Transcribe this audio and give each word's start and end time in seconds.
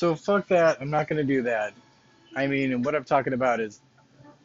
So 0.00 0.14
fuck 0.14 0.48
that. 0.48 0.80
I'm 0.80 0.88
not 0.88 1.08
gonna 1.08 1.22
do 1.22 1.42
that. 1.42 1.74
I 2.34 2.46
mean, 2.46 2.80
what 2.80 2.94
I'm 2.94 3.04
talking 3.04 3.34
about 3.34 3.60
is 3.60 3.82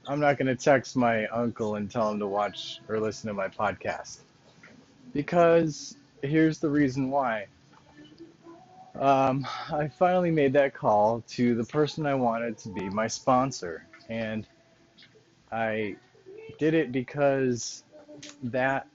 I'm 0.05 0.20
not 0.20 0.38
gonna 0.38 0.54
text 0.54 0.98
my 0.98 1.28
uncle 1.28 1.76
and 1.76 1.90
tell 1.90 2.12
him 2.12 2.20
to 2.20 2.28
watch 2.28 2.82
or 2.90 3.00
listen 3.00 3.30
to 3.30 3.34
my 3.34 3.48
podcast. 3.48 4.18
Because 5.14 5.96
here's 6.22 6.60
the 6.60 6.70
reason 6.70 7.10
why. 7.10 7.48
Um, 9.00 9.48
I 9.72 9.88
finally 9.88 10.30
made 10.30 10.52
that 10.52 10.73
call 10.73 11.23
to 11.30 11.56
the 11.56 11.64
person 11.64 12.06
I 12.06 12.16
wanted 12.16 12.58
to 12.58 12.70
be 12.74 12.90
my 12.90 13.08
sponsor, 13.08 13.88
and 14.10 14.46
I 15.53 15.95
did 16.59 16.73
it 16.73 16.92
because 16.92 17.86
that 18.44 18.88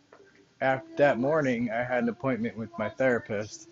that 0.60 1.18
morning 1.18 1.70
I 1.70 1.84
had 1.84 2.02
an 2.02 2.10
appointment 2.10 2.58
with 2.58 2.68
my 2.78 2.90
therapist, 2.90 3.70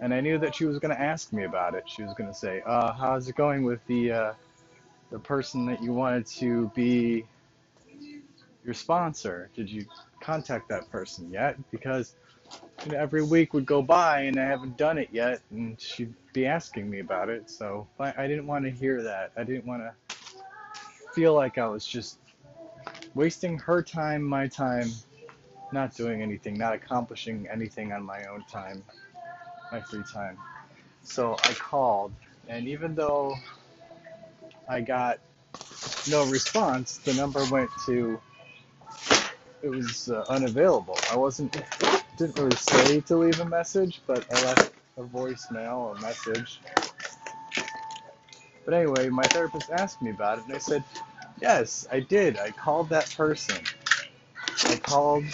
and 0.00 0.12
I 0.12 0.20
knew 0.20 0.38
that 0.38 0.54
she 0.54 0.66
was 0.66 0.78
going 0.78 0.94
to 0.94 1.00
ask 1.00 1.32
me 1.32 1.44
about 1.44 1.74
it. 1.74 1.84
She 1.86 2.02
was 2.02 2.12
going 2.14 2.28
to 2.28 2.34
say, 2.34 2.62
uh, 2.66 2.92
"How's 2.92 3.28
it 3.28 3.36
going 3.36 3.64
with 3.64 3.84
the 3.86 4.12
uh, 4.12 4.32
the 5.10 5.18
person 5.18 5.66
that 5.66 5.82
you 5.82 5.92
wanted 5.92 6.26
to 6.38 6.70
be 6.74 7.24
your 8.64 8.74
sponsor? 8.74 9.50
Did 9.54 9.70
you 9.70 9.86
contact 10.20 10.68
that 10.68 10.90
person 10.90 11.30
yet?" 11.30 11.56
Because 11.70 12.14
you 12.84 12.92
know, 12.92 12.98
every 12.98 13.22
week 13.22 13.54
would 13.54 13.66
go 13.66 13.82
by 13.82 14.22
and 14.22 14.38
I 14.38 14.44
haven't 14.44 14.76
done 14.76 14.98
it 14.98 15.08
yet, 15.12 15.40
and 15.50 15.80
she'd 15.80 16.14
be 16.32 16.46
asking 16.46 16.90
me 16.90 17.00
about 17.00 17.28
it. 17.28 17.48
So 17.50 17.88
I, 17.98 18.12
I 18.24 18.26
didn't 18.26 18.46
want 18.46 18.64
to 18.64 18.70
hear 18.70 19.02
that. 19.02 19.32
I 19.36 19.44
didn't 19.44 19.66
want 19.66 19.82
to 19.82 19.94
feel 21.14 21.34
like 21.34 21.58
I 21.58 21.66
was 21.66 21.86
just 21.86 22.18
wasting 23.14 23.58
her 23.58 23.82
time, 23.82 24.22
my 24.22 24.46
time, 24.46 24.90
not 25.72 25.94
doing 25.94 26.22
anything, 26.22 26.54
not 26.54 26.74
accomplishing 26.74 27.48
anything 27.50 27.92
on 27.92 28.02
my 28.02 28.24
own 28.26 28.44
time, 28.50 28.84
my 29.70 29.80
free 29.80 30.02
time. 30.02 30.38
So 31.02 31.36
I 31.44 31.52
called, 31.54 32.12
and 32.48 32.66
even 32.66 32.94
though 32.94 33.34
I 34.68 34.80
got 34.80 35.18
no 36.10 36.26
response, 36.26 36.98
the 36.98 37.14
number 37.14 37.44
went 37.50 37.70
to 37.86 38.20
it 39.62 39.68
was 39.68 40.08
uh, 40.08 40.24
unavailable. 40.28 40.96
I 41.10 41.16
wasn't 41.16 41.56
didn't 42.16 42.38
really 42.38 42.56
say 42.56 43.00
to 43.02 43.16
leave 43.16 43.40
a 43.40 43.44
message, 43.44 44.00
but 44.06 44.24
I 44.32 44.44
left 44.44 44.72
a 44.96 45.02
voicemail 45.02 45.78
or 45.78 45.94
message. 45.96 46.60
But 48.64 48.74
anyway, 48.74 49.08
my 49.08 49.22
therapist 49.24 49.70
asked 49.70 50.02
me 50.02 50.10
about 50.10 50.38
it, 50.38 50.44
and 50.46 50.54
I 50.54 50.58
said, 50.58 50.82
yes, 51.40 51.86
I 51.90 52.00
did. 52.00 52.38
I 52.38 52.50
called 52.50 52.88
that 52.90 53.12
person. 53.16 53.56
I 54.64 54.76
called. 54.76 55.24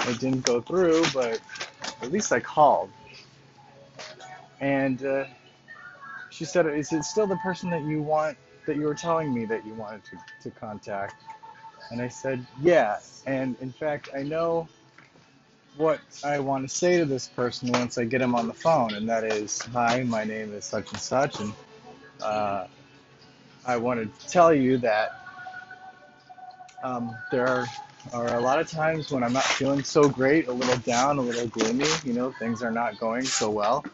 It 0.00 0.20
didn't 0.20 0.44
go 0.44 0.60
through, 0.60 1.04
but 1.12 1.40
at 2.02 2.10
least 2.12 2.32
I 2.32 2.40
called. 2.40 2.90
And 4.60 5.04
uh, 5.04 5.24
she 6.30 6.44
said, 6.44 6.66
is 6.66 6.92
it 6.92 7.04
still 7.04 7.26
the 7.26 7.36
person 7.36 7.70
that 7.70 7.82
you 7.82 8.02
want, 8.02 8.36
that 8.66 8.76
you 8.76 8.84
were 8.84 8.94
telling 8.94 9.32
me 9.32 9.44
that 9.46 9.64
you 9.66 9.74
wanted 9.74 10.02
to, 10.04 10.18
to 10.42 10.50
contact? 10.58 11.14
And 11.90 12.02
I 12.02 12.08
said, 12.08 12.46
yeah. 12.60 12.98
And 13.26 13.56
in 13.60 13.72
fact, 13.72 14.10
I 14.16 14.22
know 14.22 14.68
what 15.76 16.00
I 16.24 16.40
want 16.40 16.68
to 16.68 16.74
say 16.74 16.98
to 16.98 17.04
this 17.04 17.28
person 17.28 17.70
once 17.72 17.98
I 17.98 18.04
get 18.04 18.20
him 18.20 18.34
on 18.34 18.48
the 18.48 18.54
phone, 18.54 18.94
and 18.94 19.08
that 19.08 19.24
is, 19.24 19.60
hi, 19.60 20.02
my 20.02 20.24
name 20.24 20.52
is 20.52 20.64
such 20.64 20.90
and 20.90 21.00
such, 21.00 21.38
and 21.40 21.52
uh, 22.20 22.66
I 23.64 23.76
wanted 23.76 24.18
to 24.18 24.26
tell 24.26 24.52
you 24.52 24.78
that 24.78 25.12
um, 26.82 27.16
there 27.30 27.46
are, 27.46 27.66
are 28.12 28.36
a 28.36 28.40
lot 28.40 28.58
of 28.58 28.68
times 28.68 29.10
when 29.10 29.22
I'm 29.22 29.32
not 29.32 29.44
feeling 29.44 29.84
so 29.84 30.08
great, 30.08 30.48
a 30.48 30.52
little 30.52 30.78
down, 30.78 31.18
a 31.18 31.22
little 31.22 31.46
gloomy, 31.46 31.86
you 32.04 32.12
know, 32.12 32.32
things 32.38 32.62
are 32.62 32.72
not 32.72 32.98
going 32.98 33.24
so 33.24 33.48
well. 33.50 33.84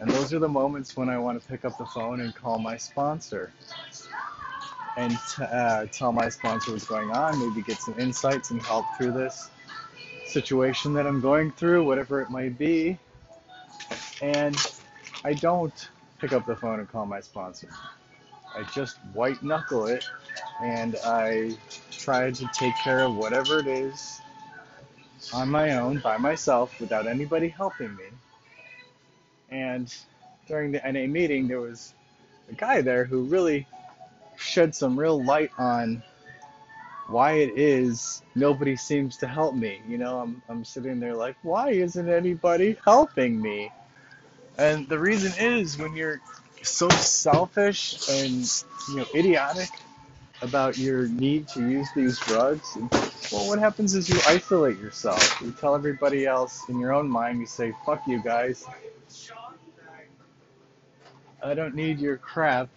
And 0.00 0.10
those 0.10 0.34
are 0.34 0.38
the 0.38 0.48
moments 0.48 0.96
when 0.96 1.08
I 1.08 1.18
want 1.18 1.40
to 1.40 1.48
pick 1.48 1.64
up 1.64 1.76
the 1.78 1.86
phone 1.86 2.20
and 2.20 2.34
call 2.34 2.58
my 2.58 2.76
sponsor 2.76 3.52
and 4.96 5.12
t- 5.12 5.42
uh, 5.42 5.86
tell 5.86 6.12
my 6.12 6.28
sponsor 6.28 6.72
what's 6.72 6.86
going 6.86 7.10
on, 7.10 7.38
maybe 7.38 7.62
get 7.62 7.78
some 7.78 7.98
insights 7.98 8.50
and 8.50 8.62
help 8.62 8.86
through 8.96 9.12
this 9.12 9.50
situation 10.24 10.92
that 10.94 11.06
I'm 11.06 11.20
going 11.20 11.52
through, 11.52 11.84
whatever 11.84 12.20
it 12.20 12.30
might 12.30 12.58
be. 12.58 12.98
And 14.22 14.56
I 15.24 15.34
don't 15.34 15.88
pick 16.18 16.32
up 16.32 16.46
the 16.46 16.56
phone 16.56 16.80
and 16.80 16.88
call 16.88 17.06
my 17.06 17.20
sponsor. 17.20 17.68
I 18.54 18.62
just 18.64 18.96
white 19.12 19.42
knuckle 19.42 19.86
it 19.86 20.04
and 20.60 20.96
I 21.04 21.56
try 21.90 22.30
to 22.30 22.46
take 22.54 22.76
care 22.76 23.00
of 23.00 23.14
whatever 23.16 23.58
it 23.58 23.66
is 23.66 24.20
on 25.32 25.50
my 25.50 25.76
own, 25.78 25.98
by 25.98 26.16
myself, 26.16 26.78
without 26.80 27.06
anybody 27.06 27.48
helping 27.48 27.94
me. 27.96 28.04
And 29.50 29.94
during 30.46 30.72
the 30.72 30.80
NA 30.84 31.06
meeting, 31.06 31.48
there 31.48 31.60
was 31.60 31.94
a 32.50 32.54
guy 32.54 32.82
there 32.82 33.04
who 33.04 33.22
really 33.22 33.66
shed 34.36 34.74
some 34.74 34.98
real 34.98 35.22
light 35.24 35.50
on 35.58 36.02
why 37.08 37.32
it 37.34 37.56
is 37.56 38.22
nobody 38.34 38.76
seems 38.76 39.16
to 39.18 39.26
help 39.26 39.54
me. 39.54 39.80
You 39.88 39.98
know, 39.98 40.20
I'm 40.20 40.42
I'm 40.48 40.64
sitting 40.64 41.00
there 41.00 41.14
like, 41.14 41.36
why 41.42 41.70
isn't 41.70 42.08
anybody 42.08 42.76
helping 42.84 43.40
me? 43.40 43.70
And 44.58 44.88
the 44.88 44.98
reason 44.98 45.32
is 45.38 45.78
when 45.78 45.94
you're 45.94 46.20
so 46.62 46.88
selfish 46.88 48.08
and 48.10 48.50
you 48.88 48.96
know 48.96 49.06
idiotic 49.14 49.70
about 50.42 50.76
your 50.78 51.08
need 51.08 51.48
to 51.48 51.68
use 51.68 51.88
these 51.94 52.18
drugs. 52.20 52.76
Well, 53.32 53.48
what 53.48 53.58
happens 53.58 53.94
is 53.94 54.08
you 54.08 54.18
isolate 54.26 54.78
yourself. 54.78 55.40
You 55.42 55.52
tell 55.52 55.74
everybody 55.74 56.26
else 56.26 56.68
in 56.68 56.78
your 56.78 56.92
own 56.92 57.08
mind. 57.08 57.40
You 57.40 57.46
say, 57.46 57.72
"Fuck 57.84 58.06
you 58.06 58.20
guys. 58.22 58.64
I 61.42 61.54
don't 61.54 61.74
need 61.74 62.00
your 62.00 62.16
crap. 62.16 62.68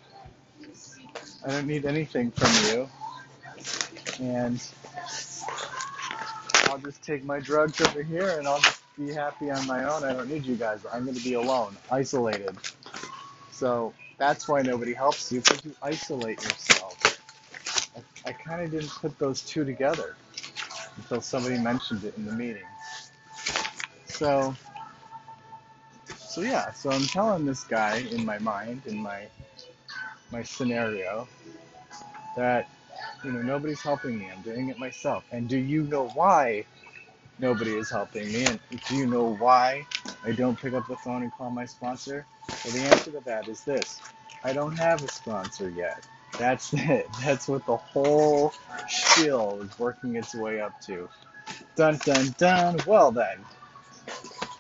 I 1.45 1.51
don't 1.51 1.67
need 1.67 1.85
anything 1.85 2.31
from 2.31 2.51
you." 2.69 2.89
And 4.19 4.61
I'll 6.69 6.77
just 6.77 7.01
take 7.01 7.23
my 7.23 7.39
drugs 7.39 7.81
over 7.81 8.03
here 8.03 8.37
and 8.37 8.47
I'll 8.47 8.59
just 8.59 8.83
be 8.97 9.11
happy 9.13 9.49
on 9.49 9.65
my 9.65 9.83
own. 9.91 10.03
I 10.03 10.13
don't 10.13 10.29
need 10.29 10.45
you 10.45 10.55
guys. 10.55 10.85
I'm 10.91 11.03
going 11.05 11.15
to 11.15 11.23
be 11.23 11.33
alone, 11.33 11.75
isolated. 11.89 12.55
So 13.51 13.93
that's 14.17 14.47
why 14.47 14.61
nobody 14.61 14.93
helps 14.93 15.31
you 15.31 15.39
because 15.39 15.65
you 15.65 15.73
isolate 15.81 16.43
yourself. 16.43 16.97
I, 17.95 18.29
I 18.29 18.33
kind 18.33 18.61
of 18.61 18.71
didn't 18.71 18.89
put 18.89 19.17
those 19.17 19.41
two 19.41 19.65
together 19.65 20.15
until 20.97 21.21
somebody 21.21 21.57
mentioned 21.57 22.03
it 22.03 22.15
in 22.17 22.25
the 22.25 22.33
meeting. 22.33 22.65
So, 24.05 24.55
so 26.29 26.41
yeah, 26.41 26.71
so 26.73 26.91
I'm 26.91 27.05
telling 27.05 27.45
this 27.45 27.63
guy 27.63 27.97
in 28.11 28.23
my 28.23 28.37
mind, 28.39 28.83
in 28.85 28.97
my 28.97 29.27
my 30.31 30.43
scenario, 30.43 31.27
that 32.35 32.67
you 33.23 33.31
know 33.31 33.41
nobody's 33.41 33.81
helping 33.81 34.19
me. 34.19 34.29
I'm 34.29 34.41
doing 34.43 34.69
it 34.69 34.77
myself. 34.77 35.23
And 35.31 35.49
do 35.49 35.57
you 35.57 35.83
know 35.83 36.09
why 36.09 36.65
nobody 37.39 37.71
is 37.71 37.89
helping 37.89 38.31
me? 38.31 38.45
And 38.45 38.59
do 38.87 38.95
you 38.95 39.07
know 39.07 39.35
why 39.35 39.87
I 40.23 40.31
don't 40.33 40.59
pick 40.59 40.73
up 40.73 40.87
the 40.87 40.97
phone 40.97 41.23
and 41.23 41.33
call 41.33 41.49
my 41.49 41.65
sponsor? 41.65 42.27
Well, 42.63 42.73
the 42.73 42.81
answer 42.81 43.11
to 43.11 43.21
that 43.21 43.47
is 43.47 43.63
this 43.63 43.99
I 44.43 44.53
don't 44.53 44.77
have 44.77 45.03
a 45.03 45.07
sponsor 45.07 45.69
yet. 45.69 46.05
That's 46.37 46.73
it. 46.73 47.07
That's 47.21 47.47
what 47.47 47.65
the 47.65 47.77
whole 47.77 48.53
spiel 48.87 49.61
is 49.63 49.79
working 49.79 50.15
its 50.15 50.35
way 50.35 50.61
up 50.61 50.79
to. 50.81 51.09
Dun 51.75 51.97
dun 52.05 52.35
dun. 52.37 52.77
Well 52.85 53.11
then, 53.11 53.43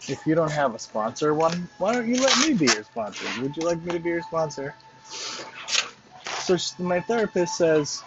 if 0.09 0.25
you 0.25 0.35
don't 0.35 0.51
have 0.51 0.75
a 0.75 0.79
sponsor, 0.79 1.33
why, 1.33 1.53
why 1.77 1.93
don't 1.93 2.07
you 2.07 2.21
let 2.21 2.37
me 2.39 2.53
be 2.53 2.65
your 2.65 2.83
sponsor? 2.83 3.25
Would 3.41 3.55
you 3.57 3.63
like 3.63 3.81
me 3.81 3.91
to 3.93 3.99
be 3.99 4.09
your 4.09 4.21
sponsor? 4.21 4.75
So 5.03 6.57
my 6.79 6.99
therapist 6.99 7.55
says, 7.55 8.03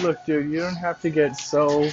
look, 0.00 0.24
dude, 0.24 0.50
you 0.50 0.60
don't 0.60 0.76
have 0.76 1.00
to 1.00 1.10
get 1.10 1.36
so 1.36 1.90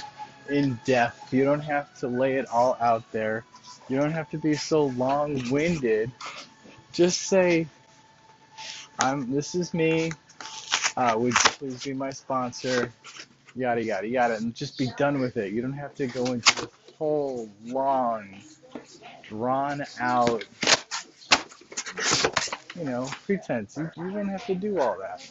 in 0.48 0.78
depth. 0.84 1.32
You 1.32 1.44
don't 1.44 1.60
have 1.60 1.92
to 2.00 2.08
lay 2.08 2.34
it 2.34 2.46
all 2.48 2.76
out 2.80 3.10
there. 3.12 3.44
You 3.88 3.98
don't 3.98 4.12
have 4.12 4.30
to 4.30 4.38
be 4.38 4.54
so 4.54 4.86
long-winded. 4.86 6.10
Just 6.92 7.22
say, 7.22 7.66
"I'm. 8.98 9.30
This 9.30 9.54
is 9.54 9.74
me. 9.74 10.12
Uh, 10.96 11.14
would 11.16 11.32
you 11.32 11.50
please 11.58 11.84
be 11.84 11.94
my 11.94 12.10
sponsor?" 12.10 12.92
Yada 13.54 13.82
yada 13.82 14.06
yada, 14.06 14.36
and 14.36 14.54
just 14.54 14.78
be 14.78 14.90
done 14.96 15.20
with 15.20 15.36
it. 15.36 15.52
You 15.52 15.60
don't 15.60 15.72
have 15.74 15.94
to 15.96 16.06
go 16.06 16.24
into 16.24 16.54
this 16.54 16.70
whole 17.02 17.50
long, 17.64 18.28
drawn-out, 19.24 20.44
you 22.78 22.84
know, 22.84 23.10
pretense. 23.26 23.76
You, 23.76 23.90
you 23.96 24.10
don't 24.12 24.28
have 24.28 24.46
to 24.46 24.54
do 24.54 24.78
all 24.78 24.96
that. 25.00 25.28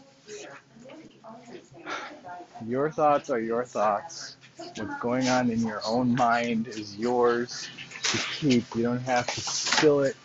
Your 2.68 2.92
thoughts 2.92 3.30
are 3.30 3.40
your 3.40 3.64
thoughts. 3.64 4.36
What's 4.58 5.00
going 5.00 5.30
on 5.30 5.50
in 5.50 5.62
your 5.62 5.80
own 5.88 6.14
mind 6.14 6.68
is 6.68 6.98
yours 6.98 7.70
to 8.04 8.18
keep. 8.18 8.66
You 8.76 8.84
don't 8.84 9.04
have 9.04 9.34
to 9.34 9.40
spill 9.40 10.02
it 10.02 10.18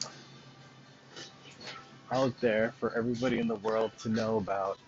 out 2.10 2.34
there 2.40 2.74
for 2.80 2.92
everybody 2.98 3.38
in 3.38 3.46
the 3.46 3.54
world 3.54 3.92
to 4.00 4.08
know 4.08 4.38
about. 4.38 4.78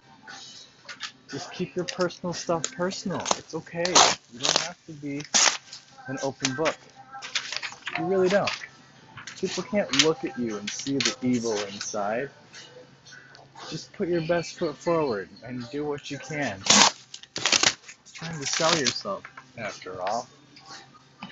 Just 1.30 1.52
keep 1.52 1.76
your 1.76 1.84
personal 1.84 2.32
stuff 2.32 2.72
personal. 2.72 3.20
It's 3.20 3.54
okay. 3.54 3.84
You 4.32 4.40
don't 4.40 4.58
have 4.58 4.86
to 4.86 4.92
be 4.92 5.22
an 6.08 6.18
open 6.22 6.54
book. 6.54 6.76
You 7.98 8.06
really 8.06 8.28
don't. 8.28 8.50
people 9.40 9.62
can't 9.64 10.04
look 10.04 10.24
at 10.24 10.38
you 10.38 10.56
and 10.58 10.68
see 10.70 10.96
the 10.98 11.16
evil 11.22 11.52
inside. 11.52 12.30
Just 13.70 13.92
put 13.94 14.08
your 14.08 14.22
best 14.22 14.58
foot 14.58 14.76
forward 14.76 15.28
and 15.44 15.68
do 15.70 15.84
what 15.84 16.10
you 16.10 16.18
can. 16.18 16.62
trying 18.14 18.38
to 18.40 18.46
sell 18.46 18.76
yourself, 18.78 19.24
after 19.58 20.02
all. 20.02 20.28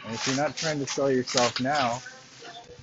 And 0.05 0.15
if 0.15 0.27
you're 0.27 0.37
not 0.37 0.57
trying 0.57 0.79
to 0.81 0.87
sell 0.87 1.11
yourself 1.11 1.61
now, 1.61 2.01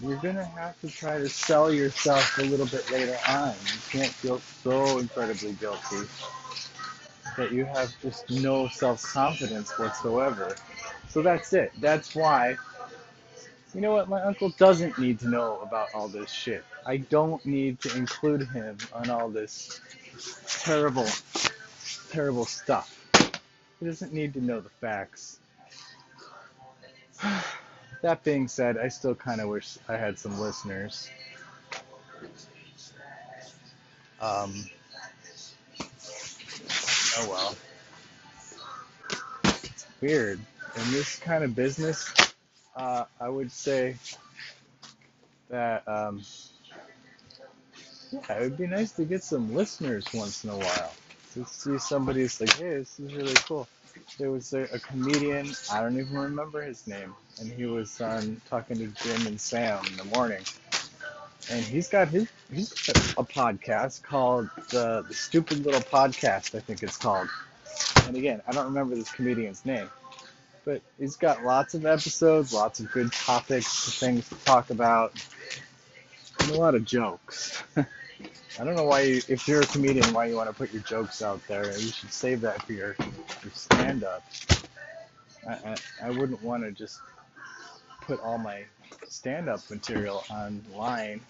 you're 0.01 0.18
gonna 0.18 0.45
have 0.45 0.80
to 0.81 0.90
try 0.90 1.19
to 1.19 1.30
sell 1.30 1.72
yourself 1.74 2.38
a 2.40 2.44
little 2.44 2.66
bit 2.66 2.90
later 2.92 3.18
on. 3.30 3.54
You 3.66 3.81
can't 3.92 4.12
feel 4.12 4.40
so 4.63 5.00
incredibly 5.00 5.54
guilty 5.54 6.07
that 7.38 7.51
you 7.51 7.66
have 7.66 7.94
just 8.01 8.30
no 8.30 8.68
self 8.68 9.01
confidence 9.04 9.72
whatsoever. 9.80 10.56
So 11.13 11.21
that's 11.21 11.54
it. 11.54 11.71
That's 11.80 12.15
why, 12.15 12.57
you 13.75 13.81
know 13.81 13.92
what, 13.92 14.10
my 14.10 14.19
uncle 14.24 14.50
doesn't 14.57 14.98
need 14.98 15.19
to 15.19 15.30
know 15.30 15.60
about 15.62 15.89
all 15.94 16.07
this 16.07 16.31
shit. 16.31 16.65
I 16.88 16.98
don't 16.98 17.45
need 17.45 17.80
to 17.81 17.95
include 17.95 18.48
him 18.48 18.80
on 18.92 19.12
all 19.12 19.30
this 19.30 19.80
terrible, 20.63 21.06
terrible 22.10 22.45
stuff. 22.45 23.00
He 23.80 23.86
doesn't 23.86 24.12
need 24.12 24.33
to 24.33 24.42
know 24.44 24.60
the 24.60 24.71
facts. 24.81 25.38
that 28.01 28.24
being 28.24 28.48
said, 28.48 28.80
I 28.80 28.88
still 28.88 29.13
kind 29.13 29.39
of 29.39 29.50
wish 29.50 29.77
I 29.88 29.98
had 29.98 30.18
some 30.18 30.39
listeners. 30.39 31.12
Um, 34.19 34.66
oh 37.19 37.30
well. 37.30 37.56
It's 39.44 39.86
weird. 40.01 40.39
In 40.75 40.91
this 40.91 41.17
kind 41.19 41.43
of 41.43 41.55
business, 41.55 42.13
uh, 42.75 43.05
I 43.19 43.29
would 43.29 43.51
say 43.51 43.95
that 45.49 45.87
um, 45.87 46.23
yeah, 48.11 48.37
it 48.37 48.41
would 48.41 48.57
be 48.57 48.67
nice 48.67 48.91
to 48.93 49.05
get 49.05 49.23
some 49.23 49.53
listeners 49.53 50.05
once 50.13 50.43
in 50.43 50.49
a 50.51 50.57
while. 50.57 50.91
To 51.33 51.45
see 51.45 51.77
somebody's 51.79 52.39
like, 52.39 52.53
hey, 52.53 52.77
this 52.77 52.99
is 52.99 53.13
really 53.13 53.33
cool. 53.47 53.67
There 54.19 54.31
was 54.31 54.53
a, 54.53 54.63
a 54.73 54.79
comedian, 54.79 55.47
I 55.71 55.81
don't 55.81 55.97
even 55.99 56.15
remember 56.17 56.61
his 56.61 56.87
name, 56.87 57.15
and 57.39 57.51
he 57.51 57.65
was 57.65 57.99
um, 58.01 58.41
talking 58.49 58.77
to 58.77 58.87
Jim 58.87 59.27
and 59.27 59.39
Sam 59.39 59.85
in 59.87 59.97
the 59.97 60.05
morning. 60.05 60.43
And 61.51 61.63
he's 61.63 61.89
got 61.89 62.07
his 62.07 62.27
he's 62.51 62.71
got 62.71 62.97
a 63.17 63.23
podcast 63.23 64.03
called 64.03 64.49
the 64.69 65.03
the 65.07 65.13
Stupid 65.13 65.65
Little 65.65 65.81
Podcast, 65.81 66.55
I 66.55 66.59
think 66.59 66.83
it's 66.83 66.97
called. 66.97 67.27
And 68.07 68.15
again, 68.15 68.41
I 68.47 68.51
don't 68.51 68.65
remember 68.65 68.95
this 68.95 69.11
comedian's 69.11 69.65
name, 69.65 69.89
but 70.65 70.81
he's 70.98 71.15
got 71.15 71.44
lots 71.44 71.74
of 71.74 71.86
episodes, 71.86 72.54
lots 72.54 72.80
of 72.80 72.92
good 72.92 73.12
topics, 73.12 74.00
things 74.00 74.27
to 74.30 74.36
talk 74.45 74.69
about, 74.69 75.13
and 76.39 76.51
a 76.51 76.57
lot 76.57 76.75
of 76.75 76.86
jokes. 76.86 77.62
I 78.60 78.63
don't 78.63 78.75
know 78.75 78.86
why, 78.86 79.01
you, 79.01 79.21
if 79.27 79.48
you're 79.48 79.62
a 79.62 79.65
comedian, 79.65 80.13
why 80.13 80.25
you 80.25 80.36
want 80.36 80.50
to 80.50 80.56
put 80.56 80.71
your 80.71 80.83
jokes 80.83 81.21
out 81.21 81.42
there. 81.48 81.65
You 81.71 81.88
should 81.88 82.13
save 82.13 82.42
that 82.42 82.62
for 82.62 82.74
your, 82.74 82.95
your 83.44 83.51
stand 83.54 84.04
up. 84.04 84.24
I, 85.48 85.54
I, 85.54 85.75
I 86.04 86.10
wouldn't 86.12 86.42
want 86.44 86.63
to 86.63 86.71
just 86.71 87.00
put 88.01 88.19
all 88.21 88.38
my 88.38 88.63
stand 89.07 89.50
up 89.50 89.59
material 89.69 90.24
online 90.30 91.21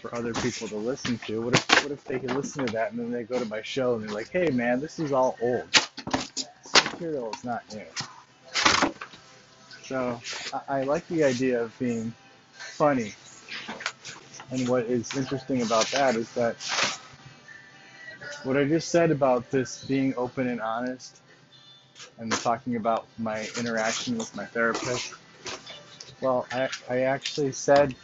for 0.00 0.14
other 0.14 0.32
people 0.34 0.68
to 0.68 0.76
listen 0.76 1.18
to. 1.18 1.40
What 1.40 1.54
if, 1.54 1.82
what 1.82 1.92
if 1.92 2.04
they 2.04 2.18
can 2.18 2.34
listen 2.34 2.66
to 2.66 2.72
that 2.72 2.92
and 2.92 3.00
then 3.00 3.10
they 3.10 3.24
go 3.24 3.38
to 3.38 3.46
my 3.46 3.62
show 3.62 3.94
and 3.94 4.04
they're 4.04 4.14
like, 4.14 4.30
hey 4.30 4.50
man, 4.50 4.80
this 4.80 4.98
is 4.98 5.12
all 5.12 5.36
old. 5.40 5.70
This 5.72 6.74
material 6.84 7.32
is 7.32 7.44
not 7.44 7.62
new. 7.74 7.82
So 9.84 10.20
I, 10.68 10.80
I 10.80 10.82
like 10.84 11.06
the 11.08 11.24
idea 11.24 11.62
of 11.62 11.78
being 11.78 12.14
funny 12.52 13.14
and 14.52 14.68
what 14.68 14.84
is 14.84 15.16
interesting 15.16 15.62
about 15.62 15.86
that 15.92 16.14
is 16.14 16.30
that 16.34 16.56
what 18.44 18.58
I 18.58 18.64
just 18.64 18.90
said 18.90 19.10
about 19.10 19.50
this 19.50 19.82
being 19.84 20.14
open 20.16 20.46
and 20.46 20.60
honest 20.60 21.22
and 22.18 22.30
talking 22.30 22.76
about 22.76 23.06
my 23.18 23.48
interaction 23.58 24.18
with 24.18 24.34
my 24.36 24.44
therapist, 24.44 25.14
well, 26.20 26.46
I, 26.52 26.68
I 26.90 26.98
actually 27.00 27.52
said 27.52 27.94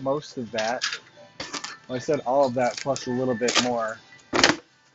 most 0.00 0.38
of 0.38 0.50
that. 0.52 0.82
Well, 1.88 1.96
I 1.96 1.98
said 1.98 2.20
all 2.20 2.46
of 2.46 2.54
that 2.54 2.78
plus 2.78 3.06
a 3.06 3.10
little 3.10 3.34
bit 3.34 3.62
more 3.62 3.98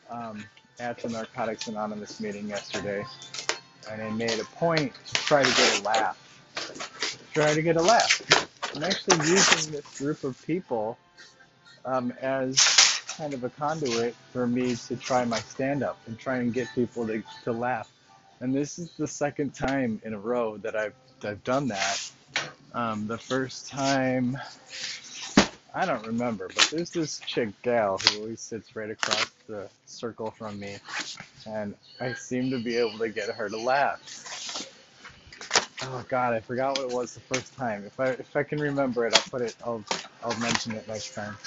um, 0.09 0.43
at 0.79 0.97
the 0.99 1.09
Narcotics 1.09 1.67
Anonymous 1.67 2.19
meeting 2.19 2.47
yesterday. 2.47 3.05
And 3.91 4.01
I 4.01 4.09
made 4.11 4.39
a 4.39 4.45
point 4.45 4.93
to 5.07 5.13
try 5.13 5.43
to 5.43 5.49
get 5.49 5.79
a 5.79 5.83
laugh. 5.83 7.29
Try 7.33 7.53
to 7.53 7.61
get 7.61 7.77
a 7.77 7.81
laugh. 7.81 8.21
I'm 8.75 8.83
actually 8.83 9.17
using 9.27 9.71
this 9.71 9.97
group 9.97 10.23
of 10.23 10.39
people 10.45 10.97
um, 11.85 12.13
as 12.21 12.57
kind 13.17 13.33
of 13.33 13.43
a 13.43 13.49
conduit 13.49 14.15
for 14.31 14.45
me 14.45 14.75
to 14.75 14.95
try 14.95 15.25
my 15.25 15.39
stand 15.39 15.83
up 15.83 15.97
and 16.05 16.19
try 16.19 16.37
and 16.37 16.53
get 16.53 16.67
people 16.75 17.07
to, 17.07 17.23
to 17.43 17.51
laugh. 17.51 17.91
And 18.39 18.53
this 18.53 18.77
is 18.77 18.91
the 18.97 19.07
second 19.07 19.55
time 19.55 19.99
in 20.05 20.13
a 20.13 20.19
row 20.19 20.57
that 20.57 20.75
I've, 20.75 20.93
I've 21.23 21.43
done 21.43 21.67
that. 21.69 22.11
Um, 22.73 23.07
the 23.07 23.17
first 23.17 23.67
time, 23.69 24.37
I 25.73 25.85
don't 25.85 26.05
remember, 26.05 26.47
but 26.53 26.69
there's 26.71 26.91
this 26.91 27.19
chick 27.19 27.49
gal 27.63 27.97
who 27.97 28.19
always 28.19 28.41
sits 28.41 28.75
right 28.75 28.91
across 28.91 29.31
the 29.47 29.67
circle 29.85 30.31
from 30.31 30.59
me, 30.59 30.77
and 31.47 31.75
I 31.99 32.13
seem 32.13 32.51
to 32.51 32.59
be 32.59 32.75
able 32.77 32.97
to 32.99 33.09
get 33.09 33.29
her 33.29 33.49
to 33.49 33.57
laugh. 33.57 34.01
Oh 35.83 36.05
God, 36.09 36.33
I 36.33 36.39
forgot 36.39 36.77
what 36.77 36.89
it 36.89 36.91
was 36.91 37.13
the 37.13 37.21
first 37.21 37.55
time. 37.55 37.85
If 37.85 37.99
I 37.99 38.09
if 38.09 38.35
I 38.35 38.43
can 38.43 38.59
remember 38.59 39.05
it, 39.05 39.15
I'll 39.15 39.23
put 39.29 39.41
it. 39.41 39.55
I'll 39.63 39.83
I'll 40.23 40.37
mention 40.39 40.73
it 40.73 40.87
next 40.87 41.13
time. 41.13 41.37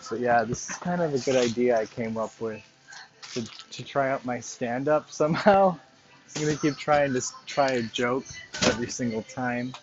So 0.00 0.14
yeah, 0.14 0.44
this 0.44 0.70
is 0.70 0.76
kind 0.76 1.02
of 1.02 1.14
a 1.14 1.18
good 1.18 1.36
idea 1.36 1.78
I 1.78 1.86
came 1.86 2.16
up 2.16 2.38
with 2.40 2.62
to 3.32 3.42
to 3.70 3.82
try 3.84 4.10
out 4.10 4.24
my 4.24 4.40
stand 4.40 4.88
up 4.88 5.10
somehow. 5.10 5.78
I'm 6.36 6.42
gonna 6.42 6.56
keep 6.56 6.76
trying 6.76 7.12
to 7.14 7.22
try 7.46 7.72
a 7.72 7.82
joke 7.82 8.26
every 8.64 8.88
single 8.88 9.22
time. 9.22 9.74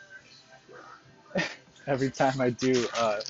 every 1.88 2.12
time 2.12 2.40
I 2.40 2.52
do 2.52 2.86
uh, 2.98 3.22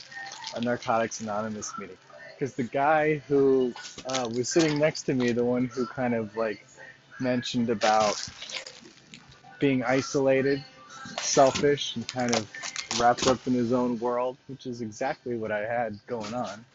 a 0.55 0.61
Narcotics 0.61 1.21
Anonymous 1.21 1.71
meeting, 1.77 1.97
because 2.37 2.53
the 2.55 2.63
guy 2.63 3.17
who 3.27 3.73
uh, 4.05 4.29
was 4.33 4.49
sitting 4.49 4.77
next 4.77 5.03
to 5.03 5.13
me, 5.13 5.31
the 5.31 5.43
one 5.43 5.65
who 5.65 5.85
kind 5.85 6.13
of 6.13 6.35
like 6.35 6.65
mentioned 7.19 7.69
about 7.69 8.29
being 9.59 9.83
isolated, 9.83 10.63
selfish, 11.17 11.95
and 11.95 12.07
kind 12.09 12.35
of 12.35 12.47
wrapped 12.99 13.27
up 13.27 13.45
in 13.47 13.53
his 13.53 13.71
own 13.71 13.99
world, 13.99 14.37
which 14.47 14.65
is 14.65 14.81
exactly 14.81 15.37
what 15.37 15.51
I 15.51 15.59
had 15.59 15.97
going 16.07 16.33
on. 16.33 16.65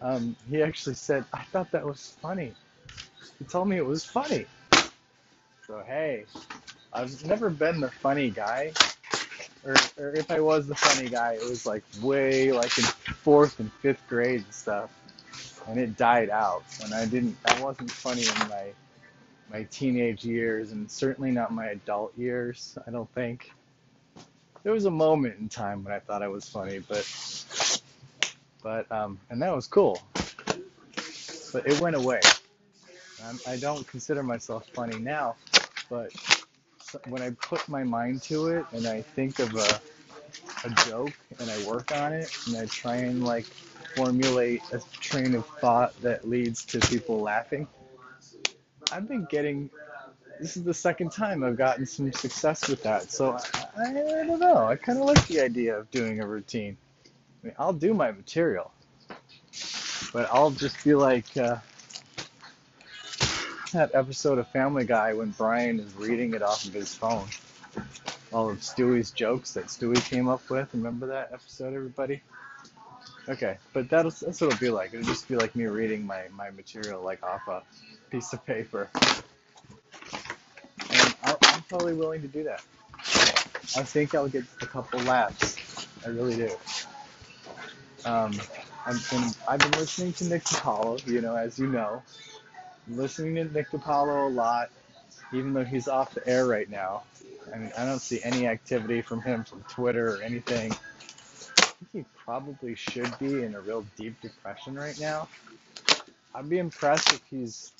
Um, 0.00 0.36
he 0.48 0.62
actually 0.62 0.94
said, 0.94 1.24
I 1.32 1.42
thought 1.44 1.72
that 1.72 1.84
was 1.84 2.16
funny. 2.22 2.54
He 3.38 3.44
told 3.44 3.68
me 3.68 3.76
it 3.76 3.86
was 3.86 4.04
funny. 4.04 4.46
So, 5.66 5.82
hey, 5.86 6.24
I've 6.92 7.24
never 7.26 7.50
been 7.50 7.80
the 7.80 7.90
funny 7.90 8.30
guy. 8.30 8.72
Or, 9.64 9.74
or 9.98 10.14
if 10.14 10.30
I 10.30 10.40
was 10.40 10.66
the 10.66 10.74
funny 10.74 11.08
guy, 11.08 11.34
it 11.34 11.42
was 11.48 11.66
like 11.66 11.84
way 12.02 12.52
like 12.52 12.76
in 12.78 12.84
fourth 12.84 13.60
and 13.60 13.72
fifth 13.74 14.06
grade 14.08 14.44
and 14.44 14.54
stuff. 14.54 14.90
And 15.68 15.78
it 15.78 15.96
died 15.96 16.30
out. 16.30 16.64
And 16.82 16.94
I 16.94 17.06
didn't, 17.06 17.36
I 17.44 17.62
wasn't 17.62 17.90
funny 17.90 18.22
in 18.22 18.48
my 18.48 18.72
my 19.50 19.62
teenage 19.70 20.24
years 20.24 20.72
and 20.72 20.90
certainly 20.90 21.30
not 21.30 21.52
my 21.52 21.66
adult 21.68 22.16
years, 22.18 22.76
I 22.86 22.90
don't 22.90 23.10
think. 23.14 23.50
There 24.62 24.72
was 24.72 24.84
a 24.84 24.90
moment 24.90 25.38
in 25.38 25.48
time 25.48 25.84
when 25.84 25.92
I 25.92 26.00
thought 26.00 26.22
I 26.22 26.28
was 26.28 26.48
funny, 26.48 26.80
but 26.80 27.06
but 28.62 28.90
um 28.92 29.18
and 29.30 29.40
that 29.42 29.54
was 29.54 29.66
cool. 29.66 30.00
But 31.52 31.66
it 31.66 31.80
went 31.80 31.96
away. 31.96 32.20
I'm, 33.24 33.40
I 33.46 33.56
don't 33.56 33.86
consider 33.86 34.22
myself 34.22 34.68
funny 34.74 34.98
now, 34.98 35.36
but 35.90 36.12
when 37.08 37.22
I 37.22 37.30
put 37.30 37.68
my 37.68 37.84
mind 37.84 38.22
to 38.22 38.48
it 38.48 38.66
and 38.72 38.86
I 38.86 39.02
think 39.02 39.38
of 39.38 39.54
a 39.54 39.80
a 40.64 40.70
joke 40.88 41.12
and 41.38 41.50
I 41.50 41.64
work 41.66 41.92
on 41.96 42.12
it 42.12 42.30
and 42.46 42.56
I 42.56 42.66
try 42.66 42.96
and 42.96 43.24
like 43.24 43.46
formulate 43.94 44.62
a 44.72 44.80
train 45.00 45.34
of 45.34 45.46
thought 45.60 46.00
that 46.02 46.28
leads 46.28 46.64
to 46.66 46.80
people 46.80 47.20
laughing, 47.20 47.66
I've 48.92 49.08
been 49.08 49.24
getting. 49.26 49.70
This 50.40 50.56
is 50.56 50.62
the 50.62 50.74
second 50.74 51.10
time 51.10 51.42
I've 51.42 51.56
gotten 51.56 51.84
some 51.84 52.12
success 52.12 52.68
with 52.68 52.82
that. 52.82 53.10
So 53.10 53.38
I, 53.76 53.90
I 53.90 53.92
don't 54.24 54.38
know. 54.38 54.66
I 54.66 54.76
kind 54.76 54.98
of 54.98 55.04
like 55.04 55.26
the 55.26 55.40
idea 55.40 55.76
of 55.76 55.90
doing 55.90 56.20
a 56.20 56.26
routine. 56.26 56.76
I 57.06 57.46
mean, 57.46 57.54
I'll 57.58 57.72
do 57.72 57.92
my 57.92 58.12
material, 58.12 58.70
but 60.12 60.28
I'll 60.32 60.50
just 60.50 60.82
be 60.84 60.94
like 60.94 61.36
uh, 61.36 61.56
that 63.72 63.94
episode 63.94 64.38
of 64.38 64.48
Family 64.48 64.84
Guy 64.84 65.14
when 65.14 65.30
Brian 65.30 65.80
is 65.80 65.94
reading 65.94 66.34
it 66.34 66.42
off 66.42 66.64
of 66.64 66.72
his 66.72 66.94
phone. 66.94 67.26
All 68.32 68.50
of 68.50 68.58
Stewie's 68.58 69.10
jokes 69.10 69.54
that 69.54 69.66
Stewie 69.66 70.02
came 70.08 70.28
up 70.28 70.48
with. 70.50 70.68
Remember 70.74 71.06
that 71.08 71.30
episode, 71.32 71.74
everybody? 71.74 72.22
Okay, 73.28 73.58
but 73.72 73.88
that's 73.90 74.20
that's 74.20 74.40
what 74.40 74.52
it'll 74.52 74.60
be 74.60 74.70
like. 74.70 74.94
It'll 74.94 75.04
just 75.04 75.28
be 75.28 75.36
like 75.36 75.54
me 75.54 75.66
reading 75.66 76.06
my 76.06 76.22
my 76.34 76.50
material 76.50 77.02
like 77.02 77.22
off 77.22 77.46
a 77.48 77.62
piece 78.10 78.32
of 78.32 78.44
paper. 78.46 78.88
And 80.90 81.14
i 81.22 81.36
am 81.42 81.62
totally 81.68 81.94
willing 81.94 82.22
to 82.22 82.28
do 82.28 82.44
that. 82.44 82.62
I 83.76 83.82
think 83.82 84.14
I'll 84.14 84.28
get 84.28 84.44
a 84.62 84.66
couple 84.66 85.00
laughs 85.00 85.86
I 86.04 86.08
really 86.08 86.36
do. 86.36 86.50
Um, 88.04 88.32
I'm, 88.86 88.98
I've 89.48 89.58
been 89.60 89.72
listening 89.72 90.12
to 90.14 90.24
Nick 90.24 90.44
DiPaolo, 90.44 91.06
you 91.06 91.20
know, 91.20 91.34
as 91.34 91.58
you 91.58 91.66
know. 91.66 92.02
Listening 92.90 93.34
to 93.36 93.44
Nick 93.44 93.70
DiPaolo 93.70 94.26
a 94.26 94.30
lot, 94.30 94.70
even 95.32 95.52
though 95.52 95.64
he's 95.64 95.88
off 95.88 96.14
the 96.14 96.26
air 96.26 96.46
right 96.46 96.68
now. 96.70 97.02
I 97.52 97.58
mean, 97.58 97.72
I 97.76 97.84
don't 97.84 98.00
see 98.00 98.20
any 98.22 98.46
activity 98.46 99.02
from 99.02 99.20
him 99.20 99.44
from 99.44 99.62
Twitter 99.68 100.16
or 100.16 100.22
anything. 100.22 100.72
I 100.72 100.76
think 101.64 101.90
he 101.92 102.04
probably 102.16 102.74
should 102.74 103.18
be 103.18 103.42
in 103.42 103.54
a 103.54 103.60
real 103.60 103.84
deep 103.96 104.20
depression 104.20 104.74
right 104.74 104.98
now. 104.98 105.28
I'd 106.34 106.48
be 106.48 106.58
impressed 106.58 107.12
if 107.12 107.22
he's 107.30 107.72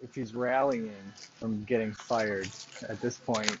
if 0.00 0.14
he's 0.14 0.34
rallying 0.34 0.92
from 1.40 1.64
getting 1.64 1.92
fired 1.92 2.48
at 2.88 3.00
this 3.00 3.16
point. 3.16 3.56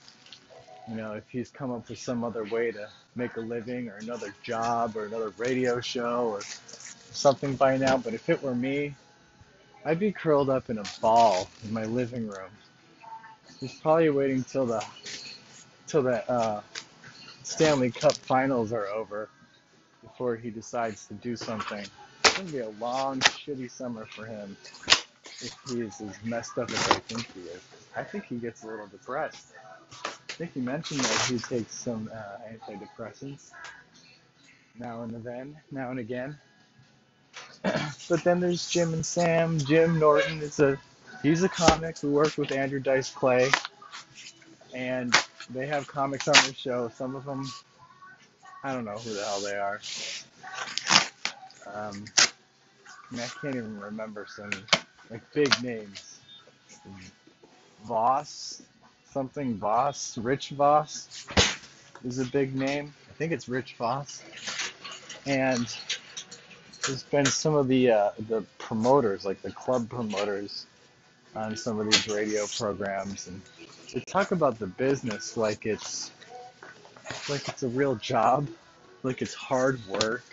You 0.88 0.96
know, 0.96 1.12
if 1.12 1.28
he's 1.28 1.50
come 1.50 1.70
up 1.70 1.88
with 1.88 1.98
some 1.98 2.24
other 2.24 2.44
way 2.44 2.70
to 2.70 2.88
make 3.14 3.36
a 3.36 3.40
living 3.40 3.88
or 3.88 3.96
another 3.96 4.32
job 4.42 4.96
or 4.96 5.06
another 5.06 5.32
radio 5.36 5.80
show 5.80 6.28
or 6.28 6.40
something 7.12 7.56
by 7.56 7.76
now. 7.76 7.98
But 7.98 8.14
if 8.14 8.28
it 8.28 8.42
were 8.42 8.54
me, 8.54 8.94
I'd 9.84 9.98
be 9.98 10.12
curled 10.12 10.50
up 10.50 10.70
in 10.70 10.78
a 10.78 10.84
ball 11.00 11.48
in 11.64 11.72
my 11.72 11.84
living 11.84 12.26
room. 12.26 12.50
He's 13.60 13.74
probably 13.80 14.10
waiting 14.10 14.44
till 14.44 14.66
the 14.66 14.84
till 15.86 16.02
the 16.02 16.30
uh, 16.30 16.62
Stanley 17.42 17.90
Cup 17.90 18.14
Finals 18.14 18.72
are 18.72 18.86
over 18.88 19.30
before 20.02 20.36
he 20.36 20.50
decides 20.50 21.06
to 21.08 21.14
do 21.14 21.36
something. 21.36 21.84
It's 22.24 22.36
gonna 22.36 22.50
be 22.50 22.58
a 22.58 22.68
long, 22.68 23.20
shitty 23.20 23.70
summer 23.70 24.06
for 24.06 24.26
him 24.26 24.56
if 25.40 25.54
he 25.68 25.80
is 25.80 26.00
as 26.00 26.22
messed 26.24 26.58
up 26.58 26.70
as 26.70 26.88
I 26.90 26.98
think 27.00 27.26
he 27.32 27.40
is. 27.50 27.62
I 27.96 28.04
think 28.04 28.26
he 28.26 28.36
gets 28.36 28.62
a 28.64 28.66
little 28.66 28.86
depressed. 28.86 29.52
I 29.94 30.32
think 30.34 30.52
he 30.52 30.60
mentioned 30.60 31.00
that 31.00 31.26
he 31.28 31.38
takes 31.38 31.74
some 31.74 32.10
uh, 32.14 32.48
antidepressants 32.52 33.50
now 34.78 35.02
and 35.02 35.24
then, 35.24 35.56
now 35.70 35.90
and 35.90 35.98
again. 35.98 36.38
But 37.62 38.24
then 38.24 38.40
there's 38.40 38.70
Jim 38.70 38.92
and 38.92 39.04
Sam. 39.04 39.58
Jim 39.58 39.98
Norton 39.98 40.40
is 40.40 40.60
a 40.60 40.78
he's 41.22 41.42
a 41.42 41.48
comic 41.48 41.98
who 41.98 42.10
worked 42.10 42.38
with 42.38 42.52
Andrew 42.52 42.80
Dice 42.80 43.10
Clay, 43.10 43.50
and 44.74 45.14
they 45.50 45.66
have 45.66 45.86
comics 45.86 46.28
on 46.28 46.34
their 46.44 46.54
show. 46.54 46.90
Some 46.94 47.16
of 47.16 47.24
them, 47.24 47.46
I 48.62 48.72
don't 48.72 48.84
know 48.84 48.96
who 48.96 49.14
the 49.14 49.24
hell 49.24 49.40
they 49.40 49.56
are. 49.56 49.80
Um, 51.74 52.04
I 53.14 53.26
can't 53.40 53.56
even 53.56 53.80
remember 53.80 54.26
some 54.28 54.50
like 55.10 55.22
big 55.32 55.62
names. 55.62 56.18
Voss, 57.84 58.62
something 59.10 59.56
Voss, 59.56 60.18
Rich 60.18 60.50
Voss 60.50 61.26
is 62.04 62.18
a 62.18 62.24
big 62.26 62.54
name. 62.54 62.94
I 63.08 63.12
think 63.14 63.32
it's 63.32 63.48
Rich 63.48 63.74
Voss. 63.78 64.22
And 65.26 65.66
there's 66.88 67.02
been 67.04 67.26
some 67.26 67.54
of 67.54 67.68
the 67.68 67.90
uh, 67.90 68.10
the 68.28 68.42
promoters, 68.56 69.24
like 69.24 69.42
the 69.42 69.52
club 69.52 69.88
promoters, 69.90 70.66
on 71.34 71.54
some 71.54 71.78
of 71.78 71.86
these 71.86 72.08
radio 72.08 72.46
programs, 72.46 73.28
and 73.28 73.40
they 73.92 74.00
talk 74.00 74.32
about 74.32 74.58
the 74.58 74.66
business 74.66 75.36
like 75.36 75.66
it's 75.66 76.10
like 77.28 77.46
it's 77.46 77.62
a 77.62 77.68
real 77.68 77.94
job, 77.96 78.48
like 79.02 79.20
it's 79.20 79.34
hard 79.34 79.80
work, 79.86 80.24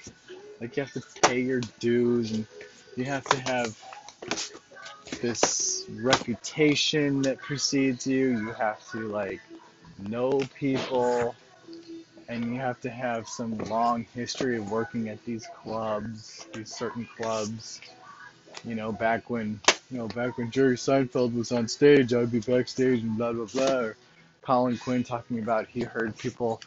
like 0.62 0.78
you 0.78 0.84
have 0.84 0.94
to 0.94 1.04
pay 1.24 1.42
your 1.42 1.60
dues, 1.80 2.32
and 2.32 2.48
you 2.96 3.04
have 3.04 3.26
to 3.26 3.40
have 3.42 3.78
this 5.22 5.86
reputation 5.90 7.22
that 7.22 7.38
precedes 7.40 8.08
you. 8.08 8.30
You 8.30 8.52
have 8.54 8.80
to 8.92 9.10
like 9.10 9.42
know 10.00 10.40
people 10.58 11.36
and 12.30 12.46
you 12.54 12.60
have 12.60 12.80
to 12.82 12.90
have 12.90 13.28
some 13.28 13.58
long 13.70 14.06
history 14.16 14.58
of 14.58 14.72
working 14.72 15.10
at 15.10 15.24
these 15.26 15.48
clubs, 15.64 16.48
these 16.54 16.74
certain 16.76 17.08
clubs. 17.18 17.82
You 18.66 18.76
know, 18.76 18.92
back 18.92 19.30
when 19.30 19.60
you 19.92 20.00
know, 20.00 20.08
back 20.10 20.38
when 20.38 20.52
Jerry 20.52 20.78
Seinfeld 20.78 21.36
was 21.36 21.52
on 21.52 21.68
stage, 21.68 22.14
I'd 22.14 22.32
be 22.32 22.40
backstage 22.42 23.02
and 23.04 23.18
blah 23.18 23.34
blah 23.34 23.46
blah. 23.46 23.80
Or 23.80 23.98
Colin 24.42 24.78
Quinn 24.78 25.04
talking 25.04 25.40
about 25.40 25.68
he 25.68 25.82
heard 25.82 26.18
people 26.18 26.62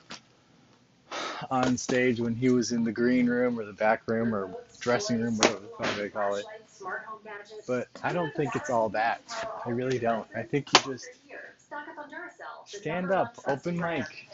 on 1.51 1.77
stage 1.79 2.21
when 2.21 2.35
he 2.35 2.51
was 2.51 2.73
in 2.73 2.85
the 2.85 2.93
green 2.93 3.29
room 3.29 3.59
or 3.59 3.65
the 3.65 3.73
back 3.75 4.03
room 4.09 4.35
or 4.35 4.55
dressing 4.81 5.21
room, 5.21 5.37
whatever 5.39 5.61
the 5.61 5.69
fuck 5.69 5.97
they 5.97 6.09
call 6.11 6.37
it. 6.37 6.47
But 7.67 7.89
I 8.03 8.13
don't 8.13 8.35
think 8.37 8.57
it's 8.57 8.71
all 8.71 8.91
that. 8.91 9.23
I 9.67 9.71
really 9.71 9.99
don't. 9.99 10.27
I 10.37 10.43
think 10.45 10.73
you 10.73 10.81
just 10.81 11.09
stand 12.67 13.13
up, 13.13 13.37
open 13.49 13.79
mic. 13.79 14.27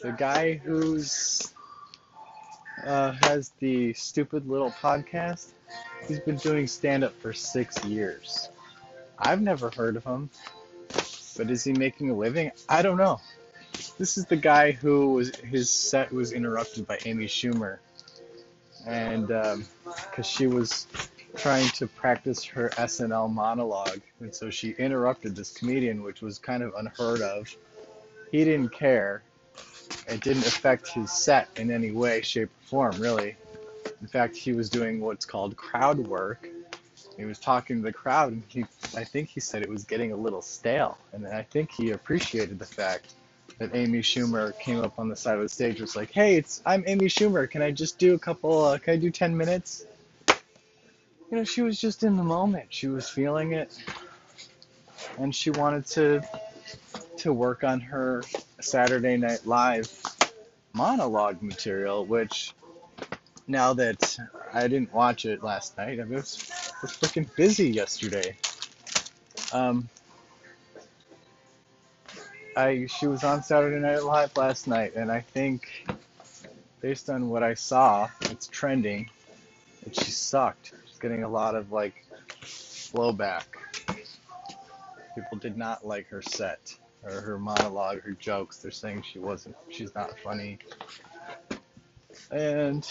The 0.00 0.12
guy 0.12 0.54
who's 0.54 1.54
uh, 2.84 3.12
has 3.22 3.50
the 3.58 3.92
stupid 3.94 4.48
little 4.48 4.70
podcast, 4.70 5.52
he's 6.06 6.20
been 6.20 6.36
doing 6.36 6.68
stand 6.68 7.02
up 7.02 7.14
for 7.20 7.32
six 7.32 7.84
years. 7.84 8.48
I've 9.18 9.42
never 9.42 9.70
heard 9.70 9.96
of 9.96 10.04
him, 10.04 10.30
but 11.36 11.50
is 11.50 11.64
he 11.64 11.72
making 11.72 12.10
a 12.10 12.14
living? 12.14 12.52
I 12.68 12.82
don't 12.82 12.96
know. 12.96 13.20
This 13.98 14.16
is 14.16 14.26
the 14.26 14.36
guy 14.36 14.70
who 14.70 15.14
was 15.14 15.34
his 15.36 15.68
set 15.68 16.12
was 16.12 16.32
interrupted 16.32 16.86
by 16.86 16.98
Amy 17.04 17.26
Schumer, 17.26 17.78
and 18.86 19.26
because 19.26 19.56
um, 19.56 20.22
she 20.22 20.46
was 20.46 20.86
trying 21.36 21.68
to 21.70 21.88
practice 21.88 22.44
her 22.44 22.70
SNL 22.70 23.32
monologue, 23.32 24.00
and 24.20 24.32
so 24.32 24.48
she 24.50 24.70
interrupted 24.78 25.34
this 25.34 25.52
comedian, 25.52 26.04
which 26.04 26.22
was 26.22 26.38
kind 26.38 26.62
of 26.62 26.72
unheard 26.76 27.20
of. 27.20 27.48
He 28.30 28.44
didn't 28.44 28.70
care. 28.70 29.22
It 30.08 30.22
didn't 30.22 30.46
affect 30.46 30.88
his 30.88 31.10
set 31.10 31.48
in 31.56 31.70
any 31.70 31.90
way, 31.90 32.22
shape, 32.22 32.48
or 32.48 32.66
form, 32.66 33.00
really. 33.00 33.36
In 34.00 34.06
fact, 34.06 34.36
he 34.36 34.52
was 34.52 34.70
doing 34.70 35.00
what's 35.00 35.24
called 35.24 35.56
crowd 35.56 35.98
work. 35.98 36.48
He 37.16 37.24
was 37.24 37.38
talking 37.38 37.76
to 37.76 37.82
the 37.82 37.92
crowd, 37.92 38.32
and 38.32 38.42
he, 38.48 38.64
I 38.96 39.04
think 39.04 39.28
he 39.28 39.40
said 39.40 39.62
it 39.62 39.68
was 39.68 39.84
getting 39.84 40.12
a 40.12 40.16
little 40.16 40.42
stale. 40.42 40.98
And 41.12 41.26
I 41.26 41.42
think 41.42 41.70
he 41.72 41.90
appreciated 41.90 42.58
the 42.58 42.66
fact 42.66 43.14
that 43.58 43.74
Amy 43.74 44.00
Schumer 44.00 44.56
came 44.58 44.80
up 44.80 44.98
on 44.98 45.08
the 45.08 45.16
side 45.16 45.36
of 45.36 45.42
the 45.42 45.48
stage, 45.48 45.80
was 45.80 45.96
like, 45.96 46.12
"Hey, 46.12 46.36
it's 46.36 46.62
I'm 46.64 46.84
Amy 46.86 47.06
Schumer. 47.06 47.50
Can 47.50 47.60
I 47.60 47.72
just 47.72 47.98
do 47.98 48.14
a 48.14 48.18
couple? 48.18 48.64
Uh, 48.64 48.78
can 48.78 48.94
I 48.94 48.96
do 48.96 49.10
10 49.10 49.36
minutes?" 49.36 49.84
you 51.30 51.36
know, 51.36 51.44
she 51.44 51.62
was 51.62 51.78
just 51.78 52.02
in 52.02 52.16
the 52.16 52.22
moment. 52.22 52.66
She 52.70 52.88
was 52.88 53.08
feeling 53.08 53.52
it, 53.52 53.76
and 55.18 55.34
she 55.34 55.50
wanted 55.50 55.86
to 55.86 56.22
to 57.18 57.32
work 57.32 57.64
on 57.64 57.80
her 57.80 58.22
Saturday 58.60 59.16
Night 59.16 59.46
Live 59.46 59.90
monologue 60.72 61.42
material, 61.42 62.04
which 62.04 62.54
now 63.46 63.72
that 63.74 64.18
I 64.52 64.68
didn't 64.68 64.92
watch 64.92 65.24
it 65.24 65.42
last 65.42 65.76
night, 65.76 66.00
I 66.00 66.04
was, 66.04 66.38
was 66.82 66.92
freaking 66.92 67.28
busy 67.36 67.68
yesterday. 67.70 68.36
Um, 69.52 69.88
I 72.56 72.86
she 72.86 73.06
was 73.06 73.24
on 73.24 73.42
Saturday 73.42 73.80
Night 73.80 74.02
Live 74.04 74.36
last 74.36 74.66
night, 74.66 74.94
and 74.94 75.10
I 75.10 75.20
think 75.20 75.86
based 76.80 77.10
on 77.10 77.28
what 77.28 77.42
I 77.42 77.54
saw, 77.54 78.08
it's 78.22 78.46
trending 78.48 79.10
that 79.84 79.94
she 79.94 80.10
sucked 80.10 80.72
She's 80.98 80.98
getting 80.98 81.22
a 81.22 81.28
lot 81.28 81.54
of 81.54 81.70
like 81.72 81.94
blowback. 82.92 83.44
People 85.14 85.38
did 85.38 85.56
not 85.56 85.86
like 85.86 86.08
her 86.08 86.22
set 86.22 86.74
or 87.02 87.20
her 87.20 87.38
monologue, 87.38 88.02
her 88.02 88.12
jokes. 88.12 88.58
They're 88.58 88.70
saying 88.70 89.04
she 89.10 89.18
wasn't, 89.18 89.56
she's 89.68 89.94
not 89.94 90.18
funny. 90.20 90.58
And 92.30 92.88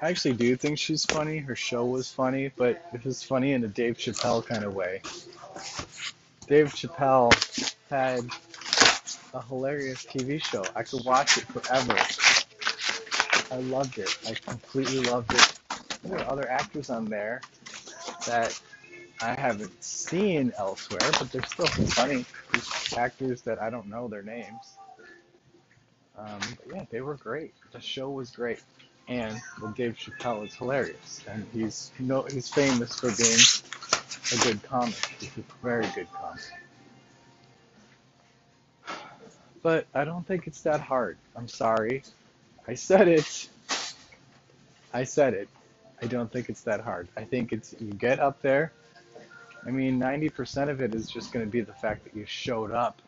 I 0.00 0.10
actually 0.10 0.34
do 0.34 0.56
think 0.56 0.78
she's 0.78 1.04
funny. 1.04 1.38
Her 1.38 1.56
show 1.56 1.84
was 1.84 2.10
funny, 2.10 2.52
but 2.56 2.82
it 2.92 3.04
was 3.04 3.22
funny 3.22 3.52
in 3.52 3.64
a 3.64 3.68
Dave 3.68 3.96
Chappelle 3.96 4.44
kind 4.44 4.64
of 4.64 4.74
way. 4.74 5.02
Dave 6.46 6.72
Chappelle 6.72 7.32
had 7.90 8.24
a 9.34 9.42
hilarious 9.42 10.04
TV 10.04 10.42
show. 10.42 10.64
I 10.74 10.82
could 10.82 11.04
watch 11.04 11.38
it 11.38 11.44
forever. 11.44 11.96
I 13.50 13.60
loved 13.60 13.98
it. 13.98 14.16
I 14.26 14.34
completely 14.34 15.00
loved 15.00 15.32
it 15.32 15.58
there 16.06 16.20
are 16.20 16.30
other 16.30 16.48
actors 16.48 16.90
on 16.90 17.06
there 17.06 17.40
that 18.26 18.58
I 19.20 19.34
haven't 19.34 19.82
seen 19.82 20.52
elsewhere, 20.58 21.00
but 21.18 21.30
there's 21.32 21.48
still 21.48 21.66
some 21.66 21.86
funny. 21.86 22.24
Actors 22.96 23.42
that 23.42 23.60
I 23.60 23.70
don't 23.70 23.88
know 23.88 24.08
their 24.08 24.22
names. 24.22 24.76
Um, 26.16 26.38
but 26.40 26.74
yeah, 26.74 26.84
they 26.90 27.00
were 27.00 27.16
great. 27.16 27.54
The 27.72 27.80
show 27.80 28.10
was 28.10 28.30
great, 28.30 28.62
and 29.08 29.40
well, 29.60 29.72
Dave 29.72 29.96
Chappelle 29.96 30.44
is 30.46 30.54
hilarious, 30.54 31.22
and 31.28 31.46
he's 31.52 31.92
no 31.98 32.22
he's 32.22 32.48
famous 32.48 32.98
for 32.98 33.10
being 33.16 33.38
a 34.32 34.44
good 34.44 34.62
comic. 34.62 34.94
He's 35.18 35.36
a 35.36 35.42
very 35.62 35.86
good 35.94 36.08
comic. 36.12 36.40
But 39.62 39.86
I 39.94 40.04
don't 40.04 40.26
think 40.26 40.46
it's 40.46 40.62
that 40.62 40.80
hard. 40.80 41.18
I'm 41.34 41.48
sorry. 41.48 42.02
I 42.68 42.74
said 42.74 43.08
it. 43.08 43.48
I 44.92 45.04
said 45.04 45.34
it. 45.34 45.48
I 46.00 46.06
don't 46.06 46.30
think 46.32 46.48
it's 46.48 46.62
that 46.62 46.80
hard. 46.80 47.08
I 47.16 47.24
think 47.24 47.52
it's 47.52 47.74
you 47.80 47.92
get 47.92 48.20
up 48.20 48.40
there. 48.42 48.72
I 49.66 49.70
mean, 49.70 49.98
90% 49.98 50.68
of 50.68 50.80
it 50.80 50.94
is 50.94 51.10
just 51.10 51.32
going 51.32 51.44
to 51.44 51.50
be 51.50 51.60
the 51.60 51.72
fact 51.72 52.04
that 52.04 52.14
you 52.14 52.24
showed 52.24 52.70
up. 52.70 53.02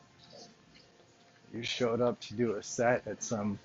You 1.55 1.63
showed 1.63 2.01
up 2.01 2.21
to 2.23 2.35
do 2.35 2.57
a 2.57 2.63
set 2.63 3.07
at 3.07 3.23
some 3.23 3.59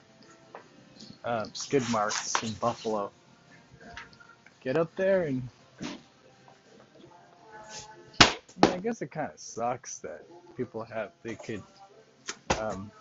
uh, 1.26 1.46
skid 1.54 1.84
marks 1.90 2.42
in 2.44 2.52
Buffalo. 2.54 3.12
Get 4.62 4.78
up 4.78 4.96
there 4.96 5.24
and 5.24 5.42
I, 8.22 8.68
mean, 8.68 8.72
I 8.72 8.78
guess 8.78 9.02
it 9.02 9.12
kind 9.12 9.32
of 9.34 9.40
sucks 9.40 9.98
that 10.00 10.24
people 10.56 10.84
have 10.84 11.12
they 11.24 11.36
could 11.36 11.64
um, 12.60 12.92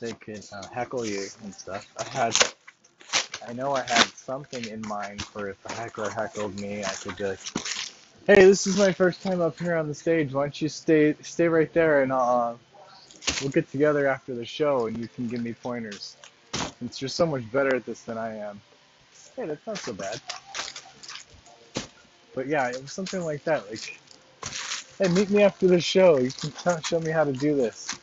they 0.00 0.12
could 0.12 0.46
uh, 0.52 0.66
heckle 0.68 1.04
you 1.04 1.26
and 1.42 1.54
stuff. 1.54 1.92
I 1.98 2.04
had 2.04 2.34
I 3.48 3.52
know 3.52 3.72
I 3.72 3.82
had 3.82 4.06
something 4.14 4.66
in 4.68 4.82
mind 4.82 5.22
for 5.22 5.48
if 5.50 5.64
a 5.66 5.72
heckler 5.74 6.10
heckled 6.10 6.56
me, 6.56 6.84
I 6.84 6.92
could 6.94 7.20
like, 7.20 7.40
"Hey, 8.26 8.44
this 8.44 8.66
is 8.66 8.78
my 8.78 8.92
first 8.92 9.22
time 9.22 9.40
up 9.40 9.58
here 9.58 9.76
on 9.76 9.88
the 9.88 9.94
stage. 9.94 10.32
Why 10.32 10.44
don't 10.44 10.62
you 10.62 10.68
stay 10.68 11.14
stay 11.22 11.48
right 11.48 11.72
there 11.72 12.02
and 12.02 12.12
uh, 12.12 12.54
we'll 13.40 13.50
get 13.50 13.70
together 13.70 14.06
after 14.06 14.34
the 14.34 14.44
show 14.44 14.86
and 14.86 14.98
you 14.98 15.08
can 15.08 15.28
give 15.28 15.42
me 15.42 15.54
pointers. 15.54 16.16
Since 16.78 17.00
you're 17.02 17.08
so 17.08 17.26
much 17.26 17.50
better 17.52 17.76
at 17.76 17.86
this 17.86 18.02
than 18.02 18.18
I 18.18 18.36
am." 18.36 18.60
Hey, 19.36 19.46
that's 19.46 19.66
not 19.66 19.78
so 19.78 19.92
bad. 19.92 20.20
But 22.34 22.48
yeah, 22.48 22.68
it 22.70 22.80
was 22.80 22.92
something 22.92 23.22
like 23.24 23.44
that. 23.44 23.68
Like, 23.70 24.00
hey, 24.98 25.08
meet 25.08 25.30
me 25.30 25.42
after 25.42 25.66
the 25.68 25.80
show. 25.80 26.18
You 26.18 26.30
can 26.32 26.82
show 26.82 27.00
me 27.00 27.10
how 27.10 27.24
to 27.24 27.32
do 27.32 27.56
this. 27.56 27.94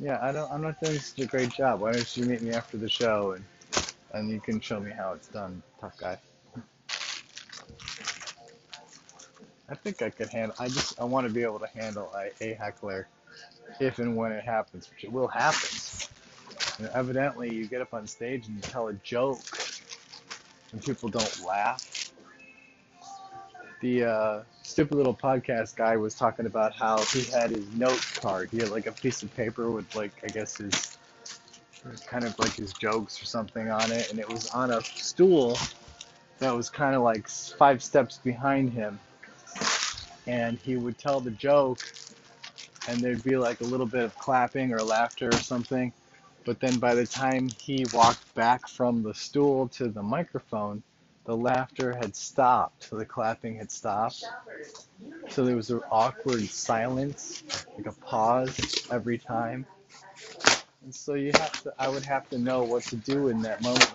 Yeah, 0.00 0.18
I 0.22 0.32
don't. 0.32 0.50
I'm 0.50 0.62
not 0.62 0.80
doing 0.80 0.98
such 0.98 1.20
a 1.20 1.26
great 1.26 1.50
job. 1.50 1.80
Why 1.80 1.92
don't 1.92 2.16
you 2.16 2.24
meet 2.24 2.42
me 2.42 2.52
after 2.52 2.78
the 2.78 2.88
show 2.88 3.32
and 3.32 3.44
and 4.12 4.30
you 4.30 4.40
can 4.40 4.60
show 4.60 4.80
me 4.80 4.90
how 4.90 5.12
it's 5.12 5.28
done, 5.28 5.62
tough 5.80 5.98
guy. 5.98 6.18
I 9.68 9.74
think 9.76 10.02
I 10.02 10.10
could 10.10 10.28
handle. 10.28 10.56
I 10.58 10.68
just 10.68 10.98
I 11.00 11.04
want 11.04 11.26
to 11.26 11.32
be 11.32 11.42
able 11.42 11.60
to 11.60 11.68
handle 11.68 12.10
a, 12.16 12.30
a 12.42 12.54
heckler 12.54 13.08
if 13.78 13.98
and 13.98 14.16
when 14.16 14.32
it 14.32 14.44
happens, 14.44 14.90
which 14.90 15.04
it 15.04 15.12
will 15.12 15.28
happen. 15.28 15.68
And 16.78 16.88
evidently, 16.94 17.54
you 17.54 17.66
get 17.66 17.82
up 17.82 17.92
on 17.94 18.06
stage 18.06 18.46
and 18.46 18.56
you 18.56 18.62
tell 18.62 18.88
a 18.88 18.94
joke, 18.94 19.40
and 20.72 20.82
people 20.82 21.10
don't 21.10 21.44
laugh. 21.46 21.89
The 23.80 24.04
uh, 24.04 24.42
stupid 24.62 24.94
little 24.96 25.14
podcast 25.14 25.74
guy 25.74 25.96
was 25.96 26.14
talking 26.14 26.44
about 26.44 26.74
how 26.74 27.02
he 27.04 27.22
had 27.24 27.50
his 27.50 27.66
note 27.72 28.06
card. 28.16 28.50
He 28.52 28.58
had 28.58 28.70
like 28.70 28.86
a 28.86 28.92
piece 28.92 29.22
of 29.22 29.34
paper 29.34 29.70
with 29.70 29.94
like 29.94 30.12
I 30.22 30.28
guess 30.28 30.58
his 30.58 30.98
kind 32.06 32.26
of 32.26 32.38
like 32.38 32.54
his 32.54 32.74
jokes 32.74 33.20
or 33.22 33.24
something 33.24 33.70
on 33.70 33.90
it, 33.90 34.10
and 34.10 34.18
it 34.18 34.28
was 34.28 34.48
on 34.48 34.70
a 34.70 34.82
stool 34.82 35.56
that 36.40 36.54
was 36.54 36.68
kind 36.68 36.94
of 36.94 37.02
like 37.02 37.28
five 37.28 37.82
steps 37.82 38.18
behind 38.18 38.70
him. 38.72 39.00
And 40.26 40.58
he 40.62 40.76
would 40.76 40.98
tell 40.98 41.20
the 41.20 41.30
joke, 41.30 41.80
and 42.86 43.02
there'd 43.02 43.24
be 43.24 43.36
like 43.36 43.60
a 43.62 43.64
little 43.64 43.86
bit 43.86 44.04
of 44.04 44.14
clapping 44.18 44.72
or 44.74 44.82
laughter 44.82 45.30
or 45.30 45.40
something. 45.40 45.92
But 46.44 46.60
then 46.60 46.78
by 46.78 46.94
the 46.94 47.06
time 47.06 47.48
he 47.58 47.86
walked 47.94 48.34
back 48.34 48.68
from 48.68 49.02
the 49.02 49.14
stool 49.14 49.68
to 49.68 49.88
the 49.88 50.02
microphone, 50.02 50.82
the 51.30 51.36
laughter 51.36 51.94
had 51.94 52.16
stopped, 52.16 52.90
the 52.90 53.04
clapping 53.04 53.54
had 53.54 53.70
stopped. 53.70 54.24
So 55.28 55.44
there 55.44 55.54
was 55.54 55.70
an 55.70 55.80
awkward 55.88 56.42
silence, 56.42 57.44
like 57.76 57.86
a 57.86 57.92
pause 57.92 58.88
every 58.90 59.16
time. 59.16 59.64
And 60.82 60.92
so 60.92 61.14
you 61.14 61.30
have 61.36 61.62
to, 61.62 61.72
I 61.78 61.88
would 61.88 62.02
have 62.02 62.28
to 62.30 62.38
know 62.38 62.64
what 62.64 62.82
to 62.84 62.96
do 62.96 63.28
in 63.28 63.42
that 63.42 63.62
moment. 63.62 63.92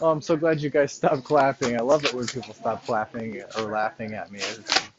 Oh, 0.00 0.10
I'm 0.10 0.20
so 0.20 0.36
glad 0.36 0.60
you 0.60 0.70
guys 0.70 0.92
stopped 0.92 1.22
clapping. 1.22 1.76
I 1.76 1.82
love 1.84 2.04
it 2.04 2.12
when 2.12 2.26
people 2.26 2.52
stop 2.52 2.84
clapping 2.84 3.40
or 3.56 3.70
laughing 3.70 4.14
at 4.14 4.32
me. 4.32 4.40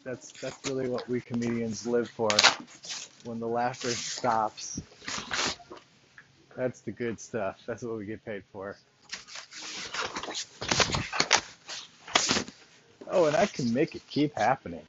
That's 0.06 0.32
that's 0.40 0.58
really 0.70 0.88
what 0.88 1.10
we 1.10 1.20
comedians 1.20 1.86
live 1.86 2.10
for. 2.10 2.30
When 3.26 3.42
the 3.42 3.48
laughter 3.48 3.90
stops, 3.90 4.82
that's 6.56 6.80
the 6.80 6.92
good 6.92 7.20
stuff. 7.20 7.60
That's 7.68 7.84
what 7.84 7.98
we 7.98 8.06
get 8.06 8.24
paid 8.24 8.44
for. 8.54 8.78
Oh, 13.14 13.26
and 13.26 13.36
I 13.36 13.46
can 13.46 13.74
make 13.74 13.94
it 13.94 14.02
keep 14.08 14.34
happening. 14.38 14.88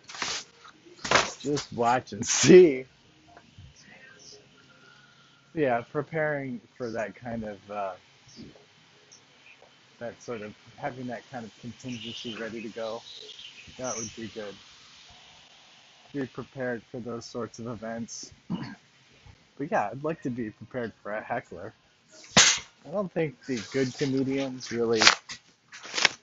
Just 1.40 1.72
watch 1.72 2.12
and 2.12 2.24
see. 2.24 2.84
Yeah, 5.54 5.80
preparing 5.80 6.60
for 6.78 6.90
that 6.92 7.16
kind 7.16 7.42
of, 7.42 7.70
uh, 7.70 7.92
that 9.98 10.22
sort 10.22 10.42
of, 10.42 10.54
having 10.76 11.08
that 11.08 11.28
kind 11.30 11.44
of 11.44 11.50
contingency 11.60 12.36
ready 12.36 12.62
to 12.62 12.68
go, 12.68 13.02
that 13.76 13.96
would 13.96 14.10
be 14.16 14.28
good. 14.28 14.54
Be 16.12 16.26
prepared 16.26 16.82
for 16.90 17.00
those 17.00 17.26
sorts 17.26 17.58
of 17.58 17.66
events. 17.66 18.32
But 19.58 19.70
yeah, 19.70 19.90
I'd 19.92 20.02
like 20.02 20.22
to 20.22 20.30
be 20.30 20.48
prepared 20.48 20.92
for 21.02 21.12
a 21.12 21.20
heckler. 21.22 21.74
I 22.86 22.90
don't 22.90 23.12
think 23.12 23.36
the 23.44 23.62
good 23.70 23.94
comedians 23.94 24.72
really 24.72 25.02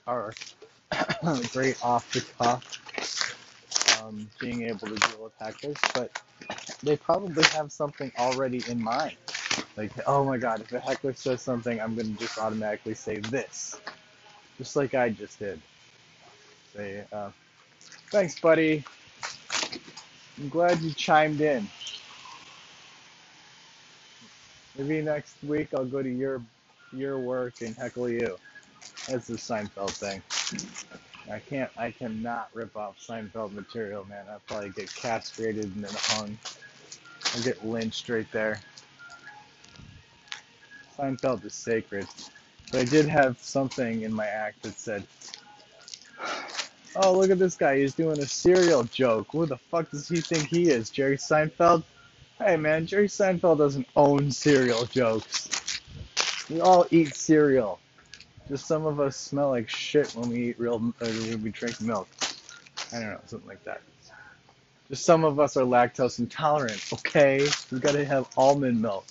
are 0.06 0.34
great 1.52 1.82
off 1.84 2.10
the 2.12 2.20
cuff, 2.38 2.82
um, 4.02 4.28
being 4.40 4.62
able 4.64 4.88
to 4.88 4.94
deal 4.96 5.24
with 5.24 5.38
hecklers, 5.38 5.78
but 5.94 6.10
they 6.82 6.96
probably 6.96 7.44
have 7.52 7.72
something 7.72 8.10
already 8.18 8.62
in 8.68 8.82
mind. 8.82 9.16
Like, 9.76 9.92
oh 10.06 10.24
my 10.24 10.38
god, 10.38 10.60
if 10.62 10.72
a 10.72 10.80
heckler 10.80 11.14
says 11.14 11.42
something, 11.42 11.80
I'm 11.80 11.94
going 11.94 12.14
to 12.14 12.20
just 12.20 12.38
automatically 12.38 12.94
say 12.94 13.18
this. 13.18 13.80
Just 14.58 14.76
like 14.76 14.94
I 14.94 15.10
just 15.10 15.38
did. 15.38 15.60
Say, 16.74 17.04
uh, 17.12 17.30
thanks, 18.10 18.38
buddy. 18.40 18.84
I'm 20.38 20.48
glad 20.48 20.80
you 20.80 20.92
chimed 20.94 21.40
in. 21.40 21.68
Maybe 24.76 25.02
next 25.02 25.36
week 25.42 25.68
I'll 25.74 25.84
go 25.84 26.02
to 26.02 26.08
your 26.08 26.42
your 26.92 27.18
work 27.18 27.54
and 27.60 27.76
heckle 27.76 28.08
you. 28.08 28.38
That's 29.10 29.26
the 29.26 29.34
Seinfeld 29.34 29.90
thing. 29.90 30.22
I 31.32 31.40
can't, 31.40 31.68
I 31.76 31.90
cannot 31.90 32.48
rip 32.54 32.76
off 32.76 32.96
Seinfeld 33.00 33.52
material, 33.52 34.06
man. 34.08 34.24
I'll 34.30 34.40
probably 34.46 34.70
get 34.70 34.94
castrated 34.94 35.64
and 35.74 35.84
then 35.84 35.92
hung. 35.94 36.38
I'll 37.34 37.42
get 37.42 37.66
lynched 37.66 38.08
right 38.08 38.30
there. 38.30 38.60
Seinfeld 40.96 41.44
is 41.44 41.54
sacred. 41.54 42.06
But 42.70 42.82
I 42.82 42.84
did 42.84 43.08
have 43.08 43.36
something 43.40 44.02
in 44.02 44.12
my 44.12 44.26
act 44.26 44.62
that 44.62 44.78
said, 44.78 45.04
Oh, 46.94 47.12
look 47.18 47.30
at 47.30 47.38
this 47.40 47.56
guy. 47.56 47.78
He's 47.78 47.94
doing 47.94 48.20
a 48.20 48.26
cereal 48.26 48.84
joke. 48.84 49.26
Who 49.32 49.44
the 49.44 49.56
fuck 49.56 49.90
does 49.90 50.08
he 50.08 50.20
think 50.20 50.46
he 50.48 50.70
is? 50.70 50.88
Jerry 50.88 51.16
Seinfeld? 51.16 51.82
Hey, 52.38 52.56
man, 52.56 52.86
Jerry 52.86 53.08
Seinfeld 53.08 53.58
doesn't 53.58 53.88
own 53.96 54.30
cereal 54.30 54.86
jokes. 54.86 55.48
We 56.48 56.60
all 56.60 56.86
eat 56.92 57.16
cereal. 57.16 57.80
Just 58.50 58.66
some 58.66 58.84
of 58.84 58.98
us 58.98 59.16
smell 59.16 59.50
like 59.50 59.68
shit 59.68 60.10
when 60.16 60.28
we 60.28 60.48
eat 60.48 60.58
real, 60.58 60.82
uh, 61.00 61.06
when 61.06 61.40
we 61.40 61.50
drink 61.50 61.80
milk. 61.80 62.08
I 62.92 62.98
don't 62.98 63.10
know, 63.10 63.20
something 63.26 63.48
like 63.48 63.62
that. 63.62 63.80
Just 64.88 65.04
some 65.04 65.24
of 65.24 65.38
us 65.38 65.56
are 65.56 65.62
lactose 65.62 66.18
intolerant. 66.18 66.84
Okay, 66.92 67.48
we 67.70 67.78
gotta 67.78 68.04
have 68.04 68.26
almond 68.36 68.82
milk. 68.82 69.06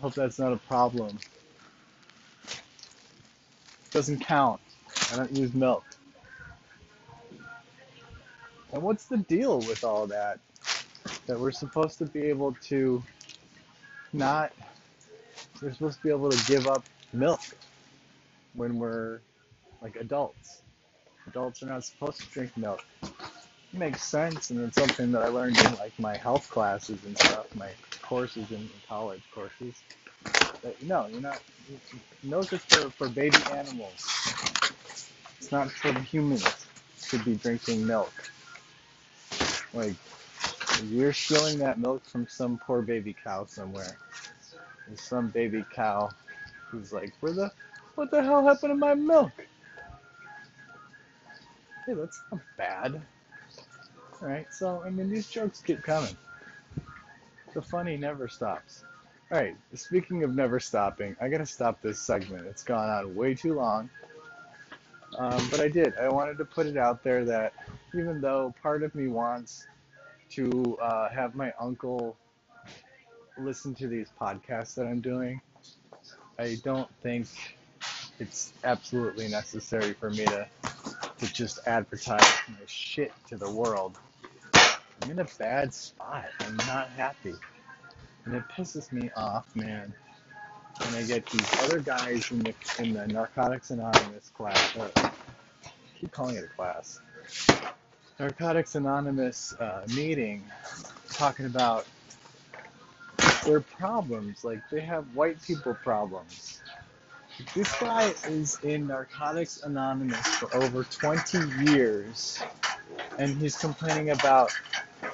Hope 0.00 0.14
that's 0.14 0.36
not 0.36 0.52
a 0.52 0.56
problem. 0.56 1.16
Doesn't 3.92 4.18
count. 4.18 4.60
I 5.12 5.16
don't 5.16 5.36
use 5.36 5.54
milk. 5.54 5.84
And 8.72 8.82
what's 8.82 9.04
the 9.04 9.18
deal 9.18 9.58
with 9.60 9.84
all 9.84 10.08
that? 10.08 10.40
That 11.26 11.38
we're 11.38 11.52
supposed 11.52 11.98
to 11.98 12.04
be 12.04 12.22
able 12.22 12.56
to 12.64 13.00
not, 14.12 14.52
we're 15.62 15.72
supposed 15.72 15.98
to 15.98 16.02
be 16.02 16.10
able 16.10 16.30
to 16.30 16.46
give 16.52 16.66
up 16.66 16.84
milk 17.12 17.40
when 18.54 18.78
we're 18.78 19.20
like 19.80 19.96
adults. 19.96 20.62
Adults 21.26 21.62
are 21.62 21.66
not 21.66 21.84
supposed 21.84 22.20
to 22.20 22.26
drink 22.30 22.56
milk. 22.56 22.84
It 23.02 23.78
makes 23.78 24.02
sense, 24.02 24.50
and 24.50 24.60
it's 24.60 24.76
something 24.76 25.12
that 25.12 25.22
I 25.22 25.28
learned 25.28 25.58
in 25.58 25.74
like 25.76 25.98
my 25.98 26.16
health 26.16 26.48
classes 26.50 27.04
and 27.04 27.16
stuff, 27.18 27.54
my 27.54 27.70
courses 28.02 28.50
in 28.50 28.68
college 28.88 29.20
courses. 29.30 29.82
That, 30.62 30.82
no, 30.82 31.06
you're 31.12 31.20
not. 31.20 31.40
Milk 32.22 32.52
is 32.52 32.64
for, 32.64 32.90
for 32.90 33.08
baby 33.08 33.36
animals. 33.52 34.04
It's 35.36 35.52
not 35.52 35.70
for 35.70 35.92
humans 36.00 36.66
to 37.10 37.18
be 37.22 37.34
drinking 37.34 37.86
milk. 37.86 38.12
Like, 39.74 39.94
you're 40.84 41.12
stealing 41.12 41.58
that 41.58 41.78
milk 41.78 42.04
from 42.06 42.26
some 42.26 42.58
poor 42.58 42.82
baby 42.82 43.14
cow 43.14 43.44
somewhere. 43.44 43.96
There's 44.86 45.00
some 45.00 45.28
baby 45.28 45.64
cow 45.74 46.10
who's 46.68 46.92
like, 46.92 47.12
where 47.20 47.32
the, 47.32 47.52
what 47.98 48.12
the 48.12 48.22
hell 48.22 48.44
happened 48.44 48.70
to 48.70 48.76
my 48.76 48.94
milk? 48.94 49.32
Hey, 51.84 51.94
that's 51.94 52.22
not 52.30 52.40
bad. 52.56 53.02
Alright, 54.22 54.46
so, 54.52 54.84
I 54.86 54.90
mean, 54.90 55.10
these 55.10 55.28
jokes 55.28 55.60
keep 55.60 55.82
coming. 55.82 56.16
The 57.54 57.60
funny 57.60 57.96
never 57.96 58.28
stops. 58.28 58.84
Alright, 59.32 59.56
speaking 59.74 60.22
of 60.22 60.36
never 60.36 60.60
stopping, 60.60 61.16
I 61.20 61.28
gotta 61.28 61.44
stop 61.44 61.82
this 61.82 61.98
segment. 61.98 62.46
It's 62.46 62.62
gone 62.62 62.88
on 62.88 63.16
way 63.16 63.34
too 63.34 63.54
long. 63.54 63.90
Um, 65.18 65.48
but 65.50 65.58
I 65.58 65.68
did. 65.68 65.96
I 66.00 66.08
wanted 66.08 66.38
to 66.38 66.44
put 66.44 66.66
it 66.66 66.76
out 66.76 67.02
there 67.02 67.24
that 67.24 67.52
even 67.96 68.20
though 68.20 68.54
part 68.62 68.84
of 68.84 68.94
me 68.94 69.08
wants 69.08 69.66
to 70.30 70.78
uh, 70.80 71.08
have 71.08 71.34
my 71.34 71.52
uncle 71.58 72.16
listen 73.36 73.74
to 73.74 73.88
these 73.88 74.08
podcasts 74.20 74.76
that 74.76 74.86
I'm 74.86 75.00
doing, 75.00 75.40
I 76.38 76.58
don't 76.62 76.88
think 77.02 77.57
it's 78.20 78.52
absolutely 78.64 79.28
necessary 79.28 79.92
for 79.92 80.10
me 80.10 80.24
to 80.26 80.48
to 81.18 81.32
just 81.32 81.58
advertise 81.66 82.22
my 82.48 82.56
shit 82.66 83.12
to 83.28 83.36
the 83.36 83.50
world. 83.50 83.98
I'm 85.02 85.10
in 85.10 85.18
a 85.18 85.26
bad 85.38 85.72
spot. 85.74 86.26
I'm 86.40 86.56
not 86.58 86.88
happy. 86.90 87.34
And 88.24 88.34
it 88.34 88.42
pisses 88.56 88.92
me 88.92 89.10
off, 89.16 89.54
man. 89.54 89.92
When 90.78 90.94
I 90.94 91.02
get 91.06 91.26
these 91.26 91.62
other 91.62 91.80
guys 91.80 92.30
in 92.30 92.40
the 92.40 92.54
in 92.78 92.94
the 92.94 93.06
Narcotics 93.08 93.70
Anonymous 93.70 94.30
class. 94.30 94.76
Uh, 94.76 95.10
keep 96.00 96.12
calling 96.12 96.36
it 96.36 96.44
a 96.44 96.48
class. 96.48 97.00
Narcotics 98.18 98.74
Anonymous 98.74 99.54
uh, 99.54 99.84
meeting 99.94 100.42
talking 101.10 101.46
about 101.46 101.86
their 103.44 103.60
problems. 103.60 104.44
Like 104.44 104.60
they 104.70 104.80
have 104.80 105.04
white 105.14 105.42
people 105.42 105.74
problems. 105.74 106.60
This 107.54 107.72
guy 107.78 108.12
is 108.26 108.58
in 108.64 108.88
Narcotics 108.88 109.62
Anonymous 109.62 110.26
for 110.26 110.52
over 110.56 110.82
20 110.82 111.70
years, 111.70 112.42
and 113.16 113.36
he's 113.40 113.56
complaining 113.56 114.10
about 114.10 114.50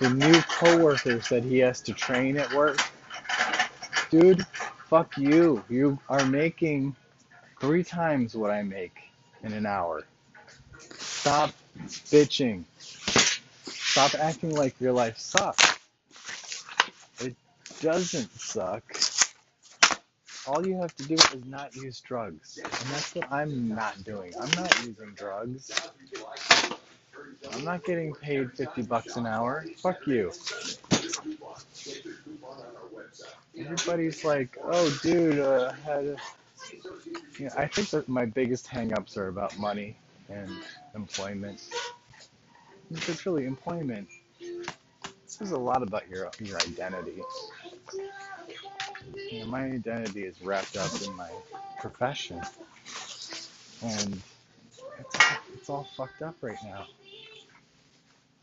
the 0.00 0.08
new 0.08 0.40
coworkers 0.42 1.28
that 1.28 1.44
he 1.44 1.58
has 1.58 1.82
to 1.82 1.92
train 1.92 2.38
at 2.38 2.50
work. 2.54 2.78
Dude, 4.10 4.46
fuck 4.88 5.18
you. 5.18 5.62
You 5.68 5.98
are 6.08 6.24
making 6.24 6.96
three 7.60 7.84
times 7.84 8.34
what 8.34 8.50
I 8.50 8.62
make 8.62 8.96
in 9.42 9.52
an 9.52 9.66
hour. 9.66 10.04
Stop 10.78 11.50
bitching. 12.10 12.64
Stop 13.66 14.14
acting 14.14 14.54
like 14.54 14.80
your 14.80 14.92
life 14.92 15.18
sucks. 15.18 15.78
It 17.20 17.36
doesn't 17.82 18.30
suck. 18.40 18.82
All 20.46 20.66
you 20.66 20.76
have 20.78 20.94
to 20.96 21.04
do 21.04 21.14
is 21.14 21.44
not 21.46 21.74
use 21.74 22.00
drugs. 22.00 22.58
And 22.62 22.72
that's 22.72 23.14
what 23.14 23.32
I'm 23.32 23.68
not 23.68 24.04
doing. 24.04 24.32
I'm 24.38 24.50
not 24.50 24.84
using 24.84 25.12
drugs. 25.14 25.70
I'm 27.52 27.64
not 27.64 27.84
getting 27.84 28.14
paid 28.14 28.52
50 28.52 28.82
bucks 28.82 29.16
an 29.16 29.26
hour. 29.26 29.64
Fuck 29.78 30.06
you. 30.06 30.32
Everybody's 33.58 34.24
like, 34.24 34.58
oh, 34.62 34.98
dude, 35.02 35.38
uh, 35.38 35.72
had 35.84 36.04
a... 36.04 36.16
know, 37.44 37.50
I 37.56 37.66
think 37.66 37.90
that 37.90 38.08
my 38.08 38.24
biggest 38.26 38.66
hangups 38.66 39.16
are 39.16 39.28
about 39.28 39.56
money 39.58 39.96
and 40.28 40.50
employment. 40.94 41.62
It's 42.90 43.24
really 43.24 43.46
employment. 43.46 44.08
This 44.40 45.40
is 45.40 45.52
a 45.52 45.58
lot 45.58 45.82
about 45.82 46.08
your 46.08 46.30
your 46.40 46.58
identity. 46.58 47.22
You 49.34 49.40
know, 49.40 49.46
my 49.46 49.64
identity 49.64 50.24
is 50.26 50.40
wrapped 50.42 50.76
up 50.76 50.92
in 51.02 51.12
my 51.16 51.28
profession, 51.80 52.40
and 53.82 54.22
it's 55.00 55.18
all, 55.18 55.38
it's 55.54 55.70
all 55.70 55.88
fucked 55.96 56.22
up 56.22 56.36
right 56.40 56.62
now. 56.62 56.86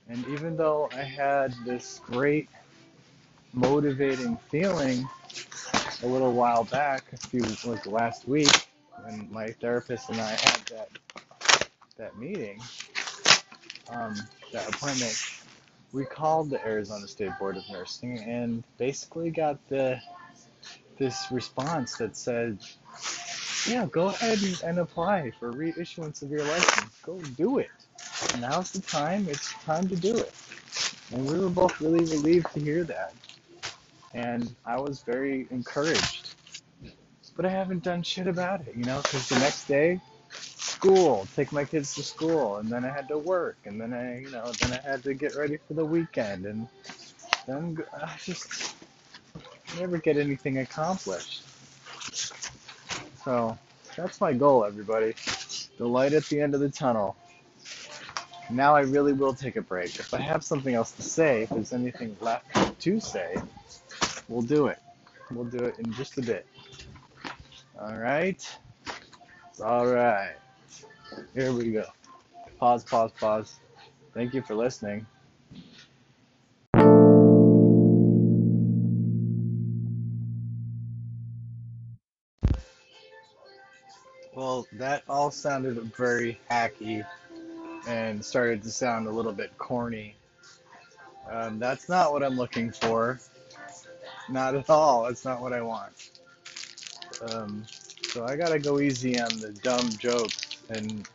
And 0.10 0.28
even 0.28 0.58
though 0.58 0.90
I 0.92 1.04
had 1.04 1.54
this 1.64 2.02
great 2.06 2.50
motivating 3.54 4.36
feeling 4.36 5.08
a 6.04 6.08
little 6.08 6.34
while 6.34 6.66
back, 6.66 7.14
a 7.14 7.18
few 7.18 7.44
like 7.64 7.86
last 7.86 8.28
week, 8.28 8.52
when 9.02 9.32
my 9.32 9.54
therapist 9.54 10.10
and 10.10 10.20
I 10.20 10.32
had 10.32 10.60
that 10.72 10.90
that 11.96 12.18
meeting, 12.18 12.60
um, 13.90 14.14
that 14.52 14.68
appointment, 14.68 15.18
we 15.94 16.04
called 16.04 16.50
the 16.50 16.62
Arizona 16.68 17.08
State 17.08 17.32
Board 17.40 17.56
of 17.56 17.70
Nursing 17.70 18.20
and 18.20 18.62
basically 18.78 19.30
got 19.32 19.66
the 19.70 20.02
this 21.02 21.32
response 21.32 21.98
that 21.98 22.16
said, 22.16 22.60
"Yeah, 23.68 23.88
go 23.88 24.10
ahead 24.10 24.40
and, 24.44 24.62
and 24.64 24.80
apply 24.80 25.32
for 25.32 25.52
reissuance 25.52 26.22
of 26.22 26.30
your 26.30 26.46
license. 26.46 26.96
Go 27.04 27.20
do 27.20 27.58
it. 27.58 27.72
Now's 28.40 28.72
the 28.72 28.82
time. 28.82 29.28
It's 29.28 29.52
time 29.66 29.90
to 29.90 29.96
do 29.96 30.16
it." 30.16 30.34
And 31.12 31.28
we 31.28 31.40
were 31.40 31.50
both 31.50 31.82
really 31.82 32.06
relieved 32.16 32.54
to 32.54 32.60
hear 32.60 32.84
that, 32.84 33.16
and 34.14 34.56
I 34.64 34.80
was 34.80 35.02
very 35.02 35.48
encouraged. 35.50 36.36
But 37.36 37.46
I 37.48 37.50
haven't 37.50 37.84
done 37.84 38.04
shit 38.04 38.28
about 38.28 38.62
it, 38.68 38.76
you 38.76 38.86
know, 38.86 39.02
because 39.02 39.28
the 39.28 39.40
next 39.40 39.68
day 39.68 40.00
school, 40.36 41.28
take 41.36 41.52
my 41.52 41.66
kids 41.66 41.96
to 41.96 42.04
school, 42.04 42.58
and 42.58 42.70
then 42.70 42.86
I 42.86 42.90
had 42.90 43.08
to 43.08 43.18
work, 43.18 43.58
and 43.66 43.82
then 43.82 43.94
I, 43.94 44.20
you 44.22 44.30
know, 44.30 44.52
then 44.60 44.72
I 44.74 44.88
had 44.88 45.04
to 45.04 45.14
get 45.16 45.36
ready 45.36 45.58
for 45.68 45.74
the 45.74 45.86
weekend, 45.86 46.46
and 46.46 46.68
then 47.48 47.78
I 47.94 48.16
just 48.18 48.76
never 49.80 49.98
get 49.98 50.18
anything 50.18 50.60
accomplished. 50.60 51.44
So 53.24 53.58
that's 53.96 54.22
my 54.22 54.34
goal, 54.34 54.66
everybody. 54.66 55.16
The 55.78 55.88
light 55.88 56.14
at 56.14 56.26
the 56.26 56.42
end 56.42 56.54
of 56.56 56.62
the 56.62 56.70
tunnel. 56.70 57.16
Now 58.50 58.76
I 58.76 58.82
really 58.82 59.14
will 59.14 59.34
take 59.34 59.56
a 59.56 59.62
break. 59.62 60.00
If 60.00 60.14
I 60.14 60.20
have 60.20 60.44
something 60.44 60.76
else 60.76 60.92
to 60.94 61.02
say, 61.02 61.44
if 61.44 61.50
there's 61.50 61.74
anything 61.74 62.18
left 62.22 62.80
to 62.82 63.00
say, 63.00 63.38
we'll 64.28 64.42
do 64.42 64.68
it. 64.68 64.80
We'll 65.32 65.46
do 65.46 65.60
it 65.60 65.80
in 65.80 65.94
just 65.94 66.18
a 66.18 66.22
bit. 66.22 66.46
All 67.80 67.96
right. 67.98 68.58
All 69.64 69.88
right. 69.88 70.36
Here 71.34 71.54
we 71.54 71.72
go. 71.72 71.86
Pause, 72.60 72.84
pause, 72.86 73.12
pause. 73.20 73.60
Thank 74.14 74.34
you 74.34 74.42
for 74.42 74.56
listening. 74.56 75.06
That 84.74 85.04
all 85.10 85.32
sounded 85.32 85.78
very 85.96 86.40
hacky 86.50 87.06
and 87.88 88.24
started 88.24 88.64
to 88.64 88.70
sound 88.70 89.08
a 89.08 89.12
little 89.12 89.34
bit 89.34 89.58
corny. 89.58 90.16
Um, 91.30 91.60
that's 91.60 91.90
not 91.90 92.12
what 92.12 92.24
I'm 92.24 92.38
looking 92.38 92.72
for. 92.72 93.20
Not 94.30 94.56
at 94.56 94.70
all. 94.70 95.04
That's 95.04 95.26
not 95.26 95.42
what 95.42 95.54
I 95.54 95.62
want. 95.62 96.12
Um, 97.22 97.64
so 98.04 98.26
I 98.26 98.36
gotta 98.36 98.60
go 98.60 98.80
easy 98.80 99.20
on 99.20 99.40
the 99.40 99.52
dumb 99.64 99.90
jokes 99.98 100.64
and 100.70 101.06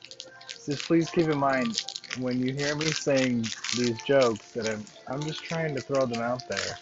just 0.64 0.84
please 0.84 1.10
keep 1.10 1.28
in 1.28 1.38
mind 1.38 1.82
when 2.18 2.40
you 2.40 2.52
hear 2.52 2.74
me 2.76 2.86
saying 2.86 3.42
these 3.76 4.00
jokes 4.02 4.52
that 4.52 4.66
I'm 4.66 4.84
I'm 5.08 5.22
just 5.24 5.42
trying 5.42 5.74
to 5.74 5.80
throw 5.80 6.06
them 6.06 6.20
out 6.20 6.46
there. 6.48 6.78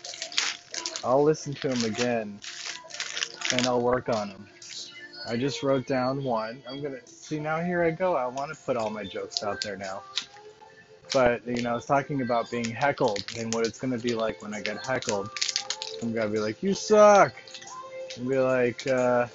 I'll 1.03 1.23
listen 1.23 1.55
to 1.55 1.69
them 1.69 1.85
again 1.85 2.39
and 3.53 3.67
I'll 3.67 3.83
work 3.83 4.09
on 4.09 4.29
them. 4.29 4.47
I 5.29 5.37
just 5.37 5.63
wrote 5.63 5.87
down 5.87 6.23
one. 6.25 6.63
I'm 6.69 6.83
gonna 6.83 6.99
see 7.07 7.41
now. 7.41 7.63
Here 7.63 7.83
I 7.83 7.91
go. 7.91 8.17
I 8.17 8.27
want 8.27 8.53
to 8.53 8.59
put 8.65 8.77
all 8.77 8.91
my 8.91 9.05
jokes 9.05 9.43
out 9.43 9.63
there 9.63 9.77
now. 9.77 10.03
But 11.13 11.47
you 11.47 11.63
know, 11.63 11.73
I 11.73 11.75
was 11.75 11.87
talking 11.87 12.23
about 12.23 12.51
being 12.51 12.71
heckled 12.71 13.25
and 13.39 13.53
what 13.55 13.67
it's 13.67 13.79
gonna 13.79 13.99
be 13.99 14.15
like 14.15 14.43
when 14.43 14.55
I 14.55 14.61
get 14.61 14.85
heckled. 14.85 15.31
I'm 16.03 16.13
gonna 16.13 16.29
be 16.31 16.39
like, 16.39 16.63
"You 16.63 16.75
suck," 16.75 17.35
and 18.17 18.29
be 18.29 18.39
like, 18.39 18.87
uh, 18.87 19.29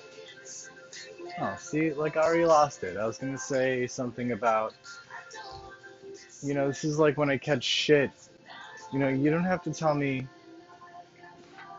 Oh, 1.42 1.56
see, 1.58 1.94
like 1.94 2.18
I 2.18 2.22
already 2.22 2.46
lost 2.46 2.84
it. 2.84 2.98
I 2.98 3.06
was 3.06 3.18
gonna 3.18 3.38
say 3.38 3.88
something 3.88 4.34
about, 4.34 4.74
you 6.42 6.54
know, 6.54 6.68
this 6.68 6.84
is 6.84 7.00
like 7.00 7.18
when 7.18 7.30
I 7.30 7.38
catch 7.38 7.64
shit. 7.64 8.12
You 8.92 9.00
know, 9.00 9.08
you 9.08 9.30
don't 9.30 9.46
have 9.46 9.64
to 9.64 9.74
tell 9.74 9.96
me. 9.96 10.28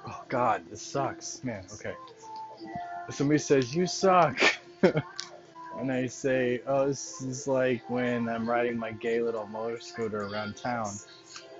Oh 0.07 0.23
God, 0.29 0.65
this 0.71 0.83
sucks, 0.83 1.45
man. 1.45 1.65
Okay. 1.75 1.95
Somebody 3.11 3.39
says 3.39 3.75
you 3.75 3.87
suck, 3.87 4.41
and 4.83 5.93
I 5.93 6.07
say, 6.07 6.61
oh, 6.67 6.87
this 6.87 7.21
is 7.23 7.47
like 7.47 7.89
when 7.91 8.29
I'm 8.29 8.49
riding 8.49 8.79
my 8.79 8.93
gay 8.93 9.21
little 9.21 9.47
motor 9.47 9.81
scooter 9.81 10.23
around 10.27 10.57
town. 10.57 10.91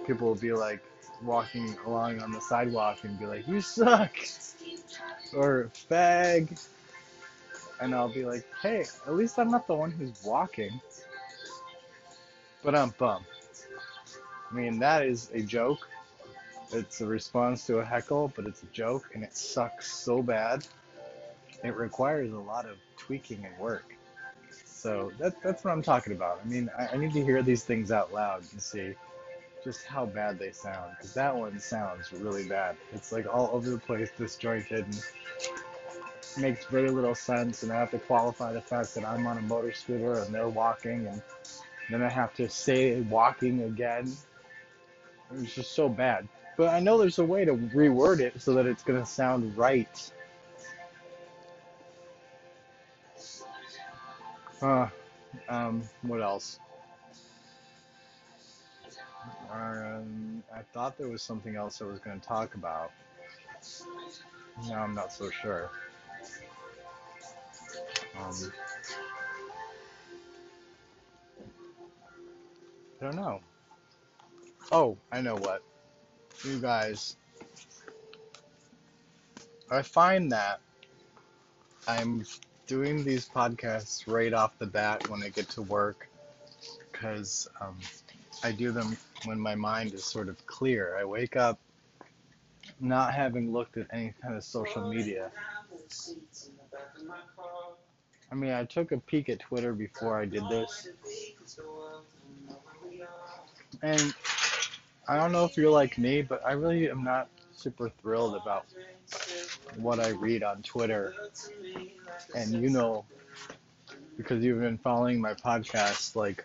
People 0.07 0.29
will 0.29 0.35
be 0.35 0.53
like 0.53 0.81
walking 1.23 1.77
along 1.87 2.23
on 2.23 2.33
the 2.33 2.41
sidewalk 2.41 3.05
and 3.05 3.19
be 3.19 3.27
like, 3.27 3.47
you 3.47 3.61
suck, 3.61 4.17
or 5.35 5.71
fag 5.91 6.59
and 7.81 7.95
I'll 7.95 8.09
be 8.09 8.25
like, 8.25 8.45
hey, 8.63 8.85
at 9.07 9.15
least 9.15 9.39
I'm 9.39 9.51
not 9.51 9.67
the 9.67 9.75
one 9.75 9.91
who's 9.91 10.23
walking. 10.25 10.81
But 12.63 12.75
I'm 12.75 12.95
bummed. 12.99 13.25
I 14.51 14.55
mean, 14.55 14.79
that 14.81 15.07
is 15.07 15.31
a 15.33 15.41
joke. 15.41 15.89
It's 16.73 17.01
a 17.01 17.07
response 17.07 17.67
to 17.67 17.79
a 17.79 17.85
heckle, 17.85 18.33
but 18.37 18.47
it's 18.47 18.63
a 18.63 18.67
joke, 18.67 19.11
and 19.15 19.25
it 19.25 19.35
sucks 19.35 19.91
so 19.93 20.23
bad. 20.23 20.67
It 21.63 21.77
requires 21.77 22.33
a 22.33 22.39
lot 22.39 22.67
of 22.67 22.79
tweaking 22.97 23.45
and 23.45 23.57
work. 23.59 23.85
So 24.65 25.13
that, 25.19 25.35
that's 25.43 25.65
what 25.65 25.73
I'm 25.73 25.83
talking 25.83 26.15
about. 26.15 26.41
I 26.45 26.49
mean, 26.49 26.71
I, 26.79 26.89
I 26.95 26.97
need 26.97 27.13
to 27.13 27.25
hear 27.25 27.43
these 27.43 27.65
things 27.65 27.91
out 27.91 28.13
loud 28.13 28.43
and 28.53 28.61
see 28.61 28.95
just 29.63 29.85
how 29.85 30.07
bad 30.07 30.39
they 30.39 30.53
sound. 30.53 30.93
Because 30.97 31.15
that 31.15 31.37
one 31.37 31.59
sounds 31.59 32.13
really 32.13 32.49
bad. 32.49 32.77
It's 32.93 33.13
like 33.13 33.27
all 33.33 33.51
over 33.53 33.69
the 33.69 33.79
place, 33.79 34.11
disjointed, 34.17 34.87
and 34.87 35.03
makes 36.39 36.65
very 36.67 36.91
little 36.91 37.15
sense, 37.15 37.63
and 37.63 37.73
I 37.73 37.79
have 37.79 37.91
to 37.91 37.99
qualify 37.99 38.53
the 38.53 38.61
fact 38.61 38.95
that 38.95 39.05
I'm 39.05 39.27
on 39.27 39.39
a 39.39 39.43
motor 39.43 39.73
scooter 39.73 40.15
and 40.21 40.35
they're 40.35 40.49
walking, 40.49 41.07
and 41.09 41.23
then 41.91 42.03
I 42.03 42.09
have 42.09 42.35
to 42.35 42.49
say 42.49 43.01
walking 43.03 43.63
again. 43.63 44.11
It's 45.39 45.55
just 45.55 45.73
so 45.73 45.89
bad. 45.89 46.27
But 46.57 46.69
I 46.69 46.81
know 46.81 46.99
there's 46.99 47.19
a 47.19 47.25
way 47.25 47.45
to 47.45 47.55
reword 47.55 48.21
it 48.21 48.41
so 48.41 48.55
that 48.55 48.67
it's 48.67 48.83
gonna 48.83 49.07
sound 49.07 49.57
right. 49.57 50.13
Uh, 54.63 54.89
um, 55.49 55.83
what 56.03 56.21
else? 56.21 56.59
Um, 59.51 60.43
I 60.55 60.61
thought 60.73 60.99
there 60.99 61.09
was 61.09 61.23
something 61.23 61.57
else 61.57 61.81
I 61.81 61.87
was 61.87 61.99
going 61.99 62.21
to 62.21 62.27
talk 62.27 62.55
about. 62.55 62.91
Now 64.69 64.83
I'm 64.83 64.95
not 64.95 65.13
so 65.13 65.31
sure. 65.31 65.71
Um, 68.19 68.53
I 73.01 73.05
don't 73.05 73.17
know. 73.17 73.41
Oh, 74.73 74.97
I 75.11 75.21
know 75.21 75.37
what. 75.37 75.63
You 76.45 76.59
guys, 76.59 77.17
I 79.71 79.83
find 79.83 80.31
that 80.33 80.61
I'm 81.89 82.25
doing 82.71 83.03
these 83.03 83.29
podcasts 83.29 84.07
right 84.07 84.33
off 84.33 84.57
the 84.61 84.67
bat 84.67 85.09
when 85.09 85.25
I 85.25 85.29
get 85.29 85.49
to 85.51 85.63
work 85.63 86.09
because 86.93 87.49
um, 87.61 87.77
I 88.45 88.53
do 88.53 88.71
them 88.71 88.97
when 89.25 89.41
my 89.41 89.57
mind 89.57 89.93
is 89.93 90.05
sort 90.05 90.29
of 90.29 90.47
clear. 90.47 90.97
I 90.97 91.05
wake 91.05 91.35
up 91.35 91.59
not 92.79 93.13
having 93.13 93.53
looked 93.53 93.77
at 93.77 93.89
any 93.93 94.15
kind 94.23 94.37
of 94.37 94.45
social 94.45 94.89
media. 94.89 95.33
I 98.31 98.37
mean, 98.37 98.53
I 98.53 98.65
took 98.67 98.93
a 98.93 98.99
peek 98.99 99.29
at 99.31 99.41
Twitter 99.41 99.73
before 99.73 100.21
I 100.21 100.25
did 100.25 100.49
this. 100.49 100.91
And 103.83 104.15
I 105.09 105.17
don't 105.17 105.33
know 105.33 105.45
if 105.45 105.57
you're 105.57 105.73
like 105.73 105.99
me, 105.99 106.23
but 106.23 106.41
I 106.47 106.53
really 106.53 106.89
am 106.89 107.03
not 107.03 107.31
super 107.53 107.91
thrilled 108.01 108.37
about 108.37 108.67
what 109.77 110.01
I 110.01 110.11
read 110.11 110.43
on 110.43 110.63
Twitter. 110.63 111.15
And 112.35 112.63
you 112.63 112.71
know, 112.71 113.05
because 114.17 114.45
you've 114.45 114.61
been 114.61 114.79
following 114.79 115.21
my 115.21 115.35
podcast, 115.35 116.17
like 116.17 116.45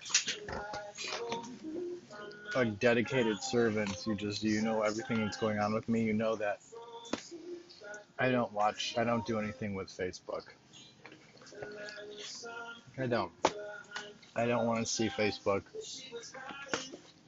a 2.56 2.66
dedicated 2.66 3.42
servant. 3.42 3.96
You 4.06 4.16
just 4.16 4.44
you 4.44 4.62
know 4.62 4.82
everything 4.82 5.18
that's 5.18 5.38
going 5.38 5.60
on 5.60 5.74
with 5.74 5.88
me. 5.90 6.04
You 6.04 6.14
know 6.14 6.36
that 6.36 6.60
I 8.18 8.32
don't 8.32 8.52
watch. 8.54 8.96
I 8.98 9.04
don't 9.04 9.26
do 9.26 9.40
anything 9.40 9.76
with 9.76 9.90
Facebook. 9.90 10.44
I 12.98 13.08
don't. 13.08 13.32
I 14.36 14.46
don't 14.46 14.66
want 14.66 14.80
to 14.80 14.86
see 14.86 15.10
Facebook. 15.10 15.64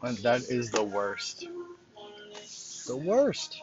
And 0.01 0.17
that 0.19 0.43
is 0.43 0.71
the 0.71 0.83
worst. 0.83 1.47
The 2.87 2.95
worst. 2.95 3.61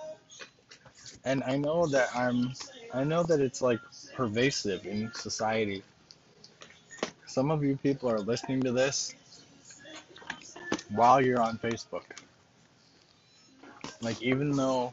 And 1.25 1.43
I 1.45 1.57
know 1.57 1.87
that 1.87 2.09
I'm. 2.15 2.53
I 2.93 3.03
know 3.05 3.23
that 3.25 3.41
it's 3.41 3.63
like 3.63 3.81
pervasive 4.15 4.87
in 4.87 5.13
society. 5.15 5.83
Some 7.27 7.51
of 7.51 7.65
you 7.65 7.77
people 7.77 8.11
are 8.11 8.21
listening 8.21 8.61
to 8.63 8.73
this 8.73 9.15
while 10.91 11.21
you're 11.21 11.41
on 11.41 11.59
Facebook. 11.59 12.05
Like, 14.01 14.23
even 14.23 14.55
though 14.55 14.93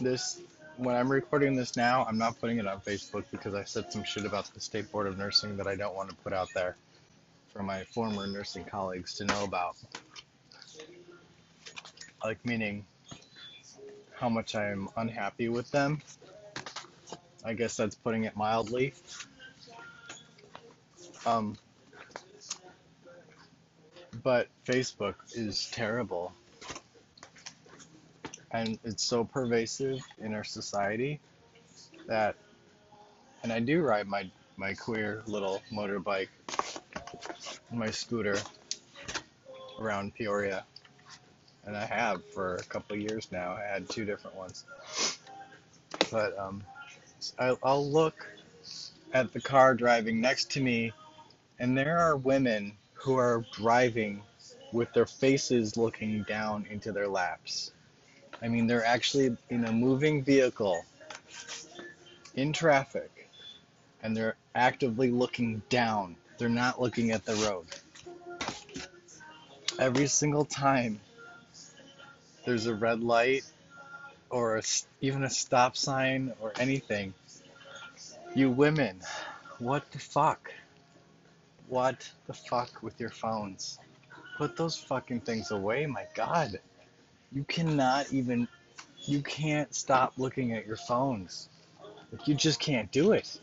this, 0.00 0.40
when 0.76 0.94
I'm 0.94 1.10
recording 1.10 1.56
this 1.56 1.76
now, 1.76 2.04
I'm 2.04 2.18
not 2.18 2.38
putting 2.38 2.58
it 2.58 2.66
on 2.66 2.80
Facebook 2.80 3.24
because 3.30 3.54
I 3.54 3.64
said 3.64 3.90
some 3.90 4.04
shit 4.04 4.24
about 4.26 4.52
the 4.52 4.60
State 4.60 4.92
Board 4.92 5.06
of 5.06 5.18
Nursing 5.18 5.56
that 5.56 5.66
I 5.66 5.74
don't 5.74 5.94
want 5.94 6.10
to 6.10 6.16
put 6.16 6.32
out 6.32 6.48
there 6.54 6.76
for 7.48 7.62
my 7.62 7.84
former 7.84 8.26
nursing 8.26 8.64
colleagues 8.64 9.14
to 9.14 9.24
know 9.24 9.44
about. 9.44 9.76
Like, 12.22 12.44
meaning 12.44 12.84
how 14.20 14.28
much 14.28 14.54
I'm 14.54 14.90
unhappy 14.98 15.48
with 15.48 15.70
them. 15.70 16.02
I 17.42 17.54
guess 17.54 17.74
that's 17.74 17.94
putting 17.94 18.24
it 18.24 18.36
mildly. 18.36 18.92
Um, 21.24 21.56
but 24.22 24.48
Facebook 24.66 25.14
is 25.32 25.70
terrible. 25.70 26.34
And 28.50 28.78
it's 28.84 29.02
so 29.02 29.24
pervasive 29.24 30.00
in 30.18 30.34
our 30.34 30.44
society 30.44 31.18
that, 32.06 32.36
and 33.42 33.50
I 33.50 33.60
do 33.60 33.80
ride 33.80 34.06
my, 34.06 34.30
my 34.58 34.74
queer 34.74 35.22
little 35.26 35.62
motorbike, 35.72 36.28
my 37.72 37.90
scooter 37.90 38.36
around 39.80 40.14
Peoria. 40.14 40.64
And 41.66 41.76
I 41.76 41.84
have 41.84 42.24
for 42.26 42.56
a 42.56 42.62
couple 42.64 42.96
years 42.96 43.28
now. 43.30 43.52
I 43.52 43.62
had 43.62 43.88
two 43.88 44.04
different 44.04 44.36
ones. 44.36 44.64
But 46.10 46.38
um, 46.38 46.62
I, 47.38 47.56
I'll 47.62 47.88
look 47.88 48.26
at 49.12 49.32
the 49.32 49.40
car 49.40 49.74
driving 49.74 50.20
next 50.20 50.50
to 50.52 50.60
me, 50.60 50.92
and 51.58 51.76
there 51.76 51.98
are 51.98 52.16
women 52.16 52.72
who 52.94 53.16
are 53.16 53.44
driving 53.52 54.22
with 54.72 54.92
their 54.92 55.06
faces 55.06 55.76
looking 55.76 56.22
down 56.24 56.66
into 56.70 56.92
their 56.92 57.08
laps. 57.08 57.72
I 58.42 58.48
mean, 58.48 58.66
they're 58.66 58.84
actually 58.84 59.36
in 59.50 59.64
a 59.64 59.72
moving 59.72 60.22
vehicle 60.22 60.84
in 62.34 62.52
traffic 62.52 63.28
and 64.02 64.16
they're 64.16 64.36
actively 64.54 65.10
looking 65.10 65.62
down. 65.68 66.16
They're 66.38 66.48
not 66.48 66.80
looking 66.80 67.10
at 67.10 67.24
the 67.24 67.34
road. 67.34 67.66
Every 69.78 70.06
single 70.06 70.44
time 70.44 71.00
there's 72.44 72.66
a 72.66 72.74
red 72.74 73.02
light 73.02 73.44
or 74.30 74.58
a, 74.58 74.62
even 75.00 75.24
a 75.24 75.30
stop 75.30 75.76
sign 75.76 76.32
or 76.40 76.52
anything, 76.58 77.12
you 78.34 78.50
women, 78.50 79.00
what 79.58 79.90
the 79.90 79.98
fuck? 79.98 80.52
What 81.68 82.08
the 82.26 82.32
fuck 82.32 82.82
with 82.82 82.98
your 82.98 83.10
phones? 83.10 83.78
Put 84.38 84.56
those 84.56 84.76
fucking 84.76 85.20
things 85.20 85.50
away, 85.50 85.86
my 85.86 86.06
god. 86.14 86.60
You 87.32 87.44
cannot 87.44 88.12
even 88.12 88.48
you 89.04 89.22
can't 89.22 89.74
stop 89.74 90.14
looking 90.16 90.52
at 90.52 90.66
your 90.66 90.76
phones. 90.76 91.48
Like 92.12 92.26
you 92.26 92.34
just 92.34 92.60
can't 92.60 92.90
do 92.90 93.12
it. 93.12 93.40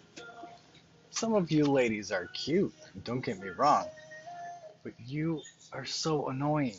Some 1.09 1.33
of 1.33 1.51
you 1.51 1.65
ladies 1.65 2.11
are 2.11 2.27
cute, 2.33 2.73
don't 3.03 3.23
get 3.23 3.39
me 3.39 3.49
wrong. 3.49 3.87
But 4.83 4.93
you 5.05 5.41
are 5.73 5.85
so 5.85 6.29
annoying 6.29 6.75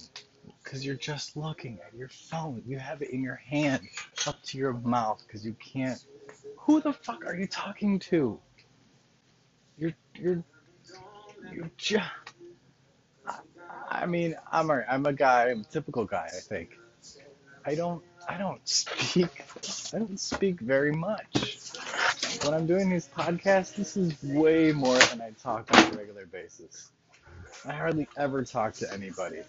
because 0.68 0.84
you're 0.84 0.96
just 0.96 1.34
looking 1.34 1.78
at 1.86 1.96
your 1.96 2.08
phone. 2.08 2.62
You 2.66 2.78
have 2.78 3.00
it 3.00 3.10
in 3.10 3.22
your 3.22 3.36
hand 3.36 3.88
up 4.26 4.42
to 4.44 4.58
your 4.58 4.74
mouth 4.74 5.22
because 5.26 5.44
you 5.44 5.54
can't. 5.54 6.04
Who 6.58 6.82
the 6.82 6.92
fuck 6.92 7.24
are 7.26 7.34
you 7.34 7.46
talking 7.46 7.98
to? 8.00 8.38
You're 9.78 9.94
you're 10.14 10.44
you 11.50 11.70
just. 11.78 12.04
I 13.90 14.04
mean, 14.04 14.36
I'm 14.52 14.70
a, 14.70 14.84
I'm 14.88 15.06
a 15.06 15.12
guy, 15.14 15.48
I'm 15.50 15.60
a 15.60 15.64
typical 15.64 16.04
guy, 16.04 16.26
I 16.26 16.40
think. 16.40 16.78
I 17.64 17.74
don't, 17.74 18.02
I 18.28 18.36
don't 18.36 18.60
speak, 18.68 19.44
I 19.94 19.98
don't 19.98 20.20
speak 20.20 20.60
very 20.60 20.92
much. 20.92 21.72
When 22.44 22.52
I'm 22.52 22.66
doing 22.66 22.90
these 22.90 23.08
podcasts, 23.08 23.74
this 23.74 23.96
is 23.96 24.22
way 24.22 24.72
more 24.72 24.98
than 24.98 25.22
I 25.22 25.30
talk 25.42 25.74
on 25.74 25.92
a 25.94 25.96
regular 25.96 26.26
basis. 26.26 26.90
I 27.66 27.72
hardly 27.72 28.06
ever 28.16 28.44
talk 28.44 28.74
to 28.74 28.92
anybody. 28.92 29.40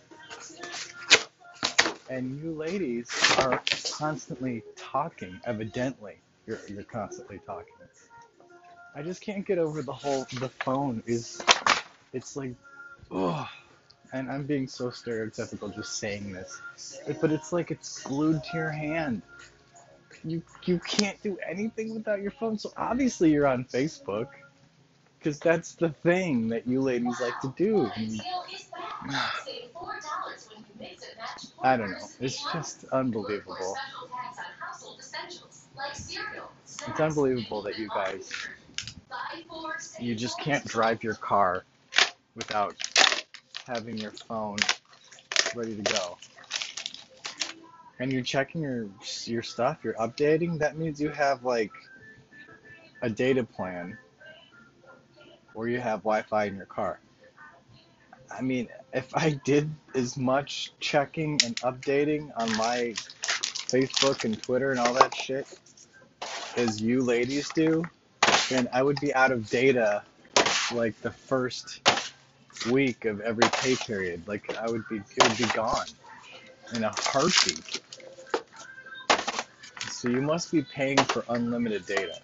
And 2.09 2.41
you 2.43 2.53
ladies 2.53 3.07
are 3.37 3.61
constantly 3.93 4.63
talking, 4.75 5.39
evidently. 5.45 6.15
You're, 6.47 6.59
you're 6.67 6.83
constantly 6.83 7.39
talking. 7.45 7.73
I 8.95 9.03
just 9.03 9.21
can't 9.21 9.45
get 9.45 9.59
over 9.59 9.81
the 9.83 9.93
whole, 9.93 10.25
the 10.39 10.49
phone 10.49 11.03
is 11.05 11.41
it's 12.11 12.35
like, 12.35 12.55
oh, 13.11 13.47
and 14.11 14.29
I'm 14.31 14.43
being 14.43 14.67
so 14.67 14.87
stereotypical 14.87 15.73
just 15.73 15.99
saying 15.99 16.33
this, 16.33 16.59
but 17.21 17.31
it's 17.31 17.53
like 17.53 17.69
it's 17.69 18.01
glued 18.01 18.43
to 18.45 18.57
your 18.57 18.71
hand. 18.71 19.21
You 20.23 20.41
you 20.65 20.79
can't 20.79 21.21
do 21.21 21.37
anything 21.47 21.93
without 21.93 22.21
your 22.21 22.31
phone. 22.31 22.57
So 22.57 22.73
obviously 22.75 23.31
you're 23.31 23.47
on 23.47 23.63
Facebook, 23.65 24.27
because 25.19 25.39
that's 25.39 25.75
the 25.75 25.89
thing 25.89 26.49
that 26.49 26.67
you 26.67 26.81
ladies 26.81 27.21
like 27.21 27.39
to 27.41 27.53
do. 27.55 27.89
I 31.61 31.77
don't 31.77 31.91
know. 31.91 32.09
It's 32.19 32.51
just 32.51 32.85
unbelievable. 32.91 33.75
It's 36.87 36.99
unbelievable 36.99 37.61
that 37.63 37.77
you 37.77 37.89
guys 37.93 38.31
you 39.99 40.15
just 40.15 40.39
can't 40.39 40.63
drive 40.65 41.03
your 41.03 41.15
car 41.15 41.65
without 42.35 42.75
having 43.67 43.97
your 43.97 44.11
phone 44.11 44.57
ready 45.55 45.75
to 45.75 45.81
go. 45.93 46.17
And 47.99 48.11
you're 48.13 48.21
checking 48.23 48.61
your 48.61 48.87
your 49.25 49.43
stuff, 49.43 49.79
you're 49.83 49.93
updating, 49.95 50.59
that 50.59 50.77
means 50.77 51.01
you 51.01 51.09
have 51.09 51.43
like 51.43 51.71
a 53.01 53.09
data 53.09 53.43
plan 53.43 53.97
or 55.53 55.67
you 55.67 55.79
have 55.79 55.99
Wi-Fi 55.99 56.45
in 56.45 56.55
your 56.55 56.65
car. 56.65 56.99
I 58.31 58.41
mean, 58.41 58.69
if 58.93 59.15
I 59.15 59.39
did 59.43 59.69
as 59.95 60.17
much 60.17 60.71
checking 60.79 61.39
and 61.43 61.55
updating 61.57 62.31
on 62.37 62.49
my 62.57 62.93
Facebook 63.71 64.23
and 64.23 64.41
Twitter 64.41 64.71
and 64.71 64.79
all 64.79 64.93
that 64.93 65.13
shit 65.15 65.47
as 66.57 66.81
you 66.81 67.01
ladies 67.01 67.49
do, 67.53 67.83
then 68.49 68.67
I 68.73 68.83
would 68.83 68.99
be 68.99 69.13
out 69.13 69.31
of 69.31 69.49
data 69.49 70.03
like 70.73 70.99
the 71.01 71.11
first 71.11 71.81
week 72.71 73.05
of 73.05 73.21
every 73.21 73.47
pay 73.53 73.75
period. 73.75 74.27
Like 74.27 74.55
I 74.57 74.67
would 74.67 74.87
be, 74.89 74.97
it 74.97 75.27
would 75.27 75.37
be 75.37 75.45
gone 75.53 75.87
in 76.75 76.83
a 76.83 76.93
heartbeat. 76.95 77.81
So 79.89 80.09
you 80.09 80.21
must 80.21 80.51
be 80.51 80.61
paying 80.61 80.97
for 80.97 81.25
unlimited 81.29 81.85
data. 81.85 82.19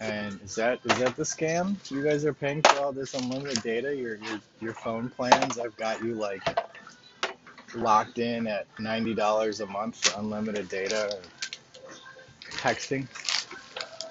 And 0.00 0.40
is 0.42 0.54
that 0.56 0.80
is 0.84 0.98
that 0.98 1.16
the 1.16 1.24
scam? 1.24 1.76
You 1.90 2.04
guys 2.04 2.24
are 2.24 2.34
paying 2.34 2.62
for 2.62 2.78
all 2.78 2.92
this 2.92 3.14
unlimited 3.14 3.62
data, 3.62 3.94
your 3.96 4.16
your, 4.16 4.40
your 4.60 4.74
phone 4.74 5.10
plans. 5.10 5.58
I've 5.58 5.76
got 5.76 6.02
you 6.02 6.14
like 6.14 6.42
locked 7.74 8.18
in 8.18 8.46
at 8.46 8.66
ninety 8.78 9.14
dollars 9.14 9.60
a 9.60 9.66
month 9.66 9.96
for 9.96 10.20
unlimited 10.20 10.68
data, 10.68 11.18
texting. 12.52 13.08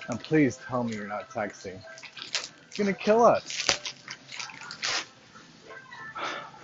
And 0.10 0.20
please 0.20 0.58
tell 0.68 0.84
me 0.84 0.96
you're 0.96 1.08
not 1.08 1.30
texting. 1.30 1.82
It's 2.68 2.78
gonna 2.78 2.94
kill 2.94 3.24
us. 3.24 3.68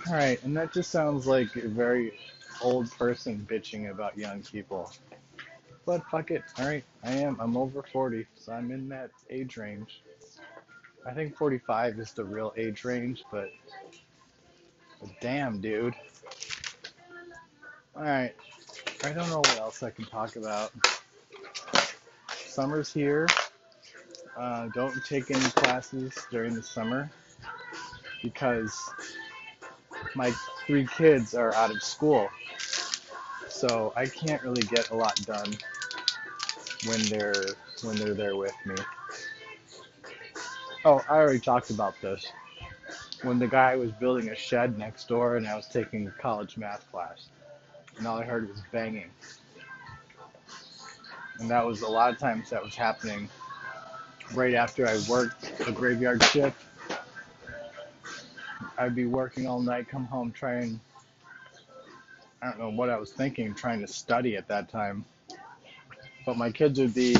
All 0.08 0.14
right, 0.14 0.42
and 0.42 0.56
that 0.56 0.72
just 0.72 0.90
sounds 0.90 1.26
like 1.26 1.56
a 1.56 1.68
very 1.68 2.12
old 2.62 2.90
person 2.92 3.46
bitching 3.50 3.90
about 3.90 4.18
young 4.18 4.42
people. 4.42 4.92
But 5.86 6.02
fuck 6.10 6.30
it. 6.30 6.42
All 6.58 6.66
right, 6.66 6.84
I 7.02 7.12
am. 7.12 7.36
I'm 7.40 7.56
over 7.56 7.82
40, 7.82 8.26
so 8.36 8.52
I'm 8.52 8.70
in 8.70 8.88
that 8.88 9.10
age 9.28 9.56
range. 9.56 10.02
I 11.06 11.12
think 11.12 11.36
45 11.36 11.98
is 11.98 12.12
the 12.12 12.24
real 12.24 12.54
age 12.56 12.84
range, 12.84 13.22
but, 13.30 13.50
but 15.00 15.10
damn, 15.20 15.60
dude. 15.60 15.94
All 17.94 18.02
right, 18.02 18.34
I 19.04 19.12
don't 19.12 19.28
know 19.28 19.38
what 19.38 19.58
else 19.58 19.82
I 19.82 19.90
can 19.90 20.06
talk 20.06 20.36
about. 20.36 20.72
Summer's 22.34 22.92
here. 22.92 23.28
Uh, 24.38 24.68
don't 24.74 24.94
take 25.04 25.30
any 25.30 25.50
classes 25.50 26.14
during 26.30 26.54
the 26.54 26.62
summer 26.62 27.10
because 28.22 28.90
my 30.16 30.32
three 30.66 30.86
kids 30.86 31.34
are 31.34 31.54
out 31.54 31.70
of 31.70 31.82
school. 31.82 32.28
So 33.48 33.92
I 33.94 34.06
can't 34.06 34.42
really 34.42 34.62
get 34.62 34.90
a 34.90 34.96
lot 34.96 35.14
done 35.26 35.54
when 36.84 37.02
they're 37.04 37.44
when 37.82 37.96
they're 37.96 38.14
there 38.14 38.36
with 38.36 38.54
me. 38.64 38.74
Oh, 40.84 41.02
I 41.08 41.14
already 41.16 41.40
talked 41.40 41.70
about 41.70 41.94
this. 42.00 42.26
When 43.22 43.38
the 43.38 43.46
guy 43.46 43.76
was 43.76 43.90
building 43.92 44.28
a 44.28 44.34
shed 44.34 44.78
next 44.78 45.08
door 45.08 45.36
and 45.36 45.46
I 45.46 45.56
was 45.56 45.66
taking 45.66 46.06
a 46.06 46.10
college 46.10 46.56
math 46.56 46.90
class. 46.90 47.28
And 47.96 48.06
all 48.06 48.18
I 48.18 48.24
heard 48.24 48.48
was 48.48 48.58
banging. 48.70 49.10
And 51.38 51.50
that 51.50 51.64
was 51.64 51.82
a 51.82 51.88
lot 51.88 52.12
of 52.12 52.18
times 52.18 52.50
that 52.50 52.62
was 52.62 52.74
happening 52.74 53.28
right 54.34 54.54
after 54.54 54.86
I 54.86 55.00
worked 55.08 55.52
a 55.66 55.72
graveyard 55.72 56.22
shift. 56.24 56.60
I'd 58.76 58.94
be 58.94 59.06
working 59.06 59.46
all 59.46 59.60
night, 59.60 59.88
come 59.88 60.06
home, 60.06 60.32
trying 60.32 60.80
I 62.44 62.48
don't 62.48 62.58
know 62.58 62.70
what 62.70 62.90
I 62.90 62.98
was 62.98 63.10
thinking, 63.10 63.54
trying 63.54 63.80
to 63.80 63.86
study 63.86 64.36
at 64.36 64.48
that 64.48 64.68
time. 64.68 65.06
But 66.26 66.36
my 66.36 66.50
kids 66.50 66.78
would 66.80 66.94
be 66.94 67.16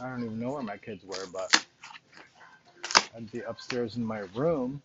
I 0.00 0.08
don't 0.08 0.24
even 0.24 0.40
know 0.40 0.52
where 0.52 0.62
my 0.62 0.78
kids 0.78 1.04
were, 1.04 1.26
but 1.32 1.64
I'd 3.14 3.30
be 3.32 3.40
upstairs 3.40 3.96
in 3.96 4.04
my 4.04 4.20
room 4.34 4.82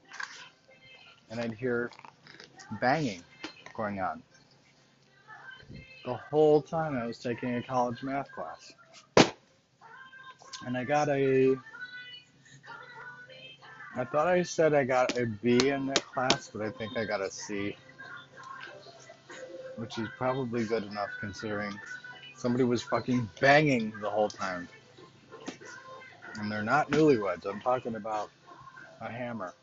and 1.29 1.39
I'd 1.39 1.53
hear 1.53 1.91
banging 2.81 3.23
going 3.75 3.99
on. 3.99 4.23
The 6.05 6.15
whole 6.15 6.61
time 6.61 6.97
I 6.97 7.05
was 7.07 7.19
taking 7.19 7.55
a 7.55 7.63
college 7.63 8.03
math 8.03 8.31
class. 8.31 8.73
And 10.65 10.77
I 10.77 10.83
got 10.83 11.09
a 11.09 11.55
I 13.95 14.03
thought 14.05 14.27
I 14.27 14.43
said 14.43 14.73
I 14.73 14.83
got 14.83 15.17
a 15.17 15.25
B 15.25 15.69
in 15.69 15.85
that 15.87 16.03
class, 16.03 16.49
but 16.49 16.61
I 16.61 16.69
think 16.71 16.97
I 16.97 17.05
got 17.05 17.21
a 17.21 17.31
C, 17.31 17.75
which 19.77 19.97
is 19.97 20.07
probably 20.17 20.63
good 20.63 20.83
enough 20.83 21.09
considering 21.19 21.77
somebody 22.35 22.63
was 22.63 22.81
fucking 22.83 23.29
banging 23.39 23.93
the 24.01 24.09
whole 24.09 24.29
time. 24.29 24.67
And 26.39 26.51
they're 26.51 26.63
not 26.63 26.91
newlyweds. 26.91 27.45
I'm 27.45 27.61
talking 27.61 27.95
about 27.95 28.29
a 29.01 29.09
hammer. 29.09 29.53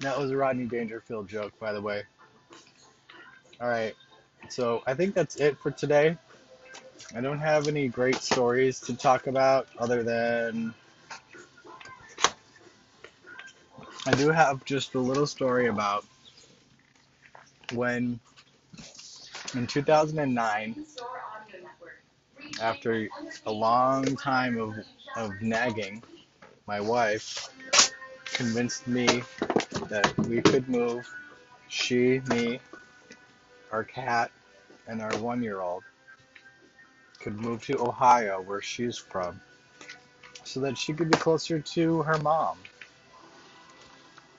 That 0.00 0.18
was 0.18 0.30
a 0.30 0.36
Rodney 0.36 0.66
Dangerfield 0.66 1.28
joke, 1.28 1.58
by 1.58 1.72
the 1.72 1.80
way. 1.80 2.02
All 3.60 3.68
right. 3.68 3.94
So 4.48 4.82
I 4.86 4.94
think 4.94 5.14
that's 5.14 5.36
it 5.36 5.56
for 5.58 5.70
today. 5.70 6.16
I 7.14 7.20
don't 7.20 7.38
have 7.38 7.68
any 7.68 7.88
great 7.88 8.16
stories 8.16 8.80
to 8.80 8.96
talk 8.96 9.28
about 9.28 9.68
other 9.78 10.02
than 10.02 10.74
I 14.06 14.12
do 14.12 14.30
have 14.30 14.64
just 14.64 14.94
a 14.94 14.98
little 14.98 15.26
story 15.26 15.68
about 15.68 16.04
when 17.74 18.20
in 19.54 19.66
2009 19.66 20.84
after 22.60 23.08
a 23.46 23.52
long 23.52 24.04
time 24.16 24.58
of, 24.58 24.78
of 25.16 25.40
nagging 25.42 26.02
my 26.66 26.80
wife 26.80 27.48
convinced 28.32 28.86
me 28.86 29.22
that 29.88 30.12
we 30.26 30.40
could 30.40 30.68
move 30.68 31.08
she 31.68 32.20
me 32.28 32.60
our 33.72 33.84
cat 33.84 34.30
and 34.86 35.02
our 35.02 35.16
one 35.18 35.42
year 35.42 35.60
old 35.60 35.82
could 37.24 37.40
move 37.40 37.64
to 37.64 37.78
Ohio, 37.80 38.42
where 38.42 38.60
she's 38.60 38.98
from, 38.98 39.40
so 40.44 40.60
that 40.60 40.76
she 40.76 40.92
could 40.92 41.08
be 41.08 41.16
closer 41.16 41.58
to 41.58 42.02
her 42.02 42.18
mom. 42.18 42.58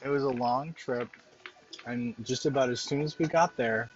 It 0.04 0.10
was 0.10 0.24
a 0.24 0.30
long 0.30 0.74
trip, 0.74 1.10
and 1.86 2.16
just 2.24 2.46
about 2.46 2.70
as 2.70 2.82
soon 2.82 3.02
as 3.02 3.18
we 3.20 3.26
got 3.26 3.56
there, 3.58 3.90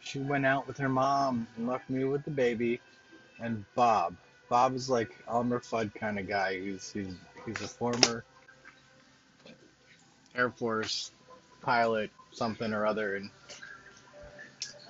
she 0.00 0.18
went 0.18 0.44
out 0.44 0.66
with 0.66 0.76
her 0.78 0.88
mom 0.88 1.46
and 1.56 1.66
left 1.66 1.88
me 1.88 2.04
with 2.04 2.24
the 2.24 2.30
baby 2.30 2.80
and 3.40 3.64
Bob. 3.74 4.14
Bob 4.48 4.74
is 4.74 4.90
like 4.90 5.10
Elmer 5.28 5.60
Fudd 5.60 5.94
kind 5.94 6.18
of 6.18 6.28
guy. 6.28 6.60
He's 6.60 6.92
he's 6.92 7.14
he's 7.46 7.60
a 7.60 7.68
former 7.68 8.24
Air 10.34 10.50
Force 10.50 11.12
pilot, 11.62 12.10
something 12.32 12.72
or 12.72 12.86
other, 12.86 13.16
and 13.16 13.30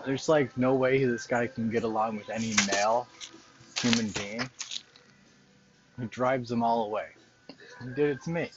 there's 0.04 0.28
like 0.28 0.56
no 0.56 0.74
way 0.74 1.04
this 1.04 1.26
guy 1.26 1.46
can 1.46 1.70
get 1.70 1.84
along 1.84 2.16
with 2.16 2.30
any 2.30 2.54
male 2.72 3.06
human 3.80 4.08
being. 4.10 4.48
He 6.00 6.06
drives 6.06 6.48
them 6.48 6.62
all 6.62 6.86
away. 6.86 7.06
He 7.48 7.88
did 7.94 8.10
it 8.10 8.22
to 8.24 8.30
me. 8.30 8.50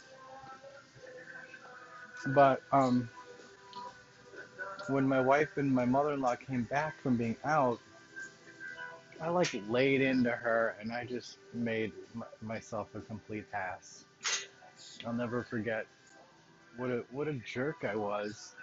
But 2.27 2.61
um, 2.71 3.09
when 4.87 5.07
my 5.07 5.21
wife 5.21 5.57
and 5.57 5.73
my 5.73 5.85
mother-in-law 5.85 6.35
came 6.37 6.63
back 6.63 7.01
from 7.01 7.17
being 7.17 7.37
out, 7.45 7.79
I 9.21 9.29
like 9.29 9.55
laid 9.69 10.01
into 10.01 10.31
her 10.31 10.75
and 10.81 10.91
I 10.91 11.05
just 11.05 11.37
made 11.53 11.93
m- 12.15 12.23
myself 12.41 12.89
a 12.95 13.01
complete 13.01 13.45
ass. 13.53 14.05
I'll 15.05 15.13
never 15.13 15.43
forget 15.43 15.87
what 16.77 16.89
a 16.91 17.03
what 17.11 17.27
a 17.27 17.33
jerk 17.33 17.85
I 17.89 17.95
was. 17.95 18.55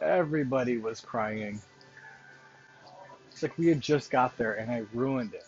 Everybody 0.00 0.78
was 0.78 1.00
crying. 1.00 1.60
It's 3.30 3.42
like 3.42 3.58
we 3.58 3.68
had 3.68 3.80
just 3.80 4.10
got 4.10 4.36
there 4.38 4.54
and 4.54 4.70
I 4.70 4.84
ruined 4.94 5.34
it. 5.34 5.46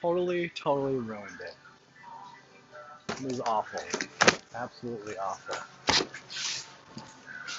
Totally, 0.00 0.50
totally 0.50 0.96
ruined 0.96 1.40
it. 1.40 1.56
It 3.10 3.22
was 3.30 3.40
awful. 3.40 3.80
Absolutely 4.54 5.16
awful. 5.18 5.56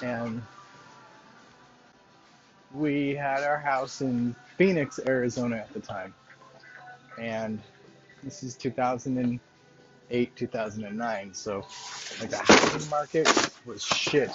And 0.02 0.42
we 2.74 3.14
had 3.14 3.42
our 3.42 3.58
house 3.58 4.00
in 4.00 4.34
Phoenix, 4.58 5.00
Arizona 5.06 5.56
at 5.56 5.72
the 5.72 5.80
time. 5.80 6.12
And 7.18 7.60
this 8.22 8.42
is 8.42 8.54
2008, 8.56 10.36
2009. 10.36 11.34
So, 11.34 11.64
like, 12.20 12.30
the 12.30 12.36
housing 12.38 12.90
market 12.90 13.28
was 13.64 13.82
shit. 13.82 14.30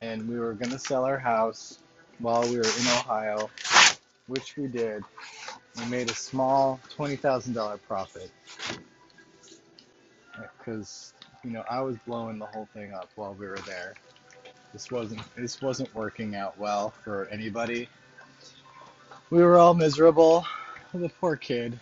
And 0.00 0.28
we 0.28 0.38
were 0.38 0.54
going 0.54 0.70
to 0.70 0.78
sell 0.78 1.04
our 1.04 1.18
house 1.18 1.78
while 2.18 2.42
we 2.42 2.56
were 2.56 2.64
in 2.64 2.86
Ohio, 2.98 3.50
which 4.26 4.56
we 4.56 4.66
did. 4.66 5.04
We 5.76 5.86
made 5.86 6.10
a 6.10 6.14
small 6.14 6.80
$20,000 6.96 7.78
profit 7.86 8.30
because, 10.58 11.12
you 11.48 11.54
know, 11.54 11.64
I 11.70 11.80
was 11.80 11.96
blowing 12.06 12.38
the 12.38 12.44
whole 12.44 12.68
thing 12.74 12.92
up 12.92 13.08
while 13.14 13.32
we 13.32 13.46
were 13.46 13.56
there. 13.66 13.94
This 14.74 14.90
wasn't 14.90 15.22
this 15.34 15.62
wasn't 15.62 15.94
working 15.94 16.34
out 16.34 16.58
well 16.58 16.90
for 17.02 17.26
anybody. 17.32 17.88
We 19.30 19.42
were 19.42 19.56
all 19.56 19.72
miserable, 19.72 20.44
the 20.92 21.08
poor 21.08 21.36
kid. 21.36 21.80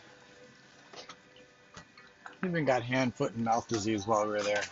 Even 2.45 2.65
got 2.65 2.85
hand, 2.85 3.13
foot, 3.17 3.35
and 3.35 3.45
mouth 3.45 3.67
disease 3.67 4.07
while 4.07 4.25
we 4.25 4.35
were 4.35 4.43
there. 4.43 4.63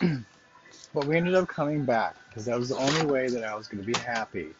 but 0.94 1.04
we 1.04 1.16
ended 1.16 1.34
up 1.34 1.48
coming 1.48 1.84
back 1.84 2.14
because 2.28 2.44
that 2.44 2.56
was 2.56 2.68
the 2.68 2.76
only 2.76 3.04
way 3.06 3.28
that 3.28 3.42
I 3.42 3.56
was 3.56 3.66
going 3.66 3.84
to 3.84 3.92
be 3.92 3.98
happy. 3.98 4.50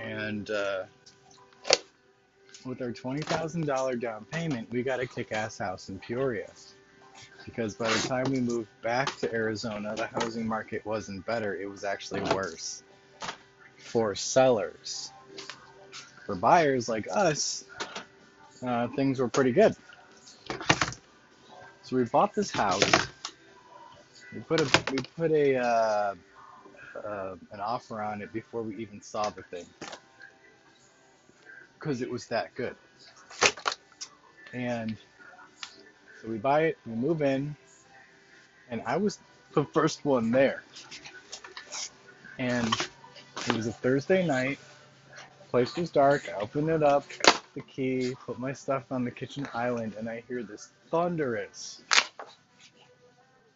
And 0.00 0.48
uh, 0.50 0.84
with 2.64 2.82
our 2.82 2.92
$20,000 2.92 4.00
down 4.00 4.24
payment, 4.26 4.70
we 4.70 4.82
got 4.82 5.00
a 5.00 5.06
kick 5.06 5.32
ass 5.32 5.58
house 5.58 5.88
in 5.88 5.98
Peoria. 5.98 6.50
Because 7.44 7.74
by 7.74 7.90
the 7.90 8.08
time 8.08 8.30
we 8.30 8.40
moved 8.40 8.68
back 8.82 9.16
to 9.18 9.32
Arizona, 9.32 9.94
the 9.96 10.06
housing 10.06 10.46
market 10.46 10.84
wasn't 10.84 11.24
better, 11.26 11.54
it 11.56 11.66
was 11.66 11.84
actually 11.84 12.20
worse 12.34 12.82
for 13.76 14.14
sellers. 14.14 15.12
For 16.26 16.34
buyers 16.34 16.88
like 16.88 17.08
us, 17.10 17.64
uh, 18.62 18.88
things 18.88 19.18
were 19.18 19.28
pretty 19.28 19.52
good. 19.52 19.74
So 21.82 21.96
we 21.96 22.04
bought 22.04 22.34
this 22.34 22.50
house. 22.50 23.08
We 24.32 24.40
put 24.40 24.60
a 24.60 24.84
we 24.92 24.98
put 25.16 25.32
a 25.32 25.56
uh, 25.56 26.14
uh, 27.04 27.36
an 27.50 27.60
offer 27.60 28.00
on 28.00 28.22
it 28.22 28.32
before 28.32 28.62
we 28.62 28.76
even 28.76 29.00
saw 29.00 29.28
the 29.30 29.42
thing 29.42 29.66
because 31.80 32.02
it 32.02 32.10
was 32.10 32.26
that 32.26 32.54
good. 32.54 32.76
And 34.52 34.96
so 36.20 36.28
we 36.28 36.36
buy 36.36 36.64
it, 36.64 36.78
we 36.86 36.94
move 36.94 37.22
in, 37.22 37.56
and 38.68 38.82
I 38.84 38.98
was 38.98 39.18
the 39.54 39.64
first 39.64 40.04
one 40.04 40.30
there. 40.30 40.62
And 42.38 42.68
it 43.46 43.52
was 43.54 43.66
a 43.66 43.72
Thursday 43.72 44.26
night. 44.26 44.58
Place 45.48 45.74
was 45.76 45.90
dark. 45.90 46.28
I 46.28 46.40
opened 46.40 46.68
it 46.68 46.82
up, 46.82 47.04
the 47.54 47.62
key, 47.62 48.14
put 48.26 48.38
my 48.38 48.52
stuff 48.52 48.84
on 48.92 49.04
the 49.04 49.10
kitchen 49.10 49.48
island, 49.54 49.94
and 49.98 50.08
I 50.08 50.22
hear 50.28 50.42
this 50.42 50.70
thunderous, 50.90 51.82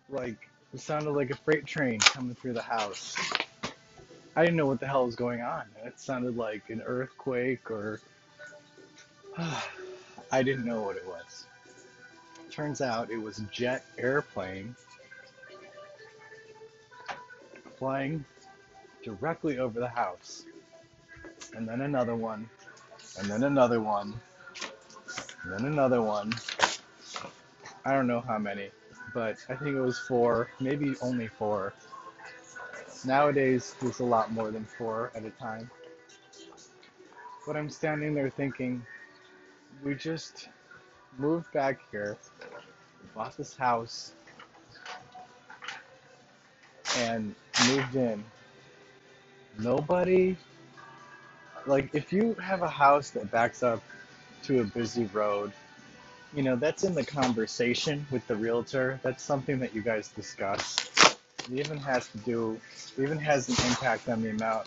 like 0.09 0.49
it 0.73 0.81
sounded 0.81 1.11
like 1.11 1.31
a 1.31 1.37
freight 1.37 1.67
train 1.67 2.01
coming 2.01 2.35
through 2.35 2.55
the 2.55 2.63
house. 2.63 3.17
I 4.35 4.43
didn't 4.43 4.57
know 4.57 4.67
what 4.67 4.81
the 4.81 4.87
hell 4.89 5.07
was 5.07 5.15
going 5.15 5.43
on. 5.43 5.67
It 5.85 6.01
sounded 6.01 6.37
like 6.37 6.71
an 6.71 6.83
earthquake 6.83 7.71
or 7.71 8.01
I 10.33 10.43
didn't 10.43 10.65
know 10.65 10.83
what 10.83 10.97
it 10.97 11.07
was. 11.07 11.47
Turns 12.51 12.81
out 12.81 13.11
it 13.11 13.19
was 13.19 13.39
a 13.39 13.45
jet 13.45 13.85
airplane 13.99 14.77
flying 17.77 18.25
directly 19.03 19.59
over 19.59 19.81
the 19.81 19.89
house. 19.89 20.45
And 21.55 21.69
then 21.69 21.81
another 21.81 22.15
one, 22.15 22.49
and 23.19 23.29
then 23.29 23.43
another 23.43 23.81
one, 23.81 24.15
and 25.43 25.53
then 25.53 25.67
another 25.67 26.01
one. 26.03 26.33
I 27.85 27.93
don't 27.93 28.07
know 28.07 28.21
how 28.21 28.39
many, 28.39 28.71
but 29.13 29.37
I 29.49 29.55
think 29.57 29.77
it 29.77 29.81
was 29.81 29.99
four, 29.99 30.49
maybe 30.61 30.95
only 31.03 31.29
four. 31.29 31.75
Nowadays, 33.05 33.75
there's 33.81 34.01
a 34.01 34.05
lot 34.05 34.33
more 34.33 34.51
than 34.51 34.65
four 34.65 35.11
at 35.15 35.25
a 35.25 35.31
time. 35.31 35.71
But 37.47 37.57
I'm 37.57 37.69
standing 37.69 38.15
there 38.15 38.31
thinking, 38.31 38.85
we 39.83 39.95
just 39.95 40.49
moved 41.19 41.51
back 41.53 41.81
here, 41.91 42.17
bought 43.15 43.37
this 43.37 43.57
house, 43.57 44.13
and 46.99 47.35
moved 47.69 47.97
in. 47.97 48.25
Nobody, 49.59 50.37
like, 51.67 51.95
if 51.95 52.13
you 52.13 52.35
have 52.35 52.63
a 52.63 52.69
house 52.69 53.11
that 53.11 53.31
backs 53.31 53.63
up 53.63 53.83
to 54.45 54.61
a 54.61 54.65
busy 54.65 55.07
road, 55.07 55.53
you 56.35 56.43
know, 56.43 56.57
that's 56.57 56.85
in 56.85 56.95
the 56.95 57.05
conversation 57.05 58.07
with 58.11 58.27
the 58.27 58.35
realtor. 58.35 58.99
That's 59.03 59.23
something 59.23 59.59
that 59.61 59.75
you 59.75 59.83
guys 59.83 60.09
discuss. 60.09 60.77
It 61.51 61.61
even 61.61 61.79
has 61.79 62.09
to 62.09 62.19
do, 62.19 62.61
it 62.97 63.03
even 63.03 63.19
has 63.19 63.49
an 63.49 63.55
impact 63.69 64.09
on 64.09 64.23
the 64.23 64.31
amount 64.31 64.67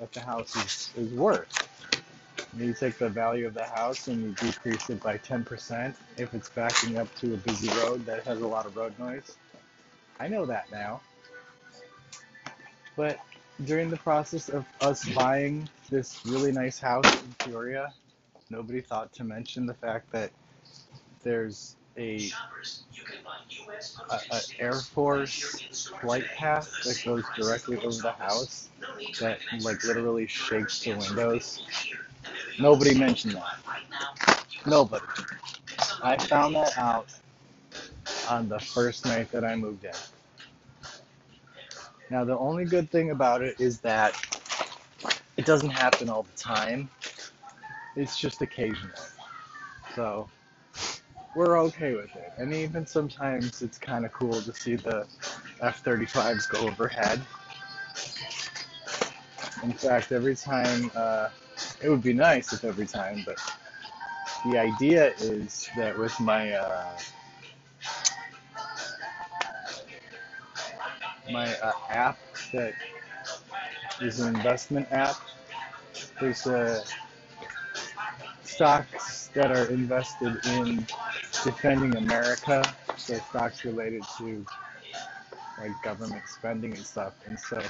that 0.00 0.12
the 0.12 0.20
house 0.20 0.56
is, 0.56 0.92
is 0.96 1.12
worth. 1.12 1.68
You 2.56 2.72
take 2.72 2.98
the 2.98 3.08
value 3.08 3.46
of 3.46 3.54
the 3.54 3.64
house 3.64 4.06
and 4.08 4.22
you 4.22 4.32
decrease 4.32 4.88
it 4.88 5.02
by 5.02 5.18
10% 5.18 5.94
if 6.18 6.34
it's 6.34 6.48
backing 6.50 6.98
up 6.98 7.12
to 7.16 7.34
a 7.34 7.36
busy 7.38 7.68
road 7.80 8.06
that 8.06 8.24
has 8.24 8.40
a 8.42 8.46
lot 8.46 8.66
of 8.66 8.76
road 8.76 8.96
noise. 8.98 9.36
I 10.20 10.28
know 10.28 10.46
that 10.46 10.70
now. 10.70 11.00
But 12.96 13.18
during 13.64 13.90
the 13.90 13.96
process 13.96 14.48
of 14.48 14.66
us 14.80 15.08
buying 15.14 15.68
this 15.90 16.24
really 16.26 16.52
nice 16.52 16.78
house 16.78 17.22
in 17.22 17.34
Peoria, 17.34 17.92
nobody 18.50 18.80
thought 18.80 19.12
to 19.14 19.24
mention 19.24 19.66
the 19.66 19.74
fact 19.74 20.12
that 20.12 20.30
there's 21.24 21.76
a, 21.96 22.30
a, 24.10 24.20
a 24.30 24.40
Air 24.60 24.74
Force 24.74 25.60
flight 26.00 26.26
path 26.36 26.84
that 26.84 27.02
goes 27.04 27.24
directly 27.36 27.78
over 27.78 28.00
the 28.00 28.12
house 28.12 28.68
that 29.20 29.40
like 29.62 29.82
literally 29.84 30.26
shakes 30.26 30.84
the 30.84 30.92
windows 30.92 31.62
Nobody 32.58 32.96
mentioned 32.98 33.34
that. 33.34 33.58
Nobody. 34.66 35.04
I 36.02 36.16
found 36.16 36.54
that 36.54 36.76
out 36.78 37.08
on 38.28 38.48
the 38.48 38.58
first 38.58 39.04
night 39.04 39.30
that 39.32 39.44
I 39.44 39.56
moved 39.56 39.84
in. 39.84 39.90
Now, 42.10 42.24
the 42.24 42.38
only 42.38 42.64
good 42.64 42.90
thing 42.90 43.10
about 43.10 43.42
it 43.42 43.58
is 43.58 43.80
that 43.80 44.14
it 45.36 45.44
doesn't 45.46 45.70
happen 45.70 46.08
all 46.08 46.22
the 46.22 46.38
time, 46.38 46.88
it's 47.96 48.18
just 48.18 48.40
occasional. 48.42 48.90
So, 49.94 50.28
we're 51.34 51.58
okay 51.58 51.94
with 51.94 52.14
it. 52.14 52.32
And 52.38 52.52
even 52.52 52.86
sometimes 52.86 53.62
it's 53.62 53.78
kind 53.78 54.04
of 54.04 54.12
cool 54.12 54.40
to 54.40 54.52
see 54.52 54.76
the 54.76 55.06
F 55.60 55.82
35s 55.82 56.48
go 56.48 56.58
overhead. 56.68 57.20
In 59.62 59.72
fact, 59.72 60.12
every 60.12 60.36
time 60.36 60.90
uh, 60.94 61.28
it 61.84 61.90
would 61.90 62.02
be 62.02 62.14
nice 62.14 62.52
if 62.54 62.64
every 62.64 62.86
time, 62.86 63.22
but 63.26 63.38
the 64.46 64.58
idea 64.58 65.12
is 65.18 65.68
that 65.76 65.98
with 65.98 66.18
my 66.18 66.52
uh, 66.52 66.98
my 71.30 71.54
uh, 71.56 71.72
app 71.90 72.18
that 72.52 72.72
is 74.00 74.20
an 74.20 74.34
investment 74.34 74.90
app, 74.92 75.16
there's 76.20 76.46
uh, 76.46 76.82
stocks 78.44 79.28
that 79.34 79.52
are 79.52 79.66
invested 79.66 80.38
in 80.46 80.86
defending 81.44 81.96
America, 81.96 82.62
so 82.96 83.14
stocks 83.28 83.64
related 83.64 84.02
to 84.16 84.44
like 85.58 85.82
government 85.82 86.22
spending 86.26 86.72
and 86.74 86.86
stuff, 86.86 87.14
and 87.26 87.38
so 87.38 87.60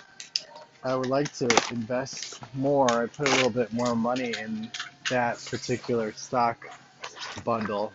I 0.84 0.94
would 0.94 1.08
like 1.08 1.32
to 1.34 1.48
invest 1.70 2.42
more. 2.52 2.90
I 2.90 3.06
put 3.06 3.26
a 3.26 3.30
little 3.36 3.48
bit 3.48 3.72
more 3.72 3.96
money 3.96 4.34
in 4.36 4.70
that 5.08 5.42
particular 5.50 6.12
stock 6.12 6.66
bundle 7.42 7.94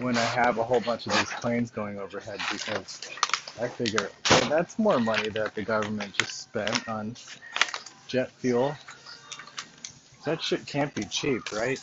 when 0.00 0.16
I 0.16 0.24
have 0.24 0.58
a 0.58 0.64
whole 0.64 0.80
bunch 0.80 1.06
of 1.06 1.12
these 1.12 1.30
planes 1.40 1.70
going 1.70 2.00
overhead 2.00 2.40
because 2.50 3.08
I 3.60 3.68
figure 3.68 4.10
well, 4.30 4.48
that's 4.48 4.80
more 4.80 4.98
money 4.98 5.28
that 5.30 5.54
the 5.54 5.62
government 5.62 6.12
just 6.14 6.42
spent 6.42 6.88
on 6.88 7.14
jet 8.08 8.32
fuel. 8.32 8.74
That 10.24 10.42
shit 10.42 10.66
can't 10.66 10.92
be 10.92 11.04
cheap, 11.04 11.52
right? 11.52 11.80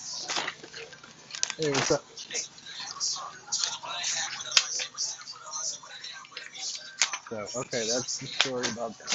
Hey, 1.57 1.71
what's 1.71 1.91
up? 1.91 2.03
So, 7.29 7.59
okay, 7.61 7.87
that's 7.89 8.19
the 8.19 8.27
story 8.27 8.67
about 8.73 8.97
that. 8.99 9.14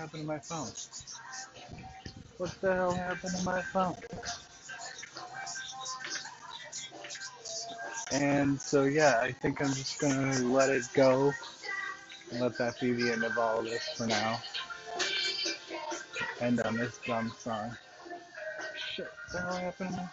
Happened 0.00 0.22
to 0.22 0.26
my 0.26 0.38
phone? 0.38 0.68
What 2.38 2.58
the 2.62 2.72
hell 2.74 2.92
happened 2.92 3.36
to 3.36 3.44
my 3.44 3.60
phone? 3.60 3.94
And 8.12 8.60
so, 8.60 8.84
yeah, 8.84 9.20
I 9.22 9.30
think 9.30 9.60
I'm 9.62 9.68
just 9.74 10.00
gonna 10.00 10.38
let 10.40 10.70
it 10.70 10.84
go 10.94 11.32
and 12.30 12.40
let 12.40 12.56
that 12.58 12.80
be 12.80 12.92
the 12.92 13.12
end 13.12 13.24
of 13.24 13.36
all 13.38 13.58
of 13.58 13.66
this 13.66 13.86
for 13.96 14.06
now. 14.06 14.40
End 16.40 16.60
on 16.62 16.76
this 16.76 16.98
dumb 17.06 17.30
song. 17.38 17.76
Shit, 18.96 19.12
what 19.30 19.32
the 19.32 19.40
hell 19.40 19.52
happened 19.58 19.90
to 19.90 19.96
my 19.96 20.08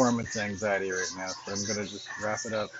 performance 0.00 0.38
anxiety 0.38 0.90
right 0.90 1.12
now, 1.18 1.28
so 1.28 1.52
I'm 1.52 1.66
gonna 1.66 1.86
just 1.86 2.08
wrap 2.24 2.38
it 2.46 2.54
up. 2.54 2.70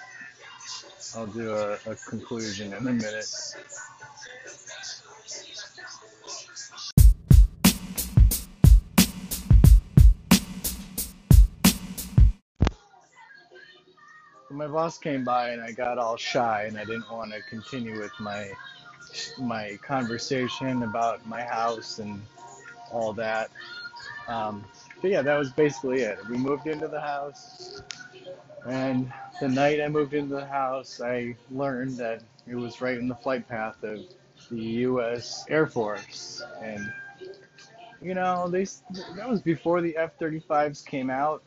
I'll 1.15 1.27
do 1.27 1.55
a, 1.55 1.75
a 1.87 1.95
conclusion 2.09 2.73
in 2.73 2.79
a 2.79 2.93
minute. 2.93 3.27
my 14.51 14.67
boss 14.67 14.99
came 14.99 15.23
by 15.23 15.51
and 15.51 15.63
I 15.63 15.73
got 15.73 15.97
all 15.99 16.17
shy 16.17 16.65
and 16.65 16.79
I 16.79 16.85
didn't 16.85 17.11
want 17.11 17.33
to 17.33 17.41
continue 17.51 18.01
with 18.01 18.13
my 18.19 18.51
my 19.39 19.79
conversation 19.83 20.85
about 20.85 21.27
my 21.27 21.43
house 21.43 21.99
and 21.99 22.23
all 22.91 23.13
that. 23.13 23.51
Um, 24.27 24.65
but 25.01 25.11
yeah, 25.11 25.23
that 25.23 25.39
was 25.39 25.53
basically 25.53 26.03
it. 26.03 26.19
We 26.29 26.37
moved 26.37 26.67
into 26.67 26.89
the 26.89 27.01
house, 27.01 27.83
and 28.67 29.13
the 29.41 29.49
night 29.49 29.81
I 29.81 29.89
moved 29.89 30.15
into 30.15 30.35
the 30.35 30.47
house, 30.47 31.01
I 31.01 31.37
learned 31.51 31.97
that 31.99 32.23
it 32.47 32.55
was 32.55 32.81
right 32.81 32.99
in 32.99 33.09
the 33.09 33.15
flight 33.15 33.49
path 33.49 33.83
of 33.83 34.01
the 34.51 34.61
U.S. 34.61 35.45
Air 35.49 35.67
Force, 35.67 36.43
and 36.63 36.93
you 38.03 38.15
know, 38.15 38.49
they 38.49 38.65
that 39.17 39.29
was 39.29 39.41
before 39.41 39.81
the 39.81 39.97
F-35s 39.97 40.85
came 40.85 41.11
out, 41.11 41.43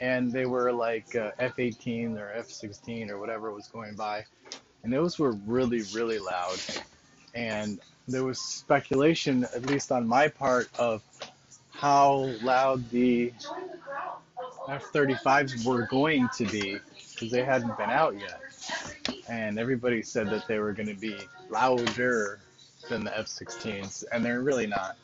and 0.00 0.32
they 0.32 0.46
were 0.46 0.72
like 0.72 1.14
uh, 1.14 1.30
F-18 1.38 2.18
or 2.18 2.32
F-16 2.32 3.10
or 3.10 3.18
whatever 3.18 3.52
was 3.52 3.68
going 3.68 3.94
by, 3.94 4.24
and 4.82 4.92
those 4.92 5.18
were 5.18 5.32
really, 5.46 5.82
really 5.94 6.18
loud, 6.18 6.58
and 7.34 7.80
there 8.08 8.24
was 8.24 8.40
speculation, 8.40 9.44
at 9.54 9.66
least 9.66 9.92
on 9.92 10.06
my 10.06 10.26
part, 10.26 10.68
of 10.78 11.02
how 11.80 12.30
loud 12.42 12.88
the 12.90 13.32
F-35s 14.68 15.64
were 15.64 15.86
going 15.86 16.28
to 16.36 16.44
be 16.44 16.78
because 17.14 17.30
they 17.30 17.42
hadn't 17.42 17.74
been 17.78 17.88
out 17.88 18.14
yet, 18.20 18.40
and 19.28 19.58
everybody 19.58 20.02
said 20.02 20.28
that 20.28 20.46
they 20.46 20.58
were 20.58 20.74
going 20.74 20.88
to 20.88 20.94
be 20.94 21.16
louder 21.48 22.40
than 22.90 23.02
the 23.02 23.18
F-16s, 23.18 24.04
and 24.12 24.22
they're 24.22 24.42
really 24.42 24.66
not. 24.66 24.96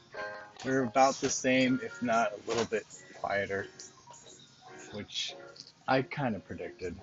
They're 0.62 0.84
about 0.84 1.14
the 1.14 1.30
same, 1.30 1.80
if 1.82 2.02
not 2.02 2.32
a 2.32 2.48
little 2.48 2.66
bit 2.66 2.84
quieter, 3.20 3.66
which 4.92 5.34
I 5.88 6.02
kind 6.02 6.36
of 6.36 6.46
predicted. 6.46 6.94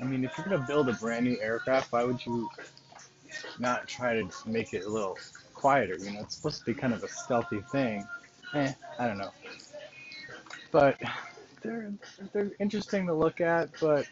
I 0.00 0.04
mean, 0.04 0.22
if 0.22 0.36
you're 0.36 0.46
gonna 0.46 0.66
build 0.66 0.90
a 0.90 0.92
brand 0.92 1.24
new 1.24 1.40
aircraft, 1.40 1.92
why 1.92 2.04
would 2.04 2.24
you 2.24 2.48
not 3.58 3.88
try 3.88 4.14
to 4.14 4.28
make 4.46 4.74
it 4.74 4.84
a 4.84 4.88
little 4.88 5.16
quieter? 5.54 5.96
You 5.96 6.12
know, 6.12 6.20
it's 6.20 6.36
supposed 6.36 6.60
to 6.60 6.64
be 6.64 6.74
kind 6.74 6.92
of 6.92 7.02
a 7.02 7.08
stealthy 7.08 7.62
thing. 7.72 8.06
Eh, 8.54 8.72
I 8.98 9.06
don't 9.06 9.18
know. 9.18 9.32
But 10.72 10.98
they're 11.62 11.92
they're 12.32 12.50
interesting 12.60 13.06
to 13.06 13.14
look 13.14 13.40
at, 13.40 13.70
but 13.80 14.06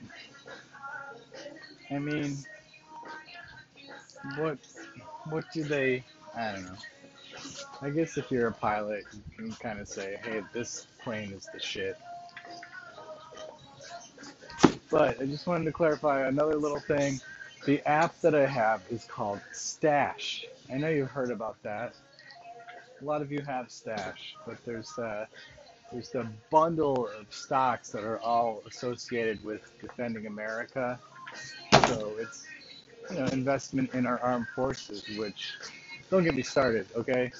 I 1.90 1.98
mean, 1.98 2.38
what 4.36 4.58
what 5.28 5.44
do 5.52 5.64
they? 5.64 6.04
I 6.36 6.52
don't 6.52 6.64
know. 6.64 6.76
I 7.82 7.90
guess 7.90 8.16
if 8.16 8.30
you're 8.30 8.48
a 8.48 8.52
pilot, 8.52 9.04
you 9.12 9.22
can 9.36 9.52
kind 9.52 9.80
of 9.80 9.88
say, 9.88 10.18
hey, 10.24 10.42
this 10.52 10.86
plane 11.02 11.32
is 11.32 11.48
the 11.52 11.60
shit. 11.60 11.96
But 14.90 15.20
I 15.20 15.26
just 15.26 15.46
wanted 15.46 15.64
to 15.64 15.72
clarify 15.72 16.26
another 16.28 16.56
little 16.56 16.80
thing. 16.80 17.20
The 17.66 17.86
app 17.86 18.18
that 18.20 18.34
I 18.34 18.46
have 18.46 18.82
is 18.90 19.04
called 19.04 19.40
Stash. 19.52 20.46
I 20.72 20.78
know 20.78 20.88
you've 20.88 21.10
heard 21.10 21.30
about 21.30 21.62
that. 21.62 21.94
A 23.00 23.04
lot 23.04 23.20
of 23.20 23.30
you 23.30 23.42
have 23.42 23.70
Stash, 23.70 24.34
but 24.46 24.56
there's 24.64 24.98
uh, 24.98 25.26
there's 25.92 26.14
a 26.14 26.26
bundle 26.50 27.08
of 27.08 27.26
stocks 27.30 27.90
that 27.90 28.04
are 28.04 28.18
all 28.20 28.62
associated 28.66 29.44
with 29.44 29.60
defending 29.80 30.26
America. 30.26 30.98
So 31.86 32.16
it's 32.18 32.46
you 33.10 33.18
know 33.18 33.26
investment 33.26 33.92
in 33.92 34.06
our 34.06 34.18
armed 34.20 34.48
forces, 34.54 35.04
which 35.18 35.52
don't 36.10 36.24
get 36.24 36.34
me 36.34 36.42
started, 36.42 36.86
okay? 36.96 37.30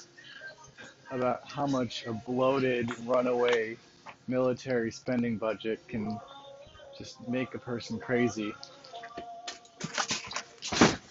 About 1.09 1.41
how 1.49 1.65
much 1.65 2.05
a 2.05 2.13
bloated, 2.13 2.91
runaway 3.05 3.77
military 4.27 4.91
spending 4.91 5.37
budget 5.37 5.79
can 5.87 6.19
just 6.97 7.27
make 7.27 7.55
a 7.55 7.59
person 7.59 7.97
crazy. 7.97 8.53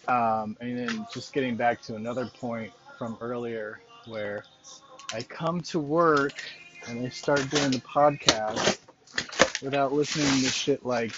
Um, 0.07 0.57
and 0.61 0.79
then 0.79 1.07
just 1.13 1.33
getting 1.33 1.57
back 1.57 1.83
to 1.83 1.97
another 1.97 2.27
point 2.27 2.73
from 2.97 3.19
earlier 3.21 3.81
where 4.07 4.45
I 5.13 5.23
come 5.23 5.61
to 5.63 5.79
work 5.79 6.35
and 6.89 7.05
I 7.05 7.09
start 7.11 7.49
doing 7.51 7.71
the 7.71 7.79
podcast 7.79 8.81
without 9.63 9.93
listening 9.93 10.27
to 10.43 10.49
shit 10.49 10.85
like, 10.85 11.13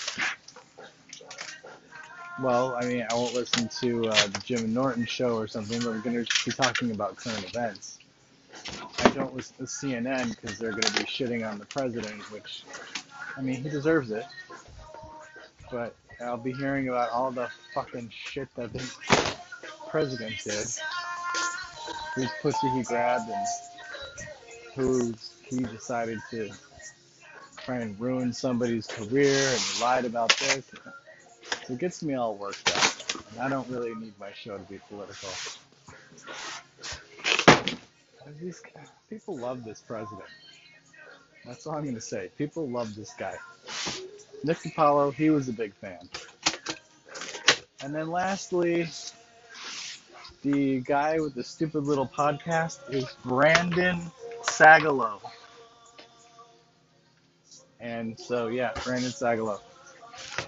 well, 2.41 2.75
I 2.77 2.85
mean, 2.87 3.07
I 3.11 3.15
won't 3.15 3.35
listen 3.35 3.69
to 3.81 4.09
uh, 4.09 4.27
the 4.29 4.43
Jim 4.45 4.73
Norton 4.73 5.07
show 5.07 5.37
or 5.37 5.47
something, 5.47 5.79
but 5.81 5.89
we're 5.89 6.01
going 6.01 6.25
to 6.25 6.45
be 6.45 6.53
talking 6.53 6.91
about 6.93 7.17
current 7.17 7.45
events. 7.45 7.99
I 8.99 9.09
don't 9.11 9.35
listen 9.35 9.57
to 9.59 9.65
CNN 9.65 10.31
because 10.31 10.59
they're 10.59 10.73
going 10.73 10.83
to 10.85 10.93
be 10.93 11.05
shitting 11.05 11.49
on 11.49 11.59
the 11.59 11.67
president, 11.67 12.23
which, 12.31 12.65
I 13.37 13.43
mean, 13.43 13.63
he 13.63 13.69
deserves 13.69 14.11
it 14.11 14.25
but 15.71 15.97
I'll 16.21 16.37
be 16.37 16.53
hearing 16.53 16.89
about 16.89 17.11
all 17.11 17.31
the 17.31 17.51
fucking 17.75 18.11
shit 18.11 18.49
that 18.57 18.73
the 18.73 18.93
president 19.89 20.35
did. 20.45 20.67
Whose 22.19 22.31
pussy 22.43 22.69
he 22.71 22.83
grabbed 22.83 23.31
and 23.31 23.47
who 24.75 25.15
he 25.49 25.61
decided 25.61 26.19
to 26.31 26.51
try 27.59 27.79
and 27.79 27.99
ruin 28.01 28.33
somebody's 28.33 28.89
career 28.89 29.53
and 29.53 29.81
lied 29.81 30.05
about 30.05 30.37
this. 30.37 30.65
So 31.65 31.75
it 31.75 31.79
gets 31.79 32.03
me 32.03 32.15
all 32.15 32.35
worked 32.35 32.69
up. 32.77 33.23
And 33.31 33.41
I 33.41 33.49
don't 33.49 33.69
really 33.69 33.95
need 33.95 34.15
my 34.19 34.33
show 34.33 34.59
to 34.59 34.65
be 34.65 34.81
political. 34.89 35.29
These 38.41 38.63
people 39.09 39.39
love 39.39 39.63
this 39.63 39.81
president. 39.81 40.29
That's 41.47 41.69
all 41.69 41.77
I'm 41.77 41.85
gonna 41.85 42.01
say. 42.01 42.31
People 42.37 42.69
love 42.69 42.97
this 42.97 43.15
guy. 43.17 43.37
Nick 44.43 44.59
DiPaolo, 44.59 45.15
he 45.15 45.31
was 45.31 45.49
a 45.49 45.53
big 45.53 45.73
fan. 45.75 46.09
And 47.81 47.95
then 47.95 48.11
lastly, 48.11 48.89
the 50.43 50.81
guy 50.81 51.21
with 51.21 51.35
the 51.35 51.45
stupid 51.45 51.85
little 51.85 52.07
podcast 52.07 52.79
is 52.93 53.07
Brandon 53.25 54.01
Sagalow. 54.43 55.21
And 57.81 58.19
so, 58.19 58.49
yeah, 58.49 58.73
Brandon 58.85 59.11
Sagalow. 59.11 59.61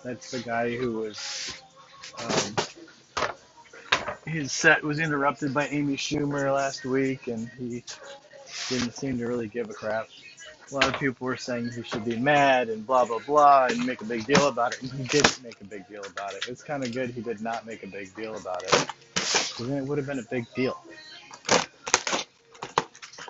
That's 0.03 0.30
the 0.30 0.41
guy 0.41 0.76
who 0.76 0.93
was. 0.93 1.62
Um, 2.18 2.57
his 4.26 4.53
set 4.53 4.82
was 4.82 4.99
interrupted 5.01 5.55
by 5.55 5.66
Amy 5.68 5.97
Schumer 5.97 6.55
last 6.55 6.84
week, 6.84 7.26
and 7.26 7.49
he 7.59 7.82
didn't 8.68 8.95
seem 8.95 9.18
to 9.18 9.26
really 9.26 9.49
give 9.49 9.70
a 9.70 9.72
crap 9.72 10.09
a 10.70 10.74
lot 10.74 10.88
of 10.88 11.01
people 11.01 11.24
were 11.24 11.36
saying 11.36 11.70
he 11.72 11.82
should 11.82 12.05
be 12.05 12.16
mad 12.16 12.68
and 12.68 12.86
blah 12.86 13.05
blah 13.05 13.18
blah 13.26 13.66
and 13.66 13.84
make 13.84 14.01
a 14.01 14.05
big 14.05 14.24
deal 14.26 14.49
about 14.49 14.72
it, 14.72 14.82
and 14.82 14.93
he 14.93 15.05
didn't 15.05 15.43
make 15.43 15.61
a 15.61 15.64
big 15.64 15.86
deal 15.88 16.03
about 16.05 16.34
it. 16.34 16.47
It's 16.49 16.62
kind 16.62 16.84
of 16.84 16.93
good 16.93 17.11
he 17.11 17.20
did 17.20 17.41
not 17.41 17.66
make 17.66 17.82
a 17.82 17.86
big 17.86 18.14
deal 18.14 18.36
about 18.36 18.62
it, 18.62 18.88
then 19.59 19.78
it 19.78 19.85
would 19.85 19.99
have 19.99 20.07
been 20.07 20.18
a 20.18 20.28
big 20.31 20.47
deal. 20.55 20.78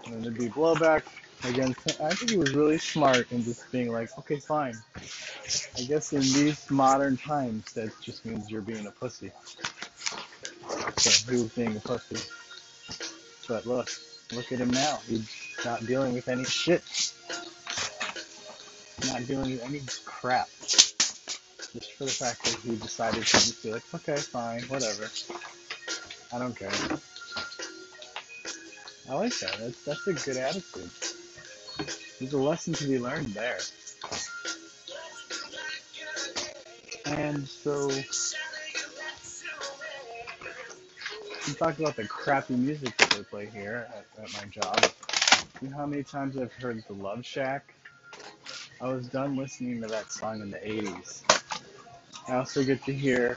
And 0.06 0.24
there'd 0.24 0.36
be 0.36 0.48
blowback 0.48 1.02
against 1.44 1.90
him. 1.90 2.06
I 2.06 2.14
think 2.14 2.30
he 2.30 2.36
was 2.36 2.54
really 2.54 2.78
smart 2.78 3.30
in 3.32 3.42
just 3.42 3.70
being 3.72 3.92
like, 3.92 4.10
okay, 4.18 4.38
fine. 4.38 4.76
I 5.76 5.82
guess 5.82 6.12
in 6.12 6.20
these 6.20 6.70
modern 6.70 7.16
times, 7.16 7.72
that 7.74 7.92
just 8.00 8.24
means 8.24 8.50
you're 8.50 8.62
being 8.62 8.86
a 8.86 8.90
pussy. 8.90 9.30
So 10.96 11.32
he 11.32 11.42
was 11.42 11.52
being 11.52 11.76
a 11.76 11.80
pussy. 11.80 12.20
But 13.48 13.66
look, 13.66 13.90
look 14.32 14.52
at 14.52 14.58
him 14.58 14.70
now. 14.70 14.98
He's 15.08 15.30
not 15.64 15.86
dealing 15.86 16.14
with 16.14 16.28
any 16.28 16.44
shit 16.44 16.82
not 19.06 19.26
dealing 19.26 19.52
with 19.52 19.64
any 19.64 19.80
crap. 20.04 20.48
Just 20.58 21.92
for 21.94 22.04
the 22.04 22.10
fact 22.10 22.44
that 22.44 22.56
he 22.62 22.76
decided 22.76 23.24
to 23.24 23.32
just 23.32 23.62
be 23.62 23.72
like, 23.72 23.82
okay, 23.94 24.16
fine, 24.16 24.62
whatever. 24.62 25.08
I 26.32 26.38
don't 26.38 26.54
care. 26.56 26.70
I 29.08 29.14
like 29.14 29.38
that. 29.40 29.56
That's, 29.58 29.84
that's 29.84 30.06
a 30.06 30.12
good 30.12 30.36
attitude. 30.36 30.90
There's 32.18 32.32
a 32.32 32.38
lesson 32.38 32.74
to 32.74 32.86
be 32.86 32.98
learned 32.98 33.28
there. 33.28 33.58
And 37.06 37.48
so, 37.48 37.88
we 37.88 38.02
talked 41.54 41.80
about 41.80 41.96
the 41.96 42.06
crappy 42.08 42.54
music 42.54 42.96
that 42.98 43.10
they 43.10 43.22
play 43.24 43.46
here 43.46 43.88
at, 43.94 44.06
at 44.22 44.32
my 44.34 44.46
job. 44.46 44.78
You 45.60 45.68
know 45.70 45.76
how 45.76 45.86
many 45.86 46.04
times 46.04 46.36
I've 46.38 46.52
heard 46.52 46.82
the 46.86 46.94
Love 46.94 47.24
Shack 47.24 47.74
I 48.80 48.88
was 48.88 49.08
done 49.08 49.36
listening 49.36 49.82
to 49.82 49.88
that 49.88 50.10
song 50.10 50.40
in 50.40 50.50
the 50.50 50.58
80s. 50.58 51.22
I 52.26 52.36
also 52.36 52.64
get 52.64 52.82
to 52.84 52.94
hear 52.94 53.36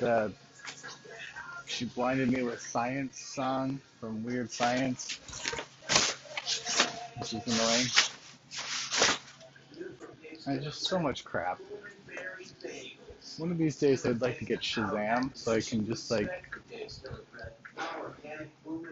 the 0.00 0.34
She 1.80 1.86
Blinded 1.86 2.30
Me 2.30 2.42
with 2.42 2.60
Science 2.60 3.18
song 3.18 3.80
from 3.98 4.22
Weird 4.22 4.50
Science, 4.50 5.18
which 7.16 7.32
is 7.32 7.46
annoying. 7.46 7.86
And 10.44 10.62
just 10.62 10.82
so 10.86 10.98
much 10.98 11.24
crap. 11.24 11.58
One 13.38 13.50
of 13.50 13.56
these 13.56 13.78
days 13.78 14.04
I'd 14.04 14.20
like 14.20 14.38
to 14.40 14.44
get 14.44 14.60
Shazam 14.60 15.34
so 15.34 15.52
I 15.52 15.62
can 15.62 15.86
just 15.86 16.10
like 16.10 16.30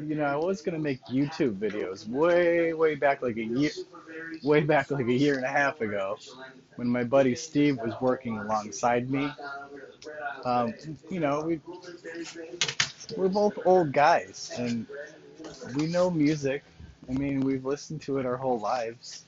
you 0.01 0.15
know, 0.15 0.25
I 0.25 0.37
was 0.37 0.63
gonna 0.63 0.79
make 0.79 1.05
YouTube 1.09 1.59
videos 1.59 2.09
way, 2.09 2.73
way 2.73 2.95
back 2.95 3.21
like 3.21 3.37
a 3.37 3.45
year, 3.45 3.71
way 4.43 4.63
back 4.63 4.91
like 4.91 5.09
a 5.09 5.13
year 5.13 5.37
and 5.37 5.45
a 5.45 5.51
half 5.51 5.83
ago. 5.83 6.17
when 6.77 6.89
my 6.89 7.05
buddy 7.05 7.35
Steve 7.35 7.83
was 7.83 8.01
working 8.01 8.39
alongside 8.39 9.11
me. 9.11 9.31
Um, 10.49 10.73
you 11.11 11.21
know, 11.21 11.43
we 11.43 11.61
we're 13.17 13.29
both 13.29 13.59
old 13.67 13.93
guys 13.93 14.51
and 14.57 14.87
we 15.77 15.87
know 15.89 16.11
music. 16.11 16.65
I 17.07 17.13
mean, 17.13 17.41
we've 17.41 17.67
listened 17.67 18.01
to 18.03 18.17
it 18.17 18.25
our 18.25 18.39
whole 18.39 18.59
lives. 18.59 19.27